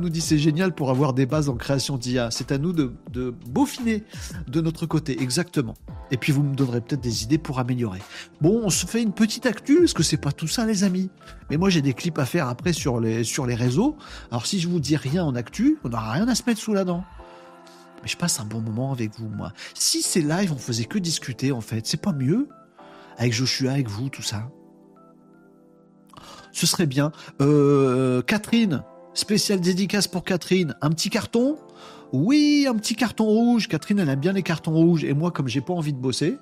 [0.00, 2.30] nous dit c'est génial pour avoir des bases en création d'IA.
[2.30, 4.04] C'est à nous de, de beaufiner
[4.46, 5.74] de notre côté, exactement.
[6.10, 8.00] Et puis vous me donnerez peut-être des idées pour améliorer.
[8.40, 11.10] Bon, on se fait une petite actu, est-ce que c'est pas tout ça les amis
[11.50, 13.96] Mais moi j'ai des clips à faire après sur les, sur les réseaux.
[14.30, 16.74] Alors si je vous dis rien en actu, on n'aura rien à se mettre sous
[16.74, 17.04] la dent
[18.02, 19.52] mais je passe un bon moment avec vous, moi.
[19.74, 22.48] Si c'est live, on faisait que discuter, en fait, c'est pas mieux?
[23.18, 24.50] Avec Joshua, avec vous, tout ça
[26.52, 27.12] Ce serait bien.
[27.40, 28.82] Euh, Catherine,
[29.14, 30.76] spéciale dédicace pour Catherine.
[30.82, 31.58] Un petit carton?
[32.12, 33.68] Oui, un petit carton rouge.
[33.68, 35.04] Catherine, elle aime bien les cartons rouges.
[35.04, 36.36] Et moi, comme j'ai pas envie de bosser,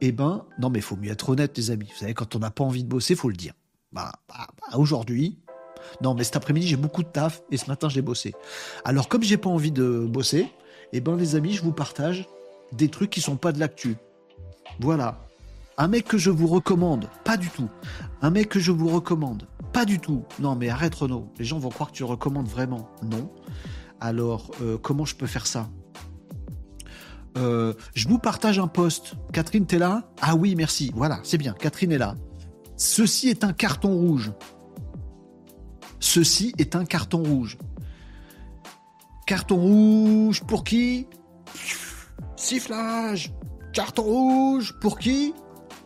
[0.00, 1.88] eh ben, non, mais il faut mieux être honnête, les amis.
[1.92, 3.52] Vous savez, quand on n'a pas envie de bosser, faut le dire.
[3.92, 5.38] Bah, bah, bah, aujourd'hui,
[6.02, 8.34] non, mais cet après-midi, j'ai beaucoup de taf et ce matin, j'ai bossé.
[8.84, 10.46] Alors, comme j'ai pas envie de bosser,
[10.92, 12.28] eh ben les amis, je vous partage
[12.72, 13.96] des trucs qui sont pas de l'actu.
[14.80, 15.26] Voilà.
[15.78, 17.68] Un mec que je vous recommande, pas du tout.
[18.22, 20.24] Un mec que je vous recommande, pas du tout.
[20.38, 22.90] Non mais arrête Renaud, les gens vont croire que tu recommandes vraiment.
[23.02, 23.30] Non.
[24.00, 25.68] Alors, euh, comment je peux faire ça?
[27.36, 29.14] Euh, Je vous partage un post.
[29.32, 30.10] Catherine, t'es là?
[30.20, 30.90] Ah oui, merci.
[30.94, 31.52] Voilà, c'est bien.
[31.52, 32.14] Catherine est là.
[32.76, 34.32] Ceci est un carton rouge.
[36.00, 37.58] Ceci est un carton rouge.
[39.30, 41.06] Carton rouge pour qui?
[42.34, 43.32] Sifflage
[43.72, 45.34] Carton rouge pour qui?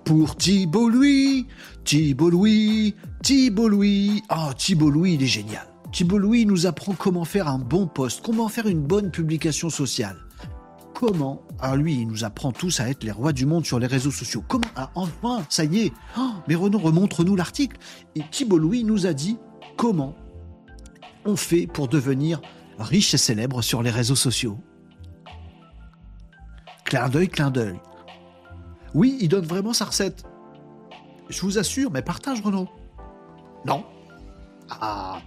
[0.06, 1.46] Pour Thibault Louis
[1.84, 5.66] Thibault Louis Thibault Louis Oh, Thibault Louis, il est génial.
[5.92, 10.16] Thibault Louis nous apprend comment faire un bon poste, comment faire une bonne publication sociale.
[10.94, 11.42] Comment?
[11.60, 14.10] Alors lui, il nous apprend tous à être les rois du monde sur les réseaux
[14.10, 14.42] sociaux.
[14.48, 14.64] Comment?
[14.74, 17.76] Ah, Enfin, ça y est oh, Mais Renaud, remontre-nous l'article.
[18.16, 19.36] Et Thibault Louis nous a dit
[19.76, 20.14] comment
[21.26, 22.40] on fait pour devenir
[22.78, 24.58] riche et célèbre sur les réseaux sociaux.
[26.84, 27.80] Clin d'œil, clin d'œil.
[28.94, 30.24] Oui, il donne vraiment sa recette.
[31.28, 32.68] Je vous assure, mais partage Renaud.
[33.66, 33.84] Non.
[34.70, 35.18] Ah.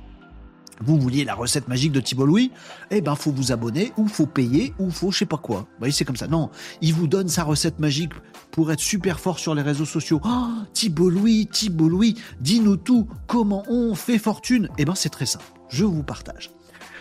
[0.80, 2.52] Vous vouliez la recette magique de Thibault Louis?
[2.92, 5.62] Eh ben, faut vous abonner, ou faut payer, ou faut je sais pas quoi.
[5.62, 6.28] Vous voyez, c'est comme ça.
[6.28, 6.52] Non,
[6.82, 8.14] il vous donne sa recette magique
[8.52, 10.22] pour être super fort sur les réseaux sociaux.
[10.24, 13.08] Oh, Thibault Louis, Thibault Louis, dis-nous tout.
[13.26, 14.70] Comment on fait fortune?
[14.78, 15.46] Eh ben, c'est très simple.
[15.70, 16.52] Je vous partage.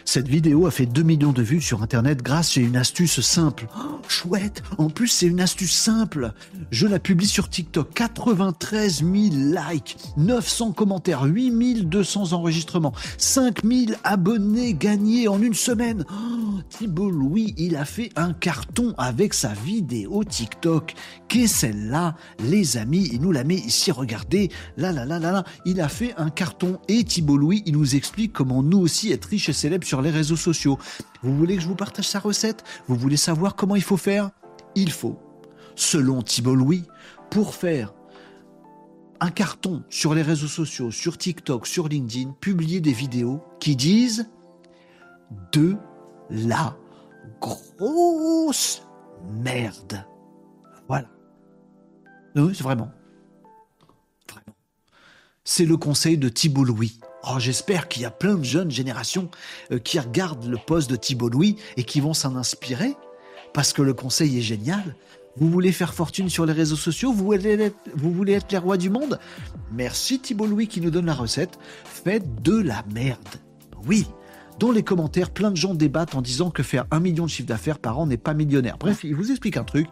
[0.09, 3.66] Cette vidéo a fait 2 millions de vues sur Internet grâce à une astuce simple.
[3.77, 6.33] Oh, chouette En plus, c'est une astuce simple.
[6.70, 7.93] Je la publie sur TikTok.
[7.93, 16.05] 93 000 likes, 900 commentaires, 8200 enregistrements, 5000 abonnés gagnés en une semaine.
[16.09, 20.95] Oh, Thibault Louis, il a fait un carton avec sa vidéo TikTok.
[21.27, 22.15] Qu'est celle-là
[22.45, 24.51] Les amis, il nous la met ici, regardez.
[24.77, 25.45] Là, là, là, là, là.
[25.65, 26.78] Il a fait un carton.
[26.87, 30.10] Et Thibault Louis, il nous explique comment nous aussi être riches et célèbres sur les
[30.10, 30.78] réseaux sociaux.
[31.23, 32.64] Vous voulez que je vous partage sa recette?
[32.89, 34.31] Vous voulez savoir comment il faut faire?
[34.74, 35.18] Il faut,
[35.74, 36.85] selon Thibault Louis,
[37.31, 37.94] pour faire
[39.20, 44.28] un carton sur les réseaux sociaux, sur TikTok, sur LinkedIn, publier des vidéos qui disent
[45.52, 45.77] de
[46.31, 46.77] la
[47.40, 48.82] grosse
[49.31, 50.05] merde.
[50.89, 51.09] Voilà.
[52.36, 52.90] Oui, c'est vraiment.
[54.31, 54.56] Vraiment.
[55.44, 56.98] C'est le conseil de Thibault Louis.
[57.28, 59.31] Oh, j'espère qu'il y a plein de jeunes générations
[59.73, 62.94] euh, qui regardent le poste de Thibault Louis et qui vont s'en inspirer
[63.53, 64.94] parce que le conseil est génial.
[65.36, 67.12] Vous voulez faire fortune sur les réseaux sociaux?
[67.12, 67.73] Vous voulez,
[68.35, 69.19] être, les rois du monde?
[69.73, 71.59] Merci Thibault Louis qui nous donne la recette.
[71.85, 73.19] Faites de la merde.
[73.86, 74.07] Oui,
[74.59, 77.49] dans les commentaires, plein de gens débattent en disant que faire un million de chiffre
[77.49, 78.78] d'affaires par an n'est pas millionnaire.
[78.78, 79.87] Bref, il vous explique un truc.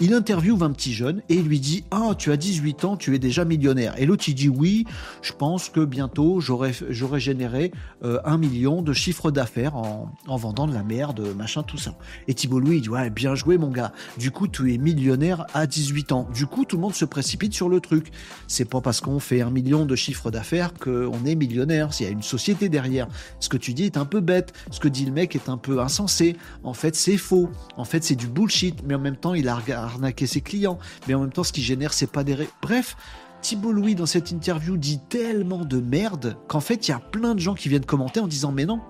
[0.00, 3.14] Il interviewe un petit jeune et il lui dit Ah, tu as 18 ans, tu
[3.14, 3.94] es déjà millionnaire.
[3.98, 4.84] Et l'autre, il dit Oui,
[5.22, 6.72] je pense que bientôt j'aurai,
[7.18, 7.72] généré
[8.04, 11.94] euh, un million de chiffre d'affaires en, vendant de la merde, machin, tout ça.
[12.28, 13.92] Et Thibault Louis, il dit Ouais, bien joué, mon gars.
[14.18, 16.28] Du coup, tu es millionnaire à 18 ans.
[16.34, 18.10] Du coup, tout le monde se précipite sur le truc.
[18.48, 21.94] C'est pas parce qu'on fait un million de chiffre d'affaires qu'on est millionnaire.
[21.94, 23.08] S'il y a une société derrière.
[23.38, 24.52] Ce que tu dis est un peu bête.
[24.70, 26.36] Ce que dit le mec est un peu insensé.
[26.64, 27.48] En fait, c'est faux.
[27.76, 28.82] En fait, c'est du bullshit.
[28.84, 30.78] Mais en même temps, il a arnaqué ses clients.
[31.08, 32.36] Mais en même temps, ce qui génère, c'est pas des...
[32.60, 32.96] Bref,
[33.40, 37.34] Thibault Louis, dans cette interview, dit tellement de merde qu'en fait, il y a plein
[37.34, 38.80] de gens qui viennent commenter en disant Mais non,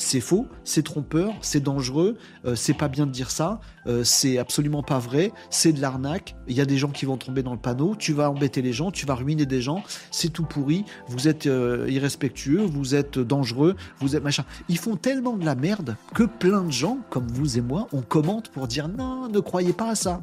[0.00, 2.16] c'est faux, c'est trompeur, c'est dangereux,
[2.46, 6.36] euh, c'est pas bien de dire ça, euh, c'est absolument pas vrai, c'est de l'arnaque,
[6.48, 8.72] il y a des gens qui vont tomber dans le panneau, tu vas embêter les
[8.72, 13.18] gens, tu vas ruiner des gens, c'est tout pourri, vous êtes euh, irrespectueux, vous êtes
[13.18, 14.44] dangereux, vous êtes machin.
[14.70, 18.00] Ils font tellement de la merde que plein de gens, comme vous et moi, on
[18.00, 20.22] commente pour dire non, ne croyez pas à ça.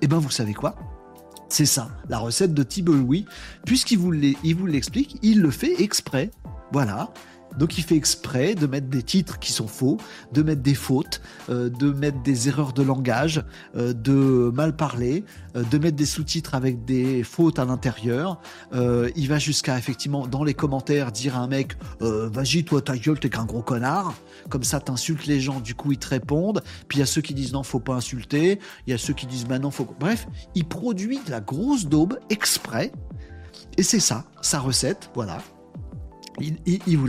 [0.00, 0.76] Eh ben, vous savez quoi?
[1.50, 3.26] C'est ça, la recette de Thibault Louis.
[3.66, 6.30] Puisqu'il vous l'explique, il le fait exprès.
[6.72, 7.12] Voilà.
[7.58, 9.98] Donc il fait exprès de mettre des titres qui sont faux,
[10.32, 11.20] de mettre des fautes,
[11.50, 13.44] euh, de mettre des erreurs de langage,
[13.76, 15.24] euh, de mal parler,
[15.56, 18.40] euh, de mettre des sous-titres avec des fautes à l'intérieur.
[19.16, 23.18] il va jusqu'à effectivement dans les commentaires dire à un mec vas-y toi ta gueule
[23.18, 24.14] t'es qu'un gros connard.
[24.48, 26.62] Comme ça t'insultes les gens, du coup ils te répondent.
[26.88, 28.58] Puis il y a ceux qui disent non faut pas insulter.
[28.86, 29.86] Il y a ceux qui disent bah non faut.
[29.98, 32.92] Bref, il produit de la grosse daube exprès.
[33.76, 35.38] Et c'est ça, sa recette, voilà.
[36.40, 37.06] Il, vous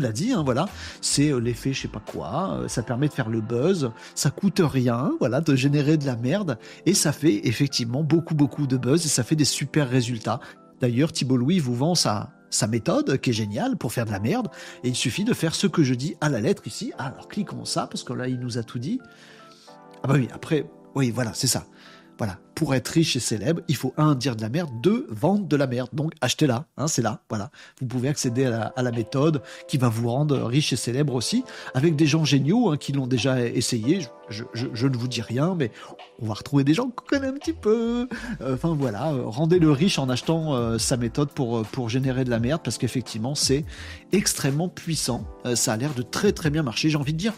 [0.00, 0.68] l'a, dit, hein, voilà.
[1.00, 2.58] C'est euh, l'effet, je sais pas quoi.
[2.60, 3.90] Euh, ça permet de faire le buzz.
[4.14, 6.58] Ça coûte rien, voilà, de générer de la merde.
[6.86, 10.40] Et ça fait effectivement beaucoup, beaucoup de buzz et ça fait des super résultats.
[10.80, 14.20] D'ailleurs, Thibault Louis vous vend sa, sa méthode qui est géniale pour faire de la
[14.20, 14.48] merde.
[14.84, 16.92] Et il suffit de faire ce que je dis à la lettre ici.
[16.98, 19.00] Alors cliquons ça parce que là, il nous a tout dit.
[20.02, 21.64] Ah bah oui, après, oui, voilà, c'est ça.
[22.18, 25.46] Voilà, pour être riche et célèbre, il faut un dire de la merde, deux vendre
[25.46, 25.88] de la merde.
[25.92, 27.52] Donc achetez-la, hein, c'est là, voilà.
[27.80, 31.94] Vous pouvez accéder à la, méthode qui va vous rendre riche et célèbre aussi, avec
[31.94, 34.00] des gens géniaux hein, qui l'ont déjà essayé.
[34.28, 34.42] Je,
[34.86, 35.70] ne vous dis rien, mais
[36.20, 38.08] on va retrouver des gens qu'on connaît un petit peu.
[38.40, 42.30] Euh, enfin voilà, euh, rendez-le riche en achetant euh, sa méthode pour, pour générer de
[42.30, 43.64] la merde, parce qu'effectivement c'est
[44.10, 45.24] extrêmement puissant.
[45.54, 46.90] ça a l'air de très très bien marcher.
[46.90, 47.34] J'ai envie de dire,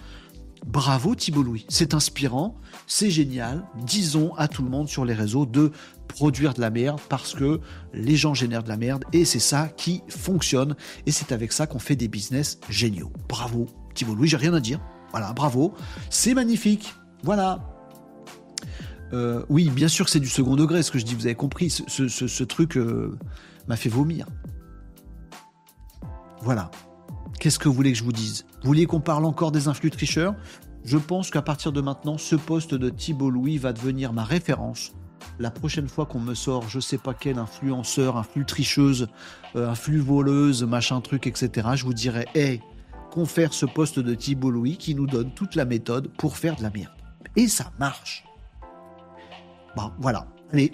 [0.66, 2.57] Bravo Thibault Louis, c'est inspirant,
[2.91, 3.62] c'est génial.
[3.77, 5.71] Disons à tout le monde sur les réseaux de
[6.09, 7.61] produire de la merde parce que
[7.95, 10.75] les gens génèrent de la merde et c'est ça qui fonctionne
[11.07, 13.12] et c'est avec ça qu'on fait des business géniaux.
[13.29, 14.81] Bravo Thibault Louis, j'ai rien à dire.
[15.12, 15.73] Voilà, bravo,
[16.11, 16.93] c'est magnifique.
[17.23, 17.65] Voilà.
[19.12, 21.71] Euh, oui, bien sûr c'est du second degré, ce que je dis, vous avez compris,
[21.71, 23.17] ce, truc euh,
[23.69, 24.27] m'a fait vomir.
[26.43, 26.73] Voilà.
[27.39, 28.47] Qu'est-ce que vous voulez que je vous dise?
[28.62, 30.35] Vous voulez qu'on parle encore des influx tricheurs?
[30.85, 34.93] Je pense qu'à partir de maintenant, ce poste de Thibault Louis va devenir ma référence.
[35.39, 39.09] La prochaine fois qu'on me sort, je sais pas quel influenceur, influx tricheuse,
[39.57, 42.61] euh, influx voleuse, machin truc, etc., je vous dirai, hé,
[43.11, 46.62] confère ce poste de Thibault Louis qui nous donne toute la méthode pour faire de
[46.62, 46.93] la merde.
[47.36, 48.24] Et ça marche.
[49.77, 50.27] Bon, voilà.
[50.52, 50.73] Allez.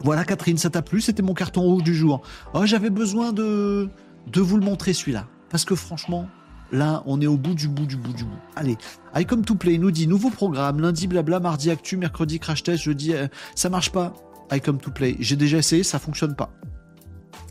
[0.00, 1.00] Voilà, Catherine, ça t'a plu?
[1.00, 2.22] C'était mon carton rouge du jour.
[2.54, 3.88] Oh, j'avais besoin de,
[4.26, 5.26] de vous le montrer celui-là.
[5.50, 6.28] Parce que franchement,
[6.72, 8.38] là, on est au bout du bout du bout du bout.
[8.56, 8.76] Allez,
[9.16, 13.14] iCome to Play nous dit nouveau programme, lundi blabla, mardi actu, mercredi crash test, jeudi,
[13.14, 14.12] euh, ça marche pas.
[14.52, 16.50] iCome to Play, j'ai déjà essayé, ça fonctionne pas.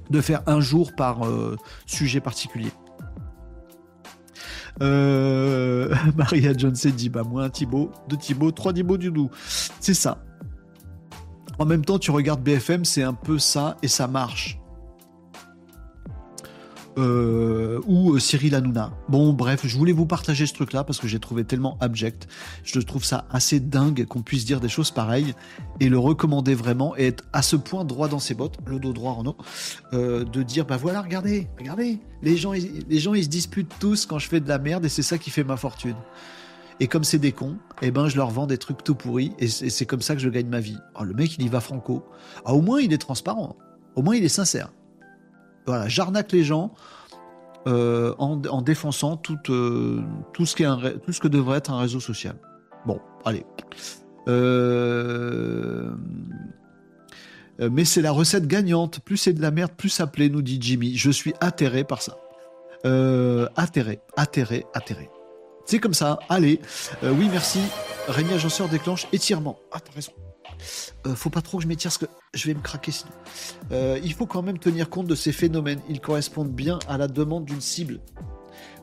[0.09, 2.71] De faire un jour par euh, sujet particulier.
[4.81, 9.29] Euh, Maria Johnson dit bah moi un Thibaut, deux Thibaut, trois Thibaut du doux.
[9.79, 10.23] C'est ça.
[11.59, 14.59] En même temps, tu regardes BFM, c'est un peu ça et ça marche.
[16.97, 18.91] Euh, ou euh, Cyril Hanouna.
[19.09, 22.27] Bon, bref, je voulais vous partager ce truc-là parce que j'ai trouvé tellement abject.
[22.63, 25.33] Je trouve ça assez dingue qu'on puisse dire des choses pareilles
[25.79, 28.93] et le recommander vraiment et être à ce point droit dans ses bottes, le dos
[28.93, 29.35] droit Renaud,
[29.93, 33.73] euh, de dire bah voilà, regardez, regardez, les gens, ils, les gens ils se disputent
[33.79, 35.95] tous quand je fais de la merde et c'est ça qui fait ma fortune.
[36.79, 39.47] Et comme c'est des cons, eh ben je leur vends des trucs tout pourris et
[39.47, 40.77] c'est comme ça que je gagne ma vie.
[40.99, 42.05] Oh, le mec il y va franco.
[42.45, 43.55] Ah, au moins il est transparent.
[43.95, 44.71] Au moins il est sincère.
[45.65, 46.73] Voilà, j'arnaque les gens
[47.65, 50.01] euh, en, défonçant tout, euh,
[50.33, 52.35] tout, ce qui est tout ce que devrait être un réseau social.
[52.85, 53.45] Bon, allez.
[54.27, 55.95] Euh,
[57.59, 58.99] mais c'est la recette gagnante.
[58.99, 60.97] Plus c'est de la merde, plus ça plaît, nous dit Jimmy.
[60.97, 62.17] Je suis atterré par ça.
[63.55, 65.09] atterré, atterré, atterré.
[65.65, 66.19] C'est comme ça.
[66.27, 66.59] Allez.
[67.01, 67.61] oui, merci.
[68.09, 69.57] Régnier Agenceur déclenche étirement.
[69.71, 70.11] Ah, t'as raison.
[71.05, 73.11] Euh, faut pas trop que je m'étire parce que je vais me craquer sinon.
[73.71, 75.79] Euh, il faut quand même tenir compte de ces phénomènes.
[75.89, 77.99] Ils correspondent bien à la demande d'une cible.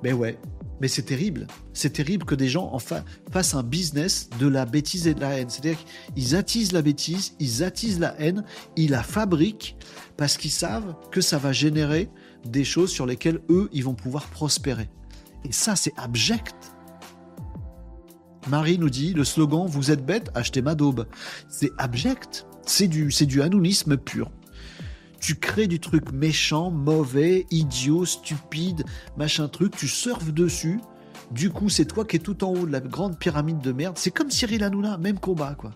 [0.02, 0.38] Mais ouais,
[0.80, 1.46] mais c'est terrible.
[1.72, 5.38] C'est terrible que des gens enfin fassent un business de la bêtise et de la
[5.38, 5.50] haine.
[5.50, 5.78] C'est-à-dire
[6.14, 8.44] qu'ils attisent la bêtise, ils attisent la haine,
[8.76, 9.76] ils la fabriquent
[10.16, 12.08] parce qu'ils savent que ça va générer
[12.44, 14.88] des choses sur lesquelles eux, ils vont pouvoir prospérer.
[15.44, 16.69] Et ça, c'est abject.
[18.48, 21.06] Marie nous dit le slogan Vous êtes bête, achetez ma daube.
[21.48, 22.46] C'est abject.
[22.66, 24.30] C'est du, c'est du anonymisme pur.
[25.20, 28.84] Tu crées du truc méchant, mauvais, idiot, stupide,
[29.18, 30.80] machin truc, tu surfes dessus.
[31.30, 33.98] Du coup, c'est toi qui es tout en haut de la grande pyramide de merde.
[33.98, 35.72] C'est comme Cyril Hanouna, même combat, quoi.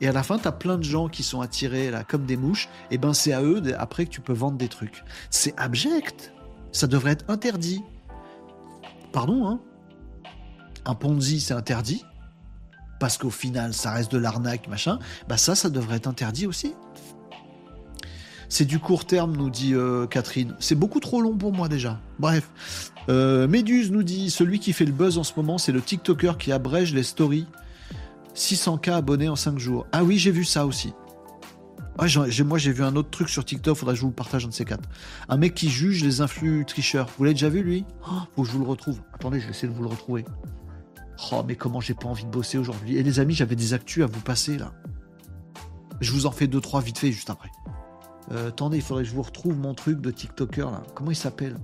[0.00, 2.68] Et à la fin, t'as plein de gens qui sont attirés là comme des mouches.
[2.90, 5.02] Et ben, c'est à eux après que tu peux vendre des trucs.
[5.30, 6.32] C'est abject.
[6.70, 7.82] Ça devrait être interdit.
[9.12, 9.60] pardon, hein,
[10.88, 12.02] un Ponzi, c'est interdit,
[12.98, 14.98] parce qu'au final, ça reste de l'arnaque, machin,
[15.28, 16.74] bah ça, ça devrait être interdit aussi.
[18.48, 20.56] C'est du court terme, nous dit euh, Catherine.
[20.58, 22.00] C'est beaucoup trop long pour moi déjà.
[22.18, 22.50] Bref.
[23.10, 26.38] Euh, Méduse nous dit celui qui fait le buzz en ce moment, c'est le TikToker
[26.38, 27.46] qui abrège les stories.
[28.34, 29.86] 600K abonnés en 5 jours.
[29.92, 30.94] Ah oui, j'ai vu ça aussi.
[31.98, 34.54] Moi, j'ai vu un autre truc sur TikTok, faudrait que je vous partage un de
[34.54, 34.88] ces quatre.
[35.28, 37.08] Un mec qui juge les influx tricheurs.
[37.18, 37.84] Vous l'avez déjà vu, lui?
[38.06, 39.00] Oh, Faut que je vous le retrouve.
[39.12, 40.24] Attendez, je vais essayer de vous le retrouver.
[41.32, 42.96] Oh, mais comment j'ai pas envie de bosser aujourd'hui.
[42.96, 44.72] Et les amis, j'avais des actus à vous passer, là.
[46.00, 47.50] Je vous en fais deux, trois vite fait, juste après.
[48.30, 50.82] Euh, attendez, il faudrait que je vous retrouve mon truc de TikToker, là.
[50.94, 51.56] Comment il s'appelle?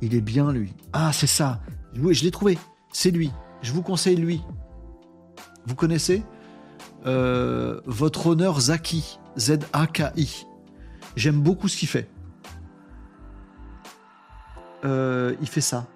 [0.00, 0.74] Il est bien, lui.
[0.92, 1.60] Ah, c'est ça.
[1.96, 2.58] Oui, je l'ai trouvé.
[2.92, 3.32] C'est lui.
[3.62, 4.42] Je vous conseille lui.
[5.66, 6.22] Vous connaissez?
[7.06, 9.18] Euh, Votre honneur Zaki.
[9.38, 10.46] Z-A-K-I.
[11.16, 12.08] J'aime beaucoup ce qu'il fait.
[14.84, 15.86] Euh, il fait ça.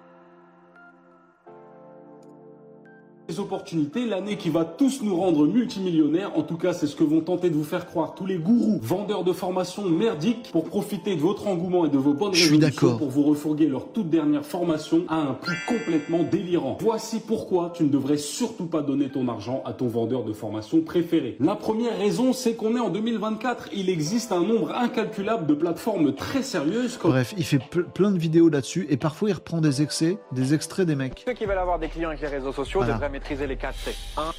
[3.37, 6.37] Opportunités, l'année qui va tous nous rendre multimillionnaires.
[6.37, 8.79] En tout cas, c'est ce que vont tenter de vous faire croire tous les gourous,
[8.81, 13.09] vendeurs de formation merdiques pour profiter de votre engouement et de vos bonnes résolutions pour
[13.09, 16.77] vous refourguer leur toute dernière formation à un prix complètement délirant.
[16.81, 20.81] Voici pourquoi tu ne devrais surtout pas donner ton argent à ton vendeur de formation
[20.81, 21.37] préféré.
[21.39, 23.69] La première raison, c'est qu'on est en 2024.
[23.73, 26.99] Il existe un nombre incalculable de plateformes très sérieuses.
[27.01, 30.85] Bref, il fait plein de vidéos là-dessus et parfois il reprend des excès, des extraits
[30.85, 31.23] des mecs.
[31.25, 33.95] Ceux qui veulent avoir des clients avec les réseaux sociaux devraient maîtriser les 4 C.
[34.17, 34.31] 1.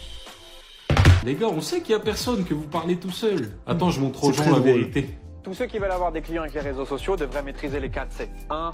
[1.24, 3.52] Les gars, on sait qu'il y a personne, que vous parlez tout seul.
[3.66, 5.16] Attends, je montre aux gens la vérité.
[5.42, 8.12] Tous ceux qui veulent avoir des clients avec les réseaux sociaux devraient maîtriser les 4
[8.12, 8.28] C.
[8.50, 8.72] 1,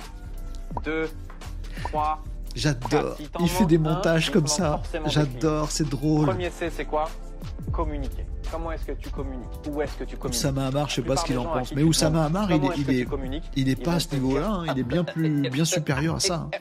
[0.84, 1.08] 2,
[1.84, 2.24] 3.
[2.56, 3.16] J'adore.
[3.40, 4.82] Il fait des montages comme ça.
[5.06, 6.26] J'adore, c'est drôle.
[6.26, 7.08] Premier C, c'est quoi?
[7.72, 8.24] Communiquer.
[8.50, 9.46] Comment est-ce que tu communiques?
[9.70, 10.40] Où est-ce que tu communiques?
[10.40, 12.90] Oussama Hamar, je sais pas ce qu'il en pense, mais Oussama Hamar, il est, il
[12.90, 13.06] est,
[13.54, 14.64] il est pas à ce niveau-là, hein.
[14.74, 16.34] il est bien plus, bien supérieur à ça.
[16.34, 16.58] Hein.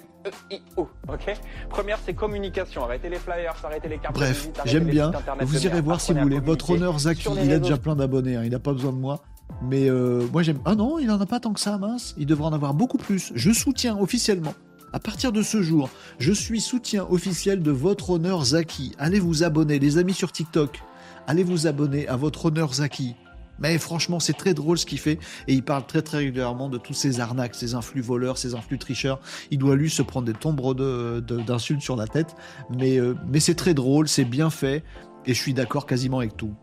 [1.08, 1.38] Ok?
[1.70, 2.84] Première, c'est communication.
[2.84, 4.16] Arrêtez les flyers, arrêtez les cartes.
[4.16, 5.12] Bref, j'aime bien.
[5.42, 6.40] Vous irez voir si vous voulez.
[6.40, 8.36] Votre honneur, Zaki, il a déjà plein d'abonnés.
[8.36, 8.44] Hein.
[8.44, 9.24] Il n'a pas besoin de moi.
[9.62, 10.60] Mais euh, moi, j'aime.
[10.66, 12.14] Ah non, il n'en a pas tant que ça, mince.
[12.18, 13.32] Il devrait en avoir beaucoup plus.
[13.36, 14.54] Je soutiens officiellement.
[14.92, 18.96] À partir de ce jour, je suis soutien officiel de votre honneur Zaki.
[18.98, 20.82] Allez vous abonner, les amis sur TikTok.
[21.28, 23.16] Allez vous abonner à votre honneur Zaki.
[23.60, 25.20] Mais franchement, c'est très drôle ce qu'il fait.
[25.48, 28.78] Et il parle très très régulièrement de tous ces arnaques, ces influx voleurs, ces influx
[28.78, 29.20] tricheurs.
[29.52, 32.36] Il doit lui se prendre des tombres d'insultes sur la tête.
[32.70, 34.84] Mais, euh, mais c'est très drôle, c'est bien fait.
[35.26, 36.54] Et je suis d'accord quasiment avec tout.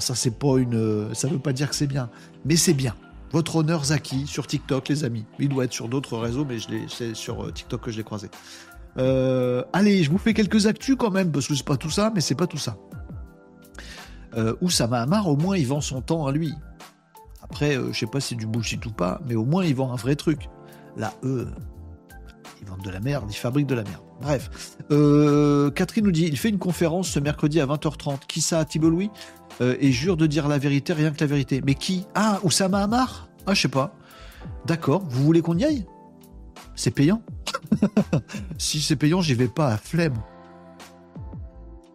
[0.00, 1.14] Ça, c'est pas une.
[1.14, 2.10] Ça veut pas dire que c'est bien.
[2.44, 2.94] Mais c'est bien.
[3.32, 5.24] Votre honneur Zaki sur TikTok, les amis.
[5.38, 6.58] Il doit être sur d'autres réseaux, mais
[6.88, 8.28] c'est sur euh, TikTok que je l'ai croisé.
[8.98, 12.12] Euh, allez, je vous fais quelques actus quand même, parce que c'est pas tout ça,
[12.14, 12.76] mais c'est pas tout ça
[14.36, 16.54] euh, Oussama Hamar, au moins, il vend son temps à lui.
[17.42, 19.74] Après, euh, je sais pas si c'est du bullshit ou pas, mais au moins, il
[19.74, 20.48] vend un vrai truc.
[20.96, 21.48] Là, eux,
[22.60, 24.02] ils vendent de la merde, ils fabriquent de la merde.
[24.20, 24.76] Bref.
[24.90, 28.20] Euh, Catherine nous dit il fait une conférence ce mercredi à 20h30.
[28.28, 29.10] Qui ça, Thibault Louis
[29.60, 31.60] euh, Et jure de dire la vérité, rien que la vérité.
[31.64, 32.06] Mais qui?
[32.14, 33.94] Ah, Oussama Hamar Ah, je sais pas.
[34.66, 35.86] D'accord, vous voulez qu'on y aille?
[36.74, 37.22] C'est payant
[38.58, 40.14] Si c'est payant, j'y vais pas à flemme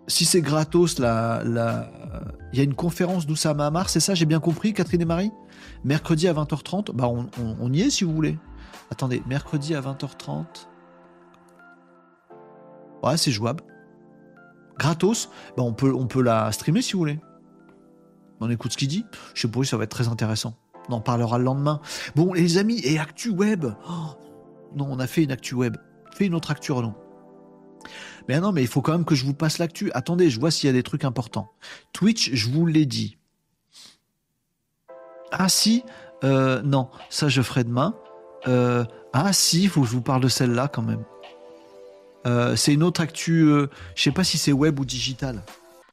[0.07, 1.91] si c'est gratos, la, la...
[2.53, 5.31] il y a une conférence d'Oussama Hamar, c'est ça, j'ai bien compris, Catherine et Marie?
[5.83, 8.37] Mercredi à 20h30, bah on, y est si vous voulez.
[8.91, 10.45] Attendez, mercredi à 20h30.
[13.03, 13.63] Ouais, c'est jouable.
[14.79, 17.19] Gratos, bah on, peut, on peut la streamer si vous voulez.
[18.39, 19.05] On écoute ce qu'il dit.
[19.33, 20.55] Je sais pas, ça va être très intéressant.
[20.89, 21.81] On en parlera le lendemain.
[22.15, 23.65] Bon, les amis, et Actu Web?
[23.89, 24.15] Oh,
[24.75, 25.77] non, on a fait une Actu Web.
[26.13, 26.95] Fait une autre Actu Renault.
[28.27, 29.91] Mais non, mais il faut quand même que je vous passe l'actu.
[29.93, 31.51] Attendez, je vois s'il y a des trucs importants.
[31.93, 33.17] Twitch, je vous l'ai dit.
[35.31, 35.83] Ah si,
[36.23, 37.95] euh, non, ça je ferai demain.
[38.47, 41.03] Euh, ah si, faut que je vous parle de celle-là quand même.
[42.25, 43.49] Euh, c'est une autre actu,
[43.95, 45.43] je sais pas si c'est web ou digital.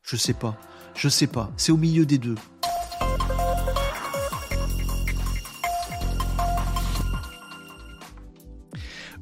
[0.02, 0.56] Je sais pas.
[0.94, 1.50] Je sais pas.
[1.56, 2.36] C'est au milieu des deux.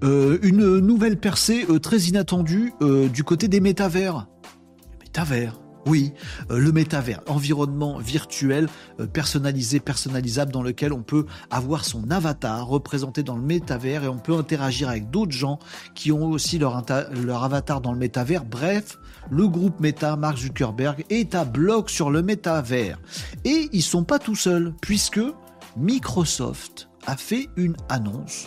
[0.03, 4.27] Euh, une nouvelle percée euh, très inattendue euh, du côté des métavers.
[5.01, 5.61] Métavers?
[5.85, 6.13] Oui,
[6.49, 8.69] le métavers, environnement virtuel
[9.13, 14.19] personnalisé, personnalisable dans lequel on peut avoir son avatar représenté dans le métavers et on
[14.19, 15.59] peut interagir avec d'autres gens
[15.97, 16.85] qui ont aussi leur,
[17.25, 18.45] leur avatar dans le métavers.
[18.45, 18.97] Bref,
[19.29, 23.01] le groupe Meta, Mark Zuckerberg, est à bloc sur le métavers.
[23.45, 25.21] Et ils sont pas tout seuls, puisque
[25.77, 28.47] Microsoft a fait une annonce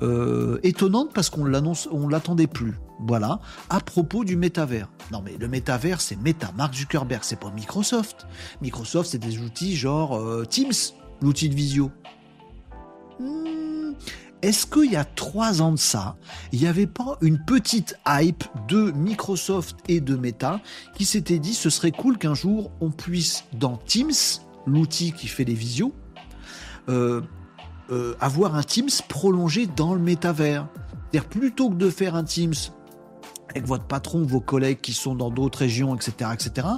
[0.00, 2.74] euh, étonnante parce qu'on l'annonce, on l'attendait plus.
[3.04, 4.88] Voilà, à propos du métavers.
[5.10, 8.26] Non mais le métavers, c'est Meta, Mark Zuckerberg, c'est pas Microsoft.
[8.60, 10.72] Microsoft, c'est des outils genre euh, Teams,
[11.20, 11.90] l'outil de visio.
[13.18, 13.92] Hmm.
[14.42, 16.16] Est-ce qu'il y a trois ans de ça,
[16.52, 20.60] il n'y avait pas une petite hype de Microsoft et de Meta
[20.96, 24.10] qui s'était dit ce serait cool qu'un jour on puisse dans Teams,
[24.66, 25.92] l'outil qui fait les visios,
[26.88, 27.20] euh,
[27.90, 30.66] euh, avoir un Teams prolongé dans le métavers.
[31.10, 32.54] C'est-à-dire plutôt que de faire un Teams
[33.50, 36.68] avec votre patron, vos collègues qui sont dans d'autres régions, etc., etc.,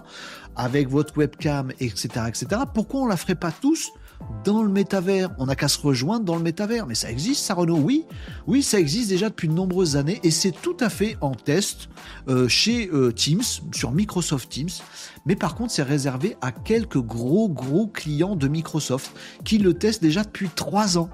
[0.57, 3.93] avec votre webcam, etc., etc., pourquoi on la ferait pas tous
[4.45, 5.31] dans le métavers.
[5.39, 6.87] On n'a qu'à se rejoindre dans le métavers.
[6.87, 8.05] Mais ça existe, ça, Renault Oui,
[8.47, 11.89] oui, ça existe déjà depuis de nombreuses années et c'est tout à fait en test
[12.29, 13.43] euh, chez euh, Teams,
[13.73, 14.71] sur Microsoft Teams.
[15.27, 19.13] Mais par contre, c'est réservé à quelques gros, gros clients de Microsoft
[19.45, 21.09] qui le testent déjà depuis trois ans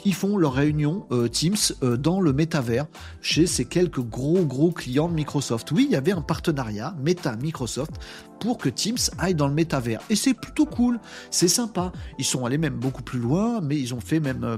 [0.00, 2.86] qui font leur réunion euh, Teams euh, dans le métavers
[3.20, 5.70] chez ces quelques gros gros clients de Microsoft.
[5.72, 7.92] Oui, il y avait un partenariat Meta-Microsoft
[8.40, 10.00] pour que Teams aille dans le métavers.
[10.10, 10.98] Et c'est plutôt cool,
[11.30, 11.92] c'est sympa.
[12.18, 14.44] Ils sont allés même beaucoup plus loin, mais ils ont fait même...
[14.44, 14.56] Euh,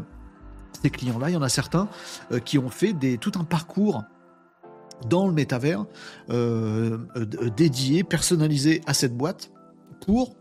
[0.83, 1.87] ces clients-là, il y en a certains
[2.47, 4.03] qui ont fait des, tout un parcours
[5.09, 5.85] dans le métavers
[7.57, 9.53] dédié, personnalisé à cette boîte
[10.01, 10.35] pour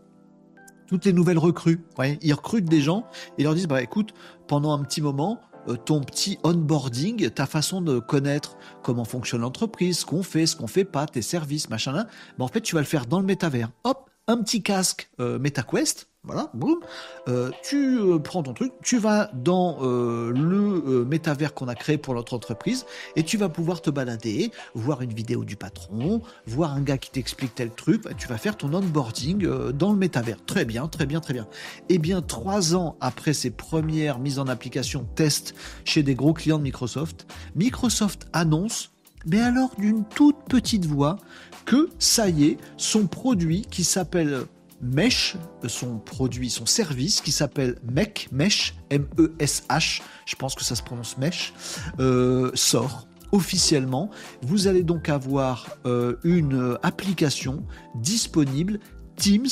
[0.92, 1.80] toutes les nouvelles recrues.
[2.20, 3.06] ils recrutent des gens
[3.38, 4.12] et leur disent bah écoute,
[4.46, 10.00] pendant un petit moment, euh, ton petit onboarding, ta façon de connaître comment fonctionne l'entreprise,
[10.00, 12.74] ce qu'on fait, ce qu'on fait pas, tes services, machin là, bah, en fait tu
[12.74, 13.70] vas le faire dans le métavers.
[13.84, 16.78] Hop, un petit casque euh, MetaQuest, voilà, boum.
[17.26, 21.98] Euh, tu euh, prends ton truc, tu vas dans euh, le métavers qu'on a créé
[21.98, 22.86] pour notre entreprise
[23.16, 27.10] et tu vas pouvoir te balader, voir une vidéo du patron, voir un gars qui
[27.10, 28.04] t'explique tel truc.
[28.18, 30.36] Tu vas faire ton onboarding dans le métavers.
[30.46, 31.48] Très bien, très bien, très bien.
[31.88, 36.58] Eh bien, trois ans après ces premières mises en application test chez des gros clients
[36.58, 37.26] de Microsoft,
[37.56, 38.92] Microsoft annonce
[39.26, 41.16] mais alors d'une toute petite voix
[41.64, 44.46] que ça y est, son produit qui s'appelle
[44.82, 45.36] Mesh,
[45.66, 51.16] son produit, son service qui s'appelle Mech, Mesh, M-E-S-H, je pense que ça se prononce
[51.18, 51.54] Mesh,
[52.00, 54.10] euh, sort officiellement.
[54.42, 57.64] Vous allez donc avoir euh, une application
[57.94, 58.78] disponible
[59.16, 59.46] Teams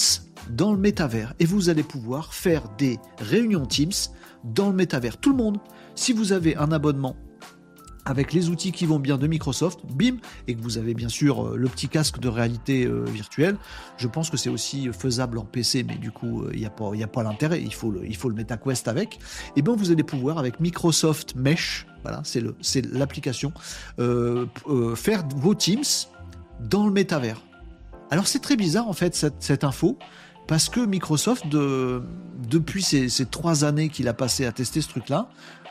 [0.51, 3.93] dans le métavers et vous allez pouvoir faire des réunions Teams
[4.45, 5.17] dans le métavers.
[5.17, 5.59] Tout le monde,
[5.95, 7.17] si vous avez un abonnement
[8.05, 10.17] avec les outils qui vont bien de Microsoft, bim,
[10.49, 13.57] et que vous avez bien sûr euh, le petit casque de réalité euh, virtuelle,
[13.99, 17.07] je pense que c'est aussi faisable en PC, mais du coup, il euh, n'y a
[17.07, 19.19] pas, l'intérêt, il faut le, MetaQuest avec, et
[19.57, 23.53] eh bien vous allez pouvoir avec Microsoft Mesh, voilà, c'est l'application,
[24.95, 25.85] faire vos Teams
[26.61, 27.43] dans le métavers.
[28.11, 29.99] Alors c'est très bizarre en fait cette, info,
[30.47, 35.29] parce que Microsoft, depuis ces, ces trois années qu'il a passé à tester ce truc-là,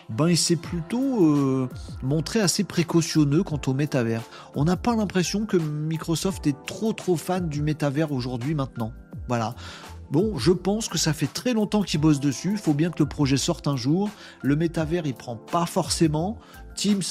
[0.10, 1.70] ben il s'est plutôt euh,
[2.02, 4.24] montré assez précautionneux quant au métavers.
[4.56, 8.92] On n'a pas l'impression que Microsoft est trop trop fan du métavers aujourd'hui maintenant.
[9.28, 9.56] Voilà.
[10.12, 12.58] Bon, je pense que ça fait très longtemps qu'ils bossent dessus.
[12.58, 14.10] Faut bien que le projet sorte un jour.
[14.42, 16.40] Le métavers, il prend pas forcément.
[16.76, 17.04] Teams,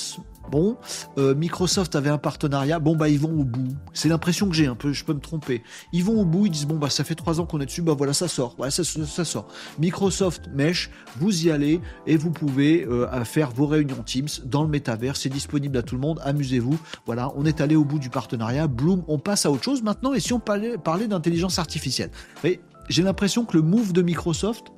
[0.50, 0.76] Bon,
[1.18, 2.78] euh, Microsoft avait un partenariat.
[2.78, 3.76] Bon, bah, ils vont au bout.
[3.92, 4.92] C'est l'impression que j'ai un peu.
[4.92, 5.62] Je peux me tromper.
[5.92, 6.46] Ils vont au bout.
[6.46, 7.82] Ils disent bon, bah, ça fait trois ans qu'on est dessus.
[7.82, 8.54] Bah, voilà, ça sort.
[8.56, 9.48] Voilà, ça, sort.
[9.78, 14.68] Microsoft Mesh, vous y allez et vous pouvez euh, faire vos réunions Teams dans le
[14.68, 15.16] métavers.
[15.16, 16.20] C'est disponible à tout le monde.
[16.24, 16.78] Amusez-vous.
[17.06, 18.66] Voilà, on est allé au bout du partenariat.
[18.66, 20.14] Bloom, on passe à autre chose maintenant.
[20.14, 22.10] Et si on parlait, parlait d'intelligence artificielle,
[22.88, 24.72] j'ai l'impression que le move de Microsoft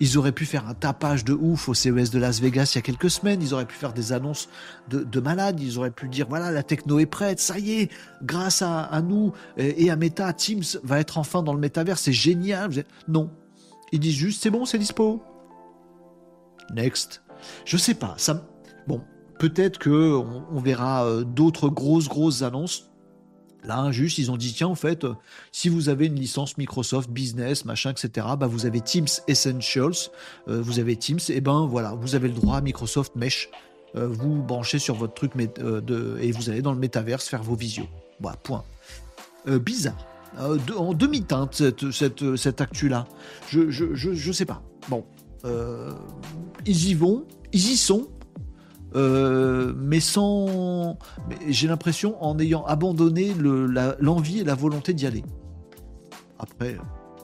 [0.00, 2.78] ils auraient pu faire un tapage de ouf au CES de Las Vegas il y
[2.78, 3.42] a quelques semaines.
[3.42, 4.48] Ils auraient pu faire des annonces
[4.88, 5.60] de, malades.
[5.60, 7.38] Ils auraient pu dire voilà, la techno est prête.
[7.38, 11.60] Ça y est, grâce à, nous et à Meta, Teams va être enfin dans le
[11.60, 11.98] métavers.
[11.98, 12.70] C'est génial.
[13.08, 13.30] Non.
[13.92, 15.22] Ils disent juste c'est bon, c'est dispo.
[16.74, 17.22] Next.
[17.64, 18.14] Je sais pas.
[18.16, 18.46] Ça...
[18.86, 19.02] Bon,
[19.38, 20.14] peut-être que
[20.50, 22.89] on verra euh, d'autres grosses, grosses annonces
[23.64, 25.14] Là, juste, ils ont dit, tiens, en fait, euh,
[25.52, 29.92] si vous avez une licence Microsoft Business, machin, etc., bah, vous avez Teams Essentials,
[30.48, 33.50] euh, vous avez Teams, et ben voilà, vous avez le droit à Microsoft Mesh.
[33.96, 37.88] Euh, vous branchez sur votre truc et vous allez dans le métaverse faire vos visios.
[38.20, 38.64] Voilà, point.
[39.46, 40.06] bizarre.
[40.38, 43.06] en demi-teinte, cette, cette, cette actu-là.
[43.48, 44.62] Je, je, je, je, sais pas.
[44.88, 45.04] Bon.
[46.66, 48.08] ils y vont, ils y sont,
[48.94, 50.98] euh, mais sans.
[51.48, 53.34] J'ai l'impression en ayant abandonné
[54.00, 55.24] l'envie et la volonté d'y aller.
[56.38, 56.76] Après,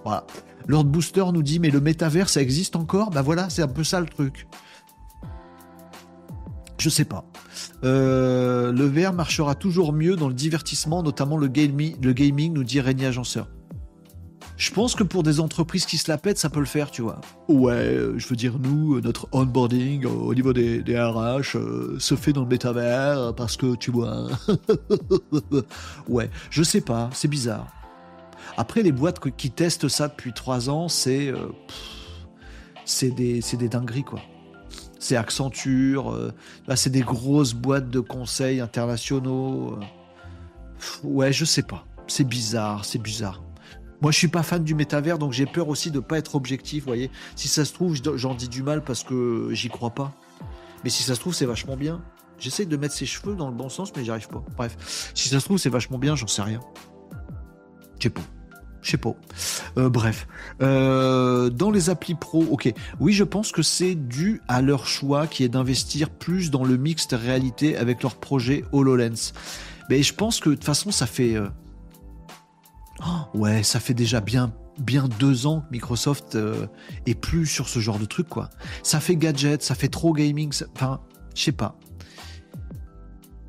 [0.04, 0.26] voilà.
[0.68, 3.10] Lord Booster nous dit mais le métavers ça existe encore?
[3.10, 4.46] Bah voilà, c'est un peu ça le truc.
[6.78, 7.24] Je sais pas.
[7.84, 12.64] Euh, le VR marchera toujours mieux dans le divertissement, notamment le, gaming, le gaming, nous
[12.64, 13.48] dit Régnier Agenceur.
[14.56, 17.02] Je pense que pour des entreprises qui se la pètent, ça peut le faire, tu
[17.02, 17.20] vois.
[17.48, 21.58] Ouais, euh, je veux dire, nous, euh, notre onboarding euh, au niveau des, RH
[21.98, 24.28] se fait dans le métavers parce que, tu vois.
[26.08, 27.66] ouais, je sais pas, c'est bizarre.
[28.56, 31.34] Après, les boîtes qui testent ça depuis trois ans, c'est.
[32.86, 34.20] c'est des, des dingueries, quoi.
[34.98, 36.32] C'est Accenture,
[36.66, 39.78] là c'est des grosses boîtes de conseils internationaux.
[41.04, 41.84] ouais, je sais pas.
[42.08, 43.45] C'est bizarre, c'est bizarre.
[44.02, 46.84] Moi, je suis pas fan du métavers, donc j'ai peur aussi de pas être objectif.
[46.84, 50.12] Vous voyez, si ça se trouve, j'en dis du mal parce que j'y crois pas.
[50.84, 52.02] Mais si ça se trouve, c'est vachement bien.
[52.38, 54.44] J'essaye de mettre ses cheveux dans le bon sens, mais j'y arrive pas.
[54.56, 56.60] Bref, si ça se trouve, c'est vachement bien, j'en sais rien.
[57.98, 58.22] Je sais pas.
[58.82, 59.14] Je sais pas.
[59.78, 60.28] Euh, bref.
[60.62, 62.72] Euh, dans les applis pro, ok.
[63.00, 66.76] Oui, je pense que c'est dû à leur choix qui est d'investir plus dans le
[66.76, 69.32] mixte réalité avec leur projet HoloLens.
[69.90, 71.34] Mais je pense que de toute façon, ça fait.
[71.34, 71.48] Euh,
[73.04, 76.36] oh, ouais, ça fait déjà bien bien deux ans que Microsoft
[77.06, 78.50] est plus sur ce genre de truc, quoi.
[78.82, 81.00] Ça fait gadget, ça fait trop gaming, enfin,
[81.34, 81.78] je sais pas.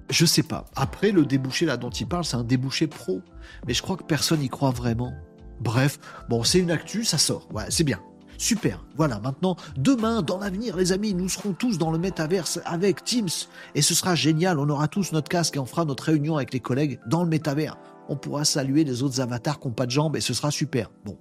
[0.10, 0.66] Je sais pas.
[0.76, 3.22] Après, le débouché là dont il parle, c'est un débouché pro.
[3.68, 5.14] Mais je crois que personne n'y croit vraiment.
[5.60, 6.00] Bref,
[6.30, 7.48] bon, c'est une actu, ça sort.
[7.54, 8.00] Ouais, c'est bien.
[8.38, 8.86] Super.
[8.96, 13.28] Voilà, maintenant, demain, dans l'avenir, les amis, nous serons tous dans le métaverse avec Teams.
[13.74, 14.60] Et ce sera génial.
[14.60, 17.30] On aura tous notre casque et on fera notre réunion avec les collègues dans le
[17.30, 17.78] métavers.
[18.10, 20.92] On pourra saluer les autres avatars qui n'ont pas de jambes et ce sera super.
[21.06, 21.18] Bon.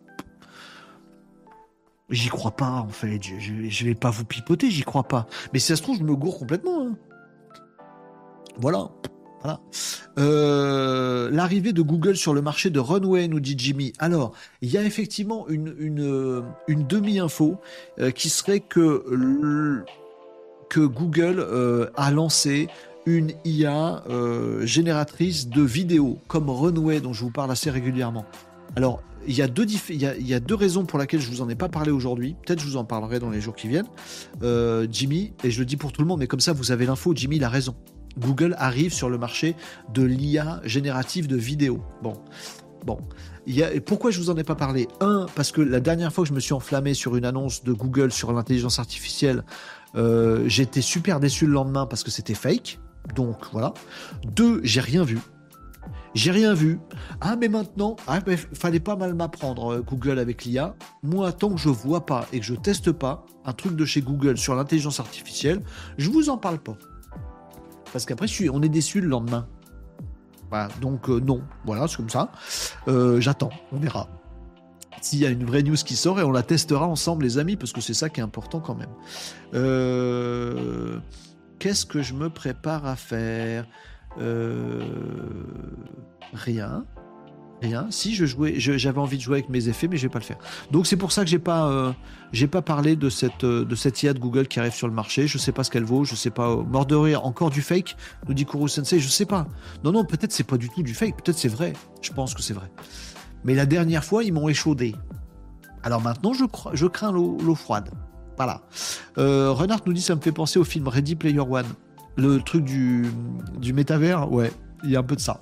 [2.08, 3.20] J'y crois pas, en fait.
[3.20, 5.26] Je, je, vais pas vous pipoter, j'y crois pas.
[5.52, 6.86] Mais si ça se trouve, je me gourre complètement.
[6.86, 6.96] Hein.
[8.58, 8.90] Voilà.
[9.42, 9.60] Voilà.
[10.18, 13.92] Euh, l'arrivée de Google sur le marché de Runway, nous dit Jimmy.
[13.98, 14.32] Alors,
[14.62, 15.74] il y a effectivement une,
[16.68, 17.56] une demi-info
[17.98, 19.84] euh, qui serait que,
[20.76, 22.68] Google euh, a lancé
[23.06, 24.02] une IA
[24.62, 28.26] génératrice de vidéos, comme Runway, dont je vous parle assez régulièrement.
[28.74, 31.48] Alors, il y, a deux il, y a, deux raisons pour lesquelles je vous en
[31.48, 32.36] ai pas parlé aujourd'hui.
[32.44, 33.88] Peut-être je vous en parlerai dans les jours qui viennent.
[34.90, 37.12] Jimmy, et je le dis pour tout le monde, mais comme ça vous avez l'info,
[37.14, 37.74] Jimmy il a raison.
[38.18, 39.56] Google arrive sur le marché
[39.92, 41.82] de l'IA générative de vidéos.
[42.02, 42.14] Bon,
[42.84, 42.98] bon.
[43.84, 44.88] Pourquoi je vous en ai pas parlé?
[45.00, 47.72] Un, parce que la dernière fois que je me suis enflammé sur une annonce de
[47.72, 49.44] Google sur l'intelligence artificielle,
[49.94, 52.80] euh, j'étais super déçu le lendemain parce que c'était fake.
[53.14, 53.74] Donc voilà.
[54.24, 55.18] Deux, j'ai rien vu.
[56.14, 56.80] J'ai rien vu.
[57.20, 58.20] Ah, mais maintenant, ah,
[58.54, 60.74] fallait pas mal m'apprendre euh, Google avec l'IA.
[61.02, 64.00] Moi, tant que je vois pas et que je teste pas un truc de chez
[64.00, 65.62] Google sur l'intelligence artificielle,
[65.98, 66.76] je vous en parle pas.
[67.92, 69.46] Parce qu'après, on est déçu le lendemain.
[70.80, 72.30] Donc euh, non, voilà, c'est comme ça.
[72.88, 74.08] Euh, j'attends, on verra.
[75.00, 77.56] S'il y a une vraie news qui sort et on la testera ensemble, les amis,
[77.56, 78.90] parce que c'est ça qui est important quand même.
[79.54, 80.98] Euh,
[81.58, 83.66] qu'est-ce que je me prépare à faire?
[86.32, 86.84] Rien.
[87.62, 87.86] Rien.
[87.90, 90.24] Si je jouais, j'avais envie de jouer avec mes effets, mais je vais pas le
[90.24, 90.36] faire.
[90.70, 91.92] Donc c'est pour ça que j'ai pas, euh,
[92.32, 94.92] j'ai pas parlé de cette, euh, de cette IA de Google qui arrive sur le
[94.92, 95.26] marché.
[95.26, 96.04] Je sais pas ce qu'elle vaut.
[96.04, 96.50] Je sais pas.
[96.50, 97.24] Euh, mort de rire.
[97.24, 97.96] Encore du fake.
[98.28, 99.00] Nous dit Kuro Sensei.
[99.00, 99.46] Je sais pas.
[99.84, 100.04] Non non.
[100.04, 101.16] Peut-être c'est pas du tout du fake.
[101.16, 101.72] Peut-être c'est vrai.
[102.02, 102.70] Je pense que c'est vrai.
[103.44, 104.94] Mais la dernière fois ils m'ont échaudé.
[105.82, 107.90] Alors maintenant je, je crains l'eau froide.
[108.36, 108.62] Voilà.
[109.16, 111.66] Renard nous dit ça me fait penser au film Ready Player One.
[112.16, 113.10] Le truc du,
[113.72, 114.30] métavers.
[114.32, 114.50] Ouais.
[114.84, 115.40] Il y a un peu de ça.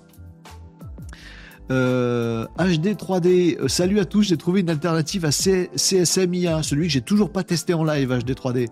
[1.69, 6.93] HD euh, 3D, euh, salut à tous, j'ai trouvé une alternative à CSMIA, celui que
[6.93, 8.69] j'ai toujours pas testé en live, HD 3D.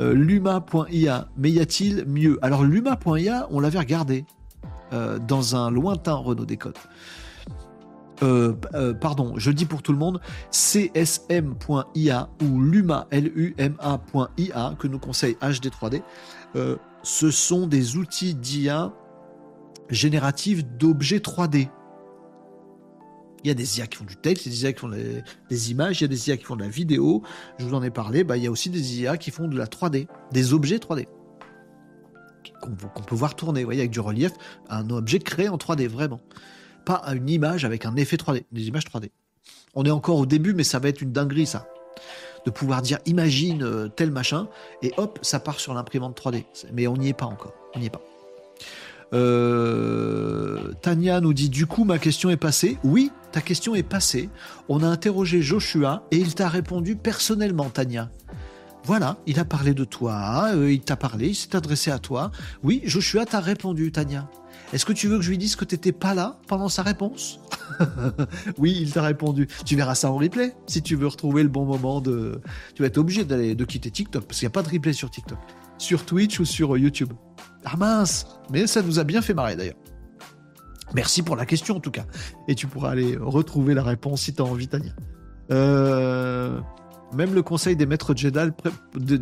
[0.00, 2.38] Euh, Luma.ia, mais y a-t-il mieux?
[2.42, 4.24] Alors Luma.ia, on l'avait regardé
[5.26, 6.44] dans un lointain Renault
[8.22, 8.98] Décode.
[9.00, 10.20] pardon, je dis pour tout le monde,
[10.50, 16.02] csm.ia ou luma, L-U-M-A.ia, que nous conseille HD 3D,
[17.02, 18.92] ce sont des outils d'IA
[19.90, 21.68] génératifs d'objets 3D.
[23.44, 26.00] Il y a des IA qui font du texte, des IA qui font des, images,
[26.00, 27.22] il y a des IA qui font de la vidéo.
[27.58, 28.22] Je vous en ai parlé.
[28.22, 31.06] Bah, il y a aussi des IA qui font de la 3D, des objets 3D
[32.60, 34.32] qu'on peut voir tourner, vous voyez, avec du relief,
[34.68, 36.20] un objet créé en 3D, vraiment.
[36.84, 39.10] Pas une image avec un effet 3D, des images 3D.
[39.74, 41.66] On est encore au début, mais ça va être une dinguerie, ça.
[42.44, 44.48] De pouvoir dire, imagine euh, tel machin,
[44.82, 46.44] et hop, ça part sur l'imprimante 3D.
[46.72, 47.54] Mais on n'y est pas encore.
[47.74, 48.02] On n'y est pas.
[49.12, 52.78] Euh, Tania nous dit du coup ma question est passée.
[52.82, 54.30] Oui, ta question est passée.
[54.68, 58.10] On a interrogé Joshua et il t'a répondu personnellement, Tania.
[58.84, 62.32] Voilà, il a parlé de toi, euh, il t'a parlé, il s'est adressé à toi.
[62.64, 64.28] Oui, Joshua t'a répondu, Tania.
[64.72, 66.82] Est-ce que tu veux que je lui dise que tu n'étais pas là pendant sa
[66.82, 67.40] réponse
[68.58, 69.48] Oui, il t'a répondu.
[69.66, 72.40] Tu verras ça en replay si tu veux retrouver le bon moment de.
[72.74, 74.92] Tu vas être obligé d'aller de quitter TikTok parce qu'il n'y a pas de replay
[74.92, 75.38] sur TikTok,
[75.78, 77.12] sur Twitch ou sur YouTube.
[77.64, 79.76] Ah mince Mais ça nous a bien fait marrer d'ailleurs.
[80.94, 82.04] Merci pour la question en tout cas.
[82.48, 84.92] Et tu pourras aller retrouver la réponse si tu as envie, Tania.
[85.50, 86.60] Euh,
[87.14, 88.50] même le conseil des maîtres Jedi,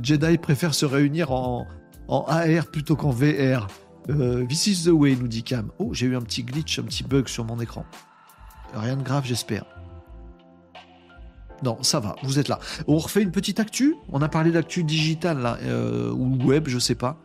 [0.03, 1.67] Jedi préfère se réunir en,
[2.09, 3.69] AR plutôt qu'en VR.
[4.11, 5.70] Euh, This is the way, nous dit Cam.
[5.78, 7.85] Oh, j'ai eu un petit glitch, un petit bug sur mon écran.
[8.74, 9.65] Rien de grave, j'espère.
[11.62, 12.59] Non, ça va, vous êtes là.
[12.87, 13.95] On refait une petite actu?
[14.09, 17.19] On a parlé d'actu digital, là, euh, ou web, je sais pas.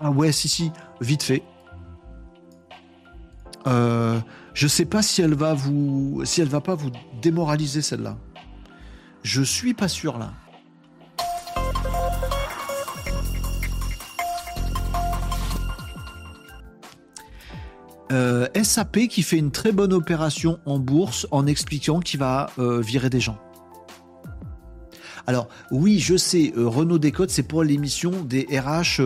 [0.00, 1.42] Ah ouais, si, si, vite fait.
[3.68, 4.20] Euh,
[4.54, 6.90] je sais pas si elle va vous, si elle va pas vous
[7.22, 8.16] démoraliser celle-là.
[9.22, 10.32] Je suis pas sûr là.
[18.12, 22.80] Euh, SAP qui fait une très bonne opération en bourse en expliquant qu'il va euh,
[22.80, 23.38] virer des gens.
[25.26, 29.02] Alors oui, je sais, euh, Renault Décode, c'est pour l'émission des RH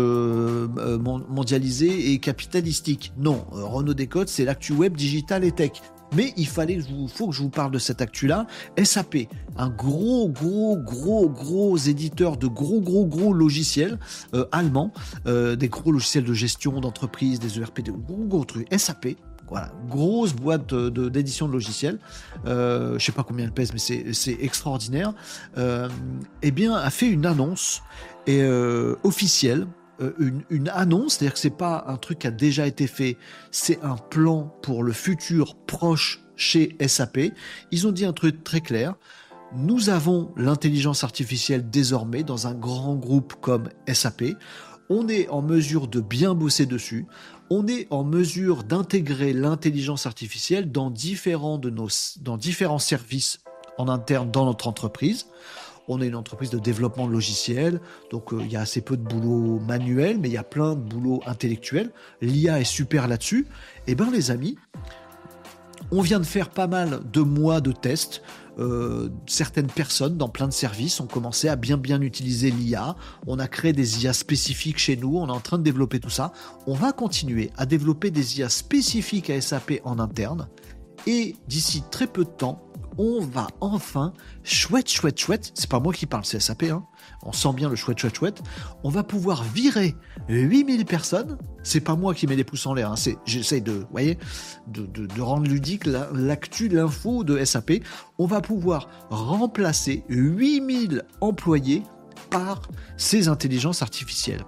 [1.28, 3.12] mondialisés et capitalistiques.
[3.18, 5.72] Non, Renault Décode, c'est l'actu web, digital et tech.
[6.14, 8.46] Mais il fallait que je vous, faut que je vous parle de cette actu-là.
[8.82, 13.98] SAP, un gros, gros, gros, gros éditeur de gros, gros, gros logiciels
[14.34, 14.92] euh, allemands,
[15.26, 18.72] euh, des gros logiciels de gestion d'entreprise, des ERP, des gros, gros trucs.
[18.74, 19.16] SAP,
[19.50, 21.98] voilà, grosse boîte d'édition de, logiciels.
[22.46, 25.12] Euh, je sais pas combien elle pèse, mais c'est extraordinaire.
[25.58, 25.88] Euh,
[26.42, 27.82] eh bien, a fait une annonce
[28.26, 29.66] et, euh, officielle
[30.00, 30.12] euh,
[30.50, 33.16] une, annonce, c'est-à-dire que c'est pas un truc qui a déjà été fait,
[33.50, 37.18] c'est un plan pour le futur proche chez SAP.
[37.70, 38.94] Ils ont dit un truc très clair.
[39.54, 44.24] Nous avons l'intelligence artificielle désormais dans un grand groupe comme SAP.
[44.88, 47.06] On est en mesure de bien bosser dessus.
[47.50, 51.88] On est en mesure d'intégrer l'intelligence artificielle dans différents de nos,
[52.20, 53.40] dans différents services
[53.76, 55.26] en interne dans notre entreprise.
[55.92, 57.80] On est une entreprise de développement de logiciels,
[58.12, 60.76] donc euh, il y a assez peu de boulot manuel, mais il y a plein
[60.76, 61.90] de boulot intellectuel.
[62.20, 63.48] L'IA est super là-dessus.
[63.88, 64.56] Eh bien les amis,
[65.90, 68.22] on vient de faire pas mal de mois de tests.
[68.60, 72.94] Euh, certaines personnes dans plein de services ont commencé à bien bien utiliser l'IA.
[73.26, 75.16] On a créé des IA spécifiques chez nous.
[75.16, 76.30] On est en train de développer tout ça.
[76.68, 80.46] On va continuer à développer des IA spécifiques à SAP en interne.
[81.08, 82.69] Et d'ici très peu de temps,
[83.02, 84.12] on va enfin,
[84.44, 86.84] chouette, chouette, chouette, c'est pas moi qui parle, c'est SAP, hein.
[87.22, 88.42] on sent bien le chouette, chouette, chouette,
[88.84, 89.96] on va pouvoir virer
[90.28, 93.12] 8000 personnes, c'est pas moi qui mets les pouces en l'air, hein.
[93.24, 94.18] j'essaie de, voyez,
[94.66, 97.72] de, rendre ludique l'actu, l'info de SAP,
[98.18, 101.84] on va pouvoir remplacer 8000 employés
[102.28, 102.60] par
[102.98, 104.44] ces intelligences artificielles.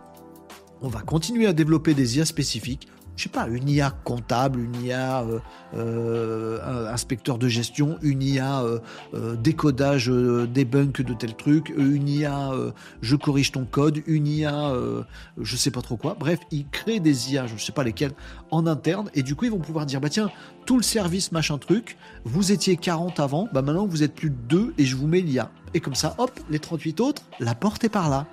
[0.82, 4.84] On va continuer à développer des IA spécifiques je sais pas, une IA comptable, une
[4.84, 5.38] IA euh,
[5.74, 12.52] euh, inspecteur de gestion, une IA euh, décodage des bugs de tel truc, une IA
[13.00, 14.72] je corrige ton code, une IA
[15.40, 16.16] je sais pas trop quoi.
[16.18, 18.12] Bref, ils créent des IA, je sais pas lesquelles,
[18.50, 20.30] en interne, et du coup ils vont pouvoir dire bah tiens,
[20.64, 24.36] tout le service machin truc, vous étiez 40 avant, bah maintenant vous êtes plus de
[24.48, 25.50] 2 et je vous mets l'IA.
[25.74, 28.26] Et comme ça, hop, les 38 autres, la porte est par là.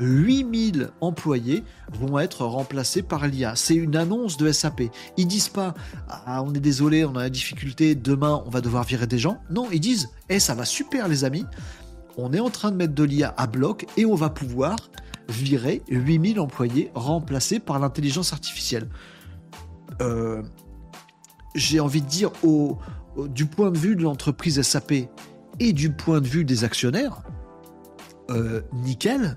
[0.00, 1.64] 8000 employés
[1.98, 3.54] vont être remplacés par l'IA.
[3.56, 4.82] C'est une annonce de SAP.
[5.16, 5.74] Ils disent pas
[6.08, 9.38] ah, on est désolé, on a la difficulté, demain on va devoir virer des gens.
[9.50, 11.44] Non, ils disent eh ça va super les amis.
[12.16, 14.76] On est en train de mettre de l'IA à bloc et on va pouvoir
[15.28, 18.88] virer 8000 employés remplacés par l'intelligence artificielle.
[20.02, 20.42] Euh,
[21.54, 22.30] j'ai envie de dire
[23.28, 24.92] du point de vue de l'entreprise SAP
[25.60, 27.22] et du point de vue des actionnaires,
[28.30, 29.36] euh, nickel,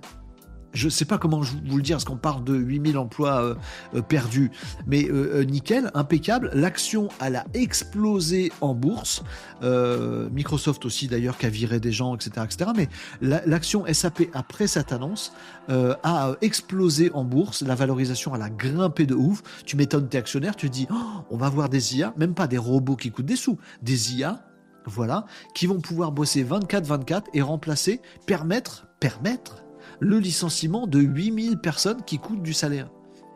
[0.77, 3.55] je ne sais pas comment vous le dire, parce qu'on parle de 8000 emplois euh,
[3.95, 4.51] euh, perdus,
[4.85, 6.51] mais euh, nickel, impeccable.
[6.53, 9.23] L'action, elle a explosé en bourse.
[9.61, 12.45] Microsoft aussi, d'ailleurs, qui a viré des gens, etc.
[12.45, 12.71] etc.
[12.75, 12.89] mais
[13.21, 15.33] l'action SAP, après cette annonce,
[15.67, 17.63] a explosé en bourse.
[17.63, 19.41] La valorisation, elle a grimpé de ouf.
[19.65, 22.57] Tu m'étonnes tes actionnaires, tu dis, oh, on va voir des IA, même pas des
[22.57, 24.43] robots qui coûtent des sous, des IA
[24.85, 29.66] voilà, qui vont pouvoir bosser 24-24 et remplacer, permettre, permettre
[29.99, 32.89] le licenciement de 8000 personnes qui coûtent du salaire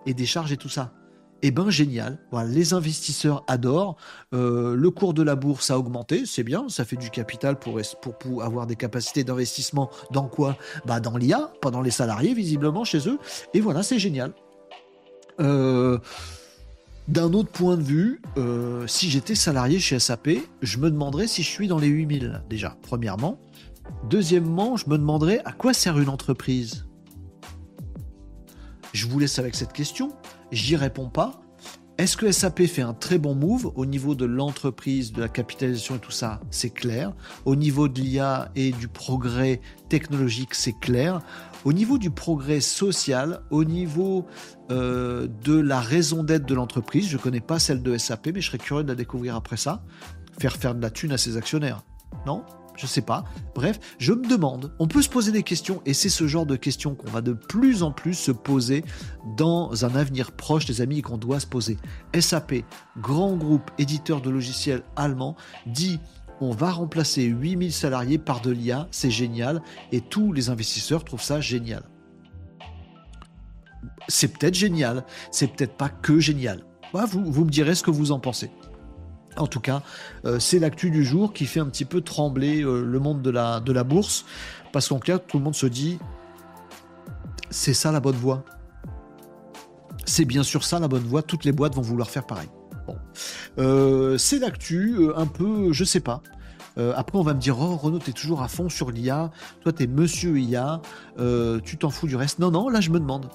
[0.06, 0.94] et des charges et tout ça.
[1.44, 3.98] Eh ben génial, voilà, les investisseurs adorent,
[4.34, 7.80] euh, le cours de la bourse a augmenté, c'est bien, ça fait du capital pour,
[8.44, 10.56] avoir des capacités d'investissement dans quoi?
[10.86, 13.18] Bah dans l'IA, pas dans les salariés visiblement chez eux,
[13.56, 14.34] et voilà, c'est génial.
[15.40, 15.98] Euh,
[17.08, 20.30] d'un autre point de vue, euh, si j'étais salarié chez SAP,
[20.62, 23.40] je me demanderais si je suis dans les 8000 déjà, premièrement.
[24.10, 26.86] Deuxièmement, je me demanderais à quoi sert une entreprise
[28.94, 30.12] Je vous laisse avec cette question,
[30.52, 31.42] j'y réponds pas.
[31.98, 35.98] Est-ce que SAP fait un très bon move au niveau de l'entreprise, de la capitalisation
[35.98, 36.42] et tout ça?
[36.50, 37.14] C'est clair.
[37.46, 41.22] Au niveau de l'IA et du progrès technologique, c'est clair.
[41.64, 44.26] Au niveau du progrès social, au niveau
[44.72, 48.42] euh, de la raison d'être de l'entreprise, je ne connais pas celle de SAP, mais
[48.42, 49.84] je serais curieux de la découvrir après ça.
[50.40, 51.84] Faire faire de la thune à ses actionnaires.
[52.26, 52.44] Non?
[52.76, 53.24] Je sais pas.
[53.56, 56.56] Bref, je me demande, on peut se poser des questions et c'est ce genre de
[56.56, 58.84] questions qu'on va de plus en plus se poser
[59.38, 61.78] dans un avenir proche, des amis, qu'on doit se poser.
[62.20, 62.56] SAP,
[62.98, 65.36] grand groupe éditeur de logiciels allemand,
[65.66, 66.00] dit
[66.42, 69.62] on va remplacer 8000 salariés par de l'IA, c'est génial,
[69.92, 71.84] et tous les investisseurs trouvent ça génial.
[74.08, 76.64] C'est peut-être génial, c'est peut-être pas que génial.
[76.94, 78.50] vous, vous me direz ce que vous en pensez.
[79.38, 79.82] En tout cas,
[80.26, 83.30] euh, c'est l'actu du jour qui fait un petit peu trembler euh, le monde de
[83.30, 84.26] la, bourse,
[84.74, 86.00] parce qu'en clair, tout le monde se dit,
[87.50, 88.44] c'est ça la bonne voie.
[90.06, 92.50] C'est bien sûr ça la bonne voie, toutes les boîtes vont vouloir faire pareil.
[93.58, 96.22] Euh, c'est l'actu, un peu, je sais pas.
[96.78, 99.32] après, on va me dire, oh Renaud, t'es toujours à fond sur l'IA,
[99.62, 100.82] toi t'es monsieur IA,
[101.64, 102.40] tu t'en fous du reste?
[102.40, 103.30] Non, non, là je me demande.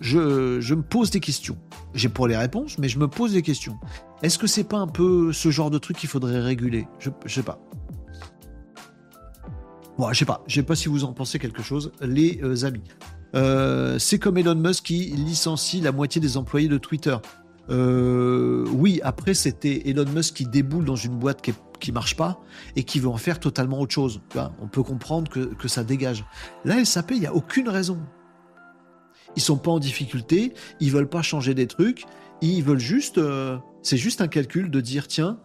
[0.00, 1.56] Je, je me pose des questions.
[1.94, 3.78] J'ai pour les réponses, mais je me pose des questions.
[4.24, 7.42] Est-ce que c'est pas un peu ce genre de truc qu'il faudrait réguler je, sais
[7.42, 7.58] pas.
[9.98, 10.42] Bon, je sais pas.
[10.46, 12.80] Je sais pas si vous en pensez quelque chose, les euh, amis.
[13.34, 17.14] Euh, c'est comme Elon Musk qui licencie la moitié des employés de Twitter.
[17.68, 21.42] Euh, oui, après c'était Elon Musk qui déboule dans une boîte
[21.78, 22.40] qui, marche pas
[22.76, 24.22] et qui veut en faire totalement autre chose.
[24.58, 26.24] On peut comprendre que, ça dégage.
[26.64, 27.98] Là, SAP, il n'y a aucune raison.
[29.36, 32.04] Ils sont pas en difficulté, ils veulent pas changer des trucs,
[32.40, 33.20] ils veulent juste,
[33.84, 35.38] c'est juste un calcul de dire tiens,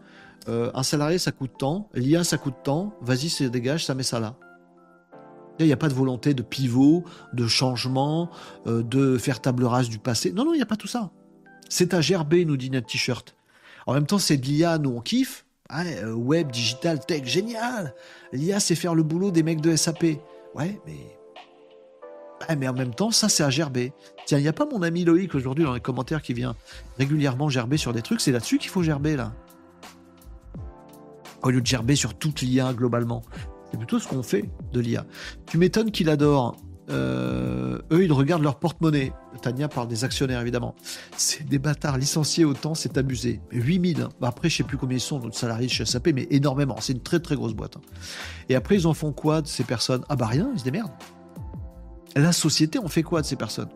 [0.47, 4.03] euh, un salarié ça coûte tant, l'IA ça coûte tant, vas-y c'est dégage, ça met
[4.03, 4.35] ça là.
[5.59, 7.03] Il n'y a pas de volonté de pivot,
[7.33, 8.29] de changement,
[8.65, 10.31] euh, de faire table rase du passé.
[10.31, 11.11] Non, non, il n'y a pas tout ça.
[11.67, 13.35] C'est à gerber, nous dit notre t-shirt.
[13.85, 15.45] En même temps, c'est de l'IA, nous on kiffe.
[16.15, 17.93] web, digital, tech, génial.
[18.31, 20.03] L'IA, c'est faire le boulot des mecs de SAP.
[20.55, 21.18] Ouais, mais
[22.47, 23.93] eh, mais en même temps, ça, c'est à gerber.
[24.25, 26.55] Tiens, il n'y a pas mon ami Loïc aujourd'hui dans les commentaires qui vient
[26.97, 28.21] régulièrement gerber sur des trucs.
[28.21, 29.33] C'est là-dessus qu'il faut gerber, là.
[31.41, 33.23] Au lieu de gerber sur toute l'IA globalement.
[33.71, 35.05] C'est plutôt ce qu'on fait de l'IA.
[35.45, 36.57] Tu m'étonnes qu'il adore.
[36.89, 39.13] Euh, eux, ils regardent leur porte-monnaie.
[39.41, 40.75] Tania parle des actionnaires, évidemment.
[41.15, 43.41] C'est des bâtards licenciés autant, c'est abusé.
[43.51, 44.01] 8000.
[44.01, 44.09] Hein.
[44.19, 46.77] Bah, après, je sais plus combien ils sont, notre salariés chez SAP, mais énormément.
[46.79, 47.77] C'est une très très grosse boîte.
[47.77, 47.81] Hein.
[48.49, 50.03] Et après, ils en font quoi de ces personnes?
[50.09, 50.91] Ah bah rien, ils se démerdent.
[52.19, 53.69] La société, on fait quoi de ces personnes?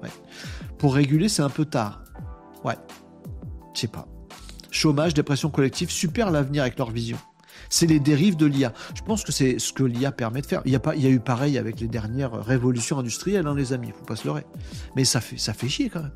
[0.77, 2.03] Pour réguler, c'est un peu tard.
[2.63, 2.75] Ouais.
[3.73, 4.07] Je sais pas.
[4.69, 7.17] Chômage, dépression collective, super l'avenir avec leur vision.
[7.69, 8.73] C'est les dérives de l'IA.
[8.95, 10.61] Je pense que c'est ce que l'IA permet de faire.
[10.65, 13.55] Il y, a pas, il y a eu pareil avec les dernières révolutions industrielles, hein,
[13.55, 14.45] les amis, il faut pas se leurrer.
[14.95, 16.11] Mais ça fait, ça fait chier quand même.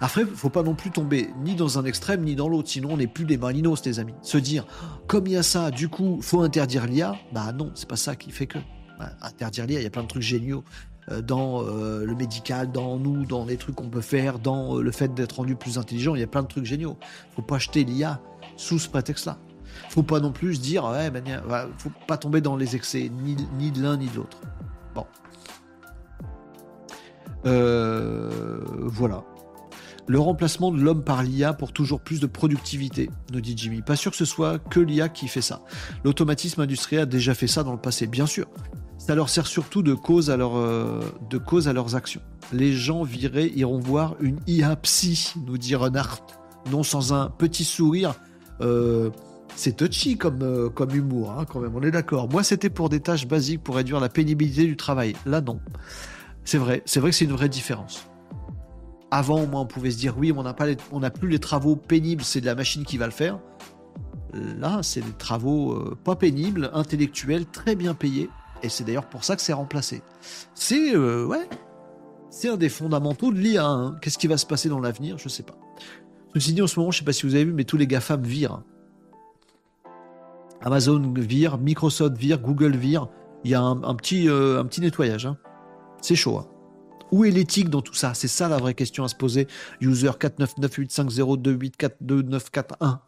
[0.00, 2.96] Après, faut pas non plus tomber ni dans un extrême ni dans l'autre, sinon on
[2.96, 4.14] n'est plus des marinos, les amis.
[4.22, 4.64] Se dire,
[5.08, 8.14] comme il y a ça, du coup, faut interdire l'IA, bah non, c'est pas ça
[8.14, 8.58] qui fait que.
[9.22, 10.64] Interdire l'IA, il y a plein de trucs géniaux
[11.10, 14.82] euh, dans euh, le médical, dans nous, dans les trucs qu'on peut faire, dans euh,
[14.82, 16.98] le fait d'être rendu plus intelligent, il y a plein de trucs géniaux.
[17.34, 18.20] Faut pas acheter l'IA
[18.56, 19.38] sous ce prétexte-là.
[19.90, 21.24] Faut pas non plus dire, ouais, ben,
[21.78, 24.38] faut pas tomber dans les excès, ni, ni de l'un ni de l'autre.
[24.94, 25.06] Bon.
[27.44, 29.24] voilà.
[30.06, 33.82] Le remplacement de l'homme par l'IA pour toujours plus de productivité, nous dit Jimmy.
[33.82, 35.60] Pas sûr que ce soit que l'IA qui fait ça.
[36.02, 38.46] L'automatisme industriel a déjà fait ça dans le passé, bien sûr.
[38.98, 41.00] Ça leur sert surtout de cause à, euh,
[41.30, 42.20] de cause à leurs actions.
[42.52, 46.18] Les gens virés iront voir une IA psy, nous dit Renard.
[46.72, 48.14] Non sans un petit sourire.
[48.60, 49.10] Euh,
[49.54, 52.28] c'est touchy comme, euh, comme humour, hein, quand même, on est d'accord.
[52.28, 55.14] Moi, c'était pour des tâches basiques pour réduire la pénibilité du travail.
[55.26, 55.60] Là, non.
[56.44, 58.04] C'est vrai, c'est vrai que c'est une vraie différence.
[59.10, 60.42] Avant, au moins, on pouvait se dire oui, on
[61.00, 63.38] n'a plus les travaux pénibles, c'est de la machine qui va le faire.
[64.34, 68.28] Là, c'est des travaux pas pénibles, intellectuels, très bien payés.
[68.62, 70.02] Et c'est d'ailleurs pour ça que c'est remplacé.
[70.54, 71.48] C'est euh, ouais,
[72.30, 73.64] c'est un des fondamentaux de l'IA.
[73.64, 73.96] Hein.
[74.00, 75.56] Qu'est-ce qui va se passer dans l'avenir Je sais pas.
[76.34, 77.86] Ceci dit, en ce moment, je sais pas si vous avez vu, mais tous les
[77.86, 78.62] GAFAM virent.
[80.60, 83.08] Amazon vire, Microsoft vire, Google vire.
[83.44, 85.26] Il y a un, petit, euh, un petit nettoyage.
[85.26, 85.38] Hein.
[86.02, 86.38] C'est chaud.
[86.38, 86.48] Hein.
[87.10, 88.12] Où est l'éthique dans tout ça?
[88.14, 89.46] C'est ça la vraie question à se poser.
[89.80, 92.98] User 4998502842941.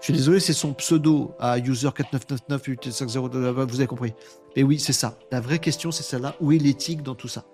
[0.00, 4.14] Je suis désolé, c'est son pseudo à user4999 vous avez compris.
[4.56, 5.18] Mais oui, c'est ça.
[5.30, 6.36] La vraie question, c'est celle-là.
[6.40, 7.44] Où est l'éthique dans tout ça?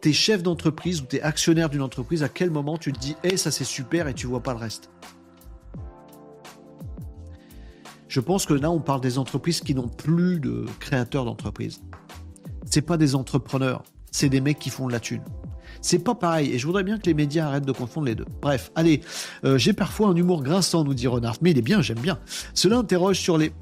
[0.00, 3.36] T'es chef d'entreprise ou t'es actionnaire d'une entreprise, à quel moment tu te dis, hé,
[3.36, 4.90] ça c'est super et tu vois pas le reste?
[8.08, 11.82] Je pense que là, on parle des entreprises qui n'ont plus de créateurs d'entreprise.
[12.64, 15.22] C'est pas des entrepreneurs, c'est des mecs qui font de la thune.
[15.82, 16.52] C'est pas pareil.
[16.52, 18.26] Et je voudrais bien que les médias arrêtent de confondre les deux.
[18.42, 19.00] Bref, allez,
[19.44, 22.18] euh, j'ai parfois un humour grinçant, nous dit Renard, mais il est bien, j'aime bien.
[22.54, 23.52] Cela interroge sur les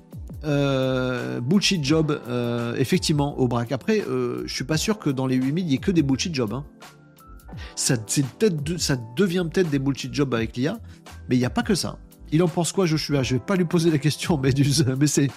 [0.45, 3.73] euh, bullshit jobs, euh, effectivement, au braque.
[3.73, 6.35] Après, je suis pas sûr que dans les 8000, il y ait que des bullshit
[6.35, 6.53] jobs.
[6.53, 6.65] Hein.
[7.77, 7.97] Ça,
[9.16, 10.78] devient peut-être des bullshit jobs avec l'IA,
[11.28, 11.99] mais il n'y a pas que ça.
[12.31, 13.23] Il en pense quoi, Joshua?
[13.23, 14.51] Je vais pas lui poser la question, mais,
[14.99, 15.31] mais c'est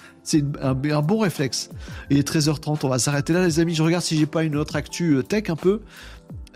[0.60, 1.70] un, un, bon réflexe.
[2.10, 3.74] Il est 13h30, on va s'arrêter là, les amis.
[3.74, 5.80] Je regarde si j'ai pas une autre actu tech un peu.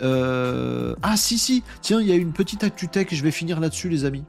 [0.02, 3.60] Euh, ah si si, tiens, il y a une petite actu tech, je vais finir
[3.60, 4.24] là-dessus les amis.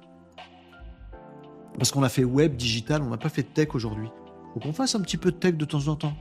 [1.78, 4.10] Parce qu'on a fait web, digital, on n'a pas fait tech aujourd'hui.
[4.54, 6.14] Faut qu'on fasse un petit peu de tech de temps en temps.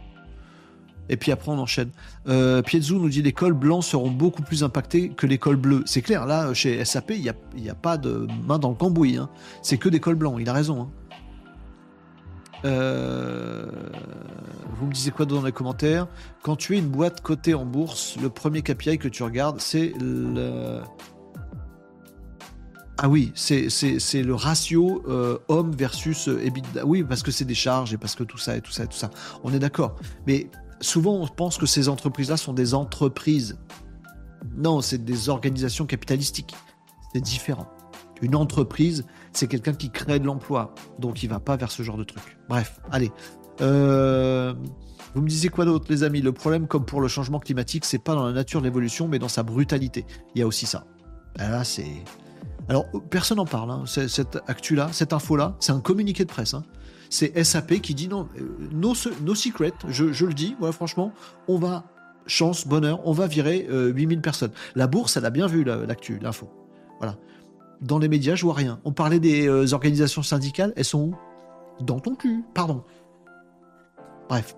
[1.08, 1.90] Et puis après, on enchaîne.
[2.28, 5.84] Euh, nous dit les cols blancs seront beaucoup plus impactés que les cols bleus.
[5.86, 7.28] C'est clair, là, chez SAP, il n'y
[7.68, 9.16] a, a, pas de main dans le cambouis.
[9.16, 9.28] Hein.
[9.62, 10.82] C'est que des cols blancs, il a raison.
[10.82, 11.05] Hein.
[12.66, 13.64] Euh,
[14.78, 16.08] vous me disiez quoi dans les commentaires?
[16.42, 19.92] Quand tu es une boîte cotée en bourse, le premier KPI que tu regardes, c'est
[20.00, 20.80] le.
[22.98, 23.68] Ah oui, c'est
[24.22, 26.86] le ratio euh, homme versus EBITDA.
[26.86, 28.86] Oui, parce que c'est des charges et parce que tout ça et tout ça et
[28.86, 29.10] tout ça.
[29.44, 29.96] On est d'accord.
[30.26, 30.48] Mais
[30.80, 33.58] souvent on pense que ces entreprises-là sont des entreprises.
[34.56, 36.54] Non, c'est des organisations capitalistiques.
[37.12, 37.66] C'est différent.
[38.22, 41.96] Une entreprise, c'est quelqu'un qui crée de l'emploi, donc il va pas vers ce genre
[41.96, 42.22] de truc.
[42.48, 43.12] Bref, allez.
[43.60, 44.54] Euh,
[45.14, 46.22] vous me disiez quoi d'autre, les amis?
[46.22, 49.18] Le problème, comme pour le changement climatique, c'est pas dans la nature de l'évolution, mais
[49.18, 50.04] dans sa brutalité.
[50.34, 50.84] Il y a aussi ça.
[51.36, 51.90] Ben là, c'est.
[52.68, 53.70] Alors, personne n'en parle.
[53.70, 53.84] Hein.
[53.86, 56.54] Cette actu-là, cette info-là, c'est un communiqué de presse.
[56.54, 56.64] Hein
[57.10, 58.94] c'est SAP qui dit non, euh, no,
[59.34, 61.12] secret, je, le dis, ouais, franchement,
[61.48, 61.84] on va,
[62.26, 64.50] chance, bonheur, on va virer 8000 euh, personnes.
[64.74, 66.50] La bourse, elle a bien vu l'actu, l'info.
[66.98, 67.16] Voilà.
[67.80, 68.80] Dans les médias, je vois rien.
[68.84, 71.14] On parlait des euh, organisations syndicales, elles sont où?
[71.80, 72.82] Dans ton cul, pardon.
[74.28, 74.56] Bref.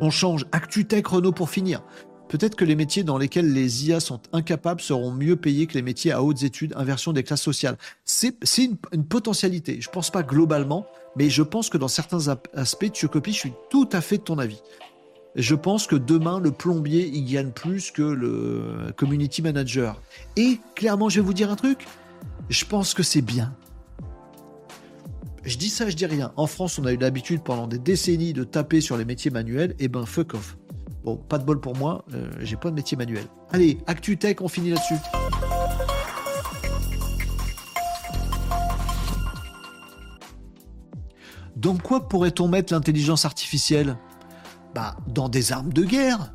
[0.00, 0.46] On change.
[0.52, 1.82] ActuTech Renault pour finir.
[2.28, 5.82] Peut-être que les métiers dans lesquels les IA sont incapables seront mieux payés que les
[5.82, 7.78] métiers à hautes études, inversion des classes sociales.
[8.04, 9.80] C'est une, une, potentialité.
[9.80, 10.86] Je pense pas globalement,
[11.16, 14.22] mais je pense que dans certains aspects, tu copies, je suis tout à fait de
[14.22, 14.60] ton avis.
[15.36, 20.00] Je pense que demain, le plombier, il gagne plus que le community manager.
[20.36, 21.86] Et clairement, je vais vous dire un truc,
[22.48, 23.54] je pense que c'est bien.
[25.44, 26.32] Je dis ça, je dis rien.
[26.36, 29.72] En France, on a eu l'habitude pendant des décennies de taper sur les métiers manuels,
[29.78, 30.56] et eh ben fuck off.
[31.04, 33.24] Bon, pas de bol pour moi, euh, j'ai pas de métier manuel.
[33.52, 34.96] Allez, ActuTech, on finit là-dessus.
[41.54, 43.96] Dans quoi pourrait-on mettre l'intelligence artificielle?
[44.74, 46.34] Bah, dans des armes de guerre.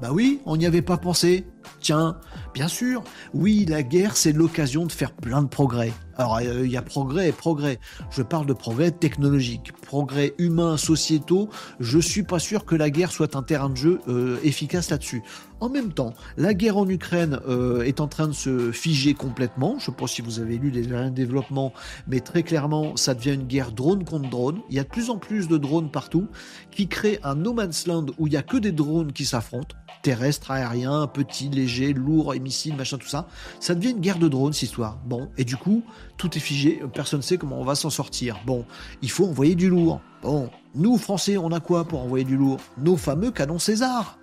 [0.00, 1.46] Bah oui, on n'y avait pas pensé.
[1.80, 2.18] Tiens,
[2.54, 3.02] bien sûr,
[3.34, 5.92] oui, la guerre, c'est l'occasion de faire plein de progrès.
[6.16, 7.78] Alors, euh, il y a progrès et progrès.
[8.10, 11.48] Je parle de progrès technologique, progrès humain, sociétaux.
[11.80, 15.22] Je suis pas sûr que la guerre soit un terrain de jeu euh, efficace là-dessus.
[15.62, 19.76] En même temps, la guerre en Ukraine euh, est en train de se figer complètement.
[19.78, 21.72] Je ne sais pas si vous avez lu les développements,
[22.08, 24.60] mais très clairement, ça devient une guerre drone contre drone.
[24.70, 26.26] Il y a de plus en plus de drones partout
[26.72, 29.76] qui créent un no man's land où il n'y a que des drones qui s'affrontent,
[30.02, 33.28] terrestres, aériens, petits, légers, lourds, missiles, machin, tout ça.
[33.60, 34.98] Ça devient une guerre de drones, cette histoire.
[35.06, 35.84] Bon, et du coup,
[36.16, 38.40] tout est figé, personne ne sait comment on va s'en sortir.
[38.46, 38.64] Bon,
[39.02, 40.00] il faut envoyer du lourd.
[40.22, 42.58] Bon, nous, Français, on a quoi pour envoyer du lourd?
[42.78, 44.18] Nos fameux canons César.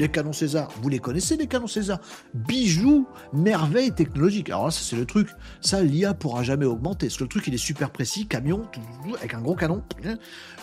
[0.00, 1.98] Les canons César, vous les connaissez les canons César?
[2.32, 4.48] Bijoux, merveille technologique.
[4.48, 5.28] Alors là, ça c'est le truc.
[5.60, 7.08] Ça, l'IA pourra jamais augmenter.
[7.08, 8.62] Parce que le truc, il est super précis, camion,
[9.18, 9.82] avec un gros canon.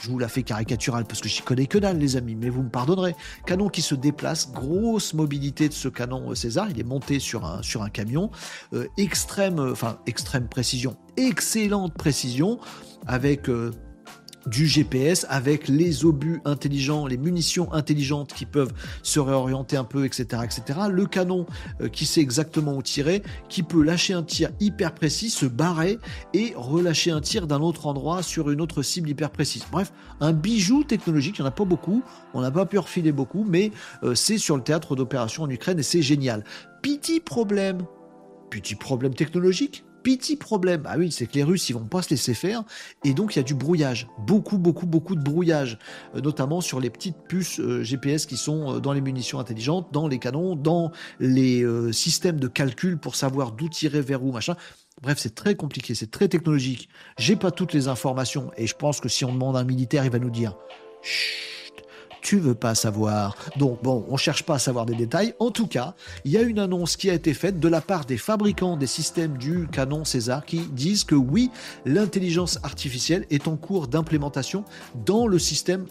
[0.02, 2.64] Je vous la fais caricaturale parce que j'y connais que dalle, les amis, mais vous
[2.64, 3.16] me pardonnerez.
[3.46, 6.72] Canon qui se déplace, grosse mobilité de ce canon euh, César.
[6.72, 8.32] Il est monté sur un, sur un camion.
[8.74, 10.98] Euh, extrême, euh, enfin, extrême précision.
[11.16, 12.60] Excellente précision
[13.06, 13.48] avec
[14.48, 20.06] du GPS avec les obus intelligents, les munitions intelligentes qui peuvent se réorienter un peu,
[20.06, 20.44] etc.
[20.44, 20.80] etc.
[20.90, 21.46] Le canon
[21.82, 26.00] euh, qui sait exactement où tirer, qui peut lâcher un tir hyper précis, se barrer
[26.34, 29.66] et relâcher un tir d'un autre endroit sur une autre cible hyper précise.
[29.72, 32.04] Bref, un bijou technologique, il n'y en a pas beaucoup,
[32.34, 33.72] on n'a pas pu refiler beaucoup, mais
[34.04, 36.44] euh, c'est sur le théâtre d'opération en Ukraine et c'est génial.
[36.82, 37.80] Petit problème,
[38.50, 39.84] petit problème technologique,
[40.16, 40.84] petit problème.
[40.86, 42.64] Ah oui, c'est que les Russes, ils vont pas se laisser faire.
[43.04, 44.08] Et donc, il y a du brouillage.
[44.20, 45.78] Beaucoup, beaucoup, beaucoup de brouillage.
[46.16, 49.90] Euh, notamment sur les petites puces euh, GPS qui sont euh, dans les munitions intelligentes,
[49.92, 54.56] dans les canons, dans les systèmes de calcul pour savoir d'où tirer vers où, machin.
[55.02, 56.88] Bref, c'est très compliqué, c'est très technologique.
[57.18, 58.52] J'ai pas toutes les informations.
[58.56, 60.56] Et je pense que si on demande à un militaire, il va nous dire
[62.28, 63.38] tu veux pas savoir.
[63.56, 65.34] Donc bon, on cherche pas à savoir des détails.
[65.40, 65.96] En tout cas,
[66.26, 68.86] il y a une annonce qui a été faite de la part des fabricants des
[68.86, 71.52] systèmes du canon César qui disent que oui,
[71.86, 74.66] l'intelligence artificielle est en cours d'implémentation
[75.06, 75.86] dans le système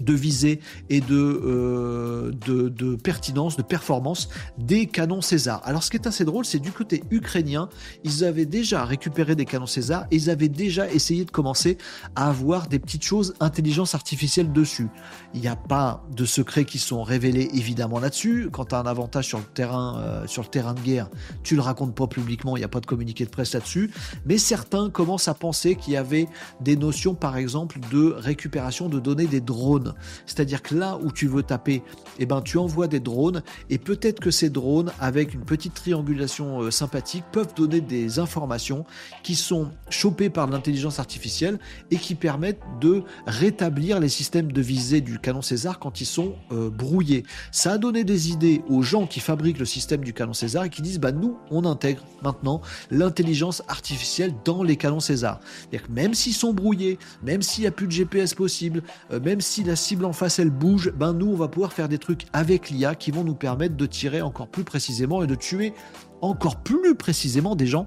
[0.00, 0.60] de visée
[0.90, 5.60] et euh, de, pertinence, de performance des canons César.
[5.64, 7.68] Alors ce qui est assez drôle, c'est du côté ukrainien,
[8.04, 11.78] ils avaient déjà récupéré des canons César ils avaient déjà essayé de commencer
[12.14, 14.88] à avoir des petites choses intelligence artificielle dessus.
[15.34, 18.48] Il n'y a pas de secrets qui sont révélés évidemment là-dessus.
[18.52, 21.08] Quand tu as un avantage sur le terrain, euh, sur le terrain de guerre,
[21.42, 23.90] tu le racontes pas publiquement, il n'y a pas de communiqué de presse là-dessus.
[24.26, 26.28] Mais certains commencent à penser qu'il y avait
[26.60, 29.83] des notions par exemple de récupération de données des drones
[30.26, 31.82] C'est-à-dire que là où tu veux taper,
[32.18, 36.62] eh ben, tu envoies des drones et peut-être que ces drones, avec une petite triangulation
[36.62, 38.84] euh, sympathique, peuvent donner des informations
[39.22, 41.58] qui sont chopées par l'intelligence artificielle
[41.90, 46.34] et qui permettent de rétablir les systèmes de visée du canon César quand ils sont
[46.52, 47.24] euh, brouillés.
[47.52, 50.70] Ça a donné des idées aux gens qui fabriquent le système du canon César et
[50.70, 55.40] qui disent bah nous on intègre maintenant l'intelligence artificielle dans les canons César.
[55.42, 58.82] C'est-à-dire que même s'ils sont brouillés, même s'il n'y a plus de GPS possible,
[59.12, 61.88] euh, même si la cible en face elle bouge, ben nous on va pouvoir faire
[61.88, 65.34] des trucs avec l'IA qui vont nous permettre de tirer encore plus précisément et de
[65.34, 65.74] tuer
[66.20, 67.86] encore plus précisément des gens,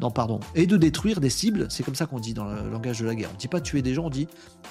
[0.00, 3.00] non pardon, et de détruire des cibles, c'est comme ça qu'on dit dans le langage
[3.00, 3.30] de la guerre.
[3.32, 4.28] On dit pas tuer des gens, on dit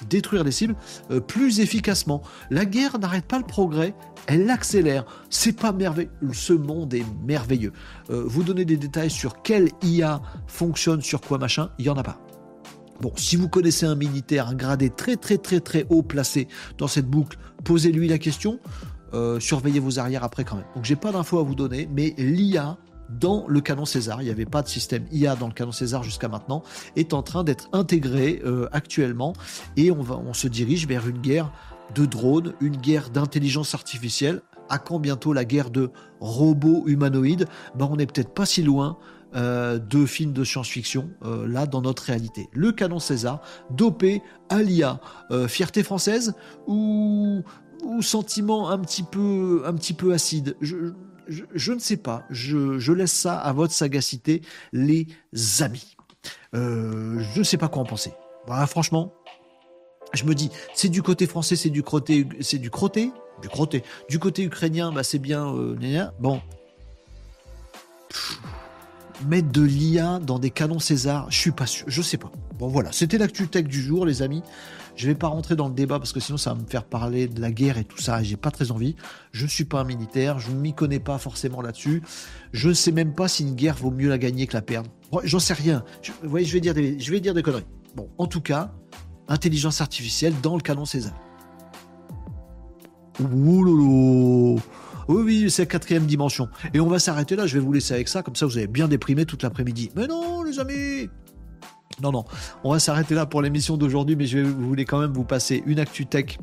[0.09, 0.75] détruire des cibles
[1.11, 2.21] euh, plus efficacement.
[2.51, 3.95] La guerre n'arrête pas le progrès,
[4.27, 5.05] elle l'accélère.
[5.29, 7.73] C'est pas merveilleux, ce monde est merveilleux.
[8.09, 11.97] Euh, vous donnez des détails sur quelle IA fonctionne sur quoi machin, il y en
[11.97, 12.19] a pas.
[13.01, 16.47] Bon, si vous connaissez un militaire, un gradé très très très très haut placé
[16.77, 18.59] dans cette boucle, posez-lui la question.
[19.13, 20.65] Euh, surveillez vos arrières après quand même.
[20.75, 22.77] Donc j'ai pas d'infos à vous donner, mais l'IA
[23.09, 26.03] dans le canon César, il n'y avait pas de système IA dans le canon César
[26.03, 26.63] jusqu'à maintenant,
[26.95, 29.33] est en train d'être intégré euh, actuellement
[29.77, 31.51] et on, va, on se dirige vers une guerre
[31.95, 34.41] de drones, une guerre d'intelligence artificielle.
[34.69, 37.45] À quand bientôt la guerre de robots humanoïdes?
[37.75, 38.97] Ben, On n'est peut-être pas si loin
[39.35, 42.47] euh, de films de science-fiction, euh, là, dans notre réalité.
[42.53, 44.99] Le canon César, dopé à l'IA.
[45.47, 46.33] fierté française
[46.67, 47.43] ou,
[48.01, 50.55] sentiment un petit peu, un petit peu acide
[51.27, 52.23] je, ne sais pas.
[52.29, 54.41] Je, laisse ça à votre sagacité,
[54.73, 55.07] les
[55.59, 55.95] amis.
[56.55, 58.13] Euh, je ne sais pas quoi en penser.
[58.45, 59.13] Voilà, franchement,
[60.13, 63.83] je me dis, c'est du côté français, c'est du côté, c'est du crotté, du crotté.
[64.09, 65.53] Du côté ukrainien, bah c'est bien.
[65.53, 66.41] Euh, bon,
[69.25, 72.31] mettre de l'IA dans des canons César, je suis pas sûr, je sais pas.
[72.59, 74.43] Bon voilà, c'était l'actu tech du jour, les amis.
[74.95, 77.27] Je vais pas rentrer dans le débat parce que sinon ça va me faire parler
[77.27, 78.23] de la guerre et tout ça.
[78.23, 78.95] J'ai pas très envie.
[79.31, 82.01] Je ne suis pas un militaire, je ne m'y connais pas forcément là-dessus.
[82.51, 84.89] Je ne sais même pas si une guerre vaut mieux la gagner que la perdre.
[85.23, 85.83] J'en sais rien.
[86.23, 87.65] vous voyez, je vais dire des, je vais dire des conneries.
[87.95, 88.71] Bon, en tout cas,
[89.27, 91.13] intelligence artificielle dans le canon César.
[93.19, 94.59] Ouh
[95.07, 96.49] oui, oui, c'est la quatrième dimension.
[96.73, 98.67] Et on va s'arrêter là, je vais vous laisser avec ça, comme ça vous avez
[98.67, 99.91] bien déprimé toute l'après-midi.
[99.95, 101.09] Mais non, les amis
[102.01, 102.25] Non, non,
[102.63, 105.79] on va s'arrêter là pour l'émission d'aujourd'hui, mais je voulais quand même vous passer une
[105.79, 106.37] actu tech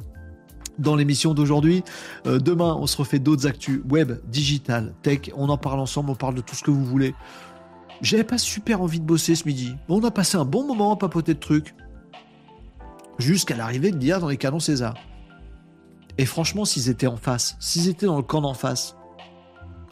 [0.78, 1.84] dans l'émission d'aujourd'hui.
[2.26, 5.30] Euh, demain, on se refait d'autres actus web, digital, tech.
[5.36, 7.14] On en parle ensemble, on parle de tout ce que vous voulez.
[8.02, 9.74] J'avais pas super envie de bosser ce midi.
[9.88, 11.74] On a passé un bon moment à papoter de trucs.
[13.18, 14.94] Jusqu'à l'arrivée de l'IA dans les canons César.
[16.18, 18.96] Et franchement, s'ils étaient en face, s'ils étaient dans le camp d'en face,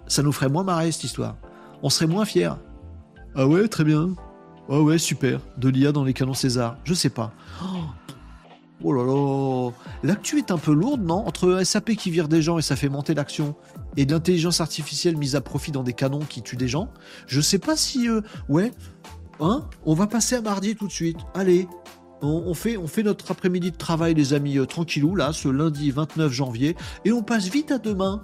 [0.06, 1.36] ça nous ferait moins marrer cette histoire.
[1.82, 2.52] On serait moins fiers.
[3.34, 4.14] Ah ouais, très bien.
[4.68, 5.40] Ah ouais, super.
[5.56, 6.76] De l'IA dans les canons César.
[6.84, 7.32] Je sais pas.
[8.84, 9.70] Oh, là là.
[10.02, 11.26] L'actu est un peu lourde, non?
[11.26, 13.54] Entre SAP qui vire des gens et ça fait monter l'action,
[13.96, 16.88] et de l'intelligence artificielle mise à profit dans des canons qui tuent des gens,
[17.26, 18.08] je sais pas si.
[18.08, 18.72] Euh, ouais.
[19.40, 19.68] Hein?
[19.84, 21.18] On va passer à mardi tout de suite.
[21.34, 21.68] Allez,
[22.22, 26.76] on, fait, notre après-midi de travail, les amis, euh, tranquillou, là, ce lundi 29 janvier,
[27.04, 28.22] et on passe vite à demain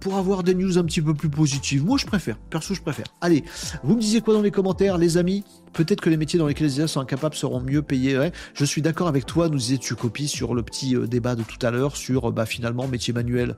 [0.00, 1.84] pour avoir des news un petit peu plus positives.
[1.84, 2.38] Moi, je préfère.
[2.48, 3.06] Perso, je préfère.
[3.20, 3.44] Allez,
[3.82, 5.44] vous me disiez quoi dans les commentaires, les amis?
[5.72, 8.30] Peut-être que les métiers dans lesquels les IA sont incapables seront mieux payés.
[8.54, 11.42] Je suis d'accord avec toi, nous disais tu copies sur le petit euh, débat de
[11.42, 13.56] tout à l'heure sur bah, finalement métier manuel.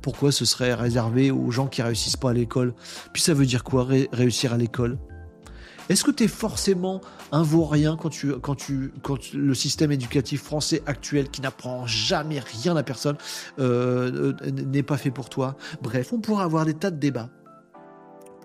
[0.00, 2.74] Pourquoi ce serait réservé aux gens qui réussissent pas à l'école?
[3.12, 4.98] Puis ça veut dire quoi réussir à l'école?
[5.88, 7.00] Est-ce que tu es forcément
[7.32, 12.40] un vaurien quand, tu, quand, tu, quand le système éducatif français actuel qui n'apprend jamais
[12.40, 13.16] rien à personne
[13.58, 15.56] euh, euh, n'est pas fait pour toi?
[15.82, 17.30] Bref, on pourra avoir des tas de débats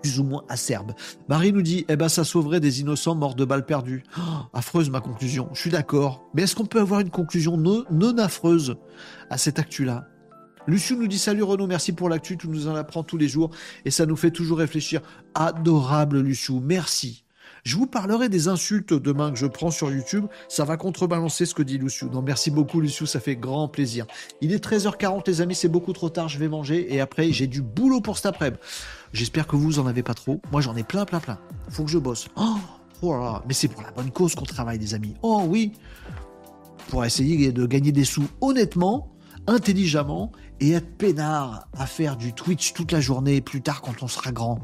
[0.02, 0.92] plus ou moins acerbes.
[1.28, 4.04] Marie nous dit, eh ben ça sauverait des innocents morts de balles perdues.
[4.16, 4.20] Oh,
[4.52, 6.24] affreuse ma conclusion, je suis d'accord.
[6.34, 8.76] Mais est-ce qu'on peut avoir une conclusion non, affreuse
[9.30, 10.06] à cette actu-là?
[10.66, 13.50] Luciou nous dit salut Renaud, merci pour l'actu, tu nous en apprends tous les jours
[13.84, 15.00] et ça nous fait toujours réfléchir.
[15.34, 17.24] Adorable Luciou, merci.
[17.68, 20.24] Je vous parlerai des insultes demain que je prends sur YouTube.
[20.48, 22.08] Ça va contrebalancer ce que dit Luciou.
[22.08, 24.06] Donc merci beaucoup Luciou, ça fait grand plaisir.
[24.40, 27.46] Il est 13h40 les amis, c'est beaucoup trop tard, je vais manger et après j'ai
[27.46, 28.58] du boulot pour cet après-midi.
[29.12, 30.40] J'espère que vous en avez pas trop.
[30.50, 31.38] Moi j'en ai plein plein plein.
[31.68, 32.28] Faut que je bosse.
[32.36, 32.56] Oh,
[33.02, 35.12] oh mais c'est pour la bonne cause qu'on travaille les amis.
[35.20, 35.72] Oh oui.
[36.88, 39.12] Pour essayer de gagner des sous honnêtement,
[39.46, 44.08] intelligemment et être peinard à faire du Twitch toute la journée plus tard quand on
[44.08, 44.58] sera grand.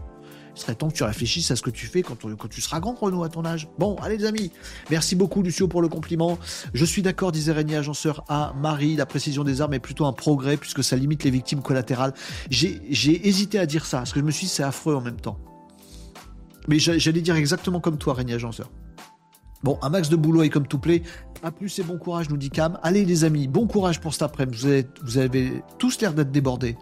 [0.54, 2.94] Serait temps que tu réfléchisses à ce que tu fais quand, quand tu seras grand,
[2.94, 3.68] Renaud, à ton âge.
[3.78, 4.52] Bon, allez les amis,
[4.90, 6.38] merci beaucoup Lucio pour le compliment.
[6.74, 10.12] Je suis d'accord, disait Régnier Agenceur à Marie, la précision des armes est plutôt un
[10.12, 12.14] progrès puisque ça limite les victimes collatérales.
[12.50, 15.20] J'ai hésité à dire ça, parce que je me suis dit c'est affreux en même
[15.20, 15.38] temps.
[16.68, 18.70] Mais j'allais dire exactement comme toi, Régnier Agenceur.
[19.64, 21.02] Bon, un max de boulot et comme tout plaît,
[21.42, 22.78] À plus et bon courage, nous dit Cam.
[22.82, 24.84] Allez les amis, bon courage pour cet après-midi.
[25.02, 26.76] Vous avez tous l'air d'être débordés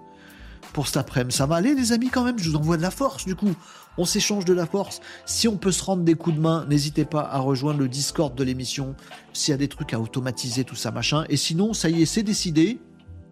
[0.73, 1.36] pour cet après-midi.
[1.36, 3.55] Ça va aller les amis quand même, je vous envoie de la force du coup.
[3.99, 5.01] On s'échange de la force.
[5.27, 8.35] Si on peut se rendre des coups de main, n'hésitez pas à rejoindre le Discord
[8.35, 8.94] de l'émission.
[9.35, 11.24] S'il y a des trucs à automatiser, tout ça, machin.
[11.28, 12.81] Et sinon, ça y est, c'est décidé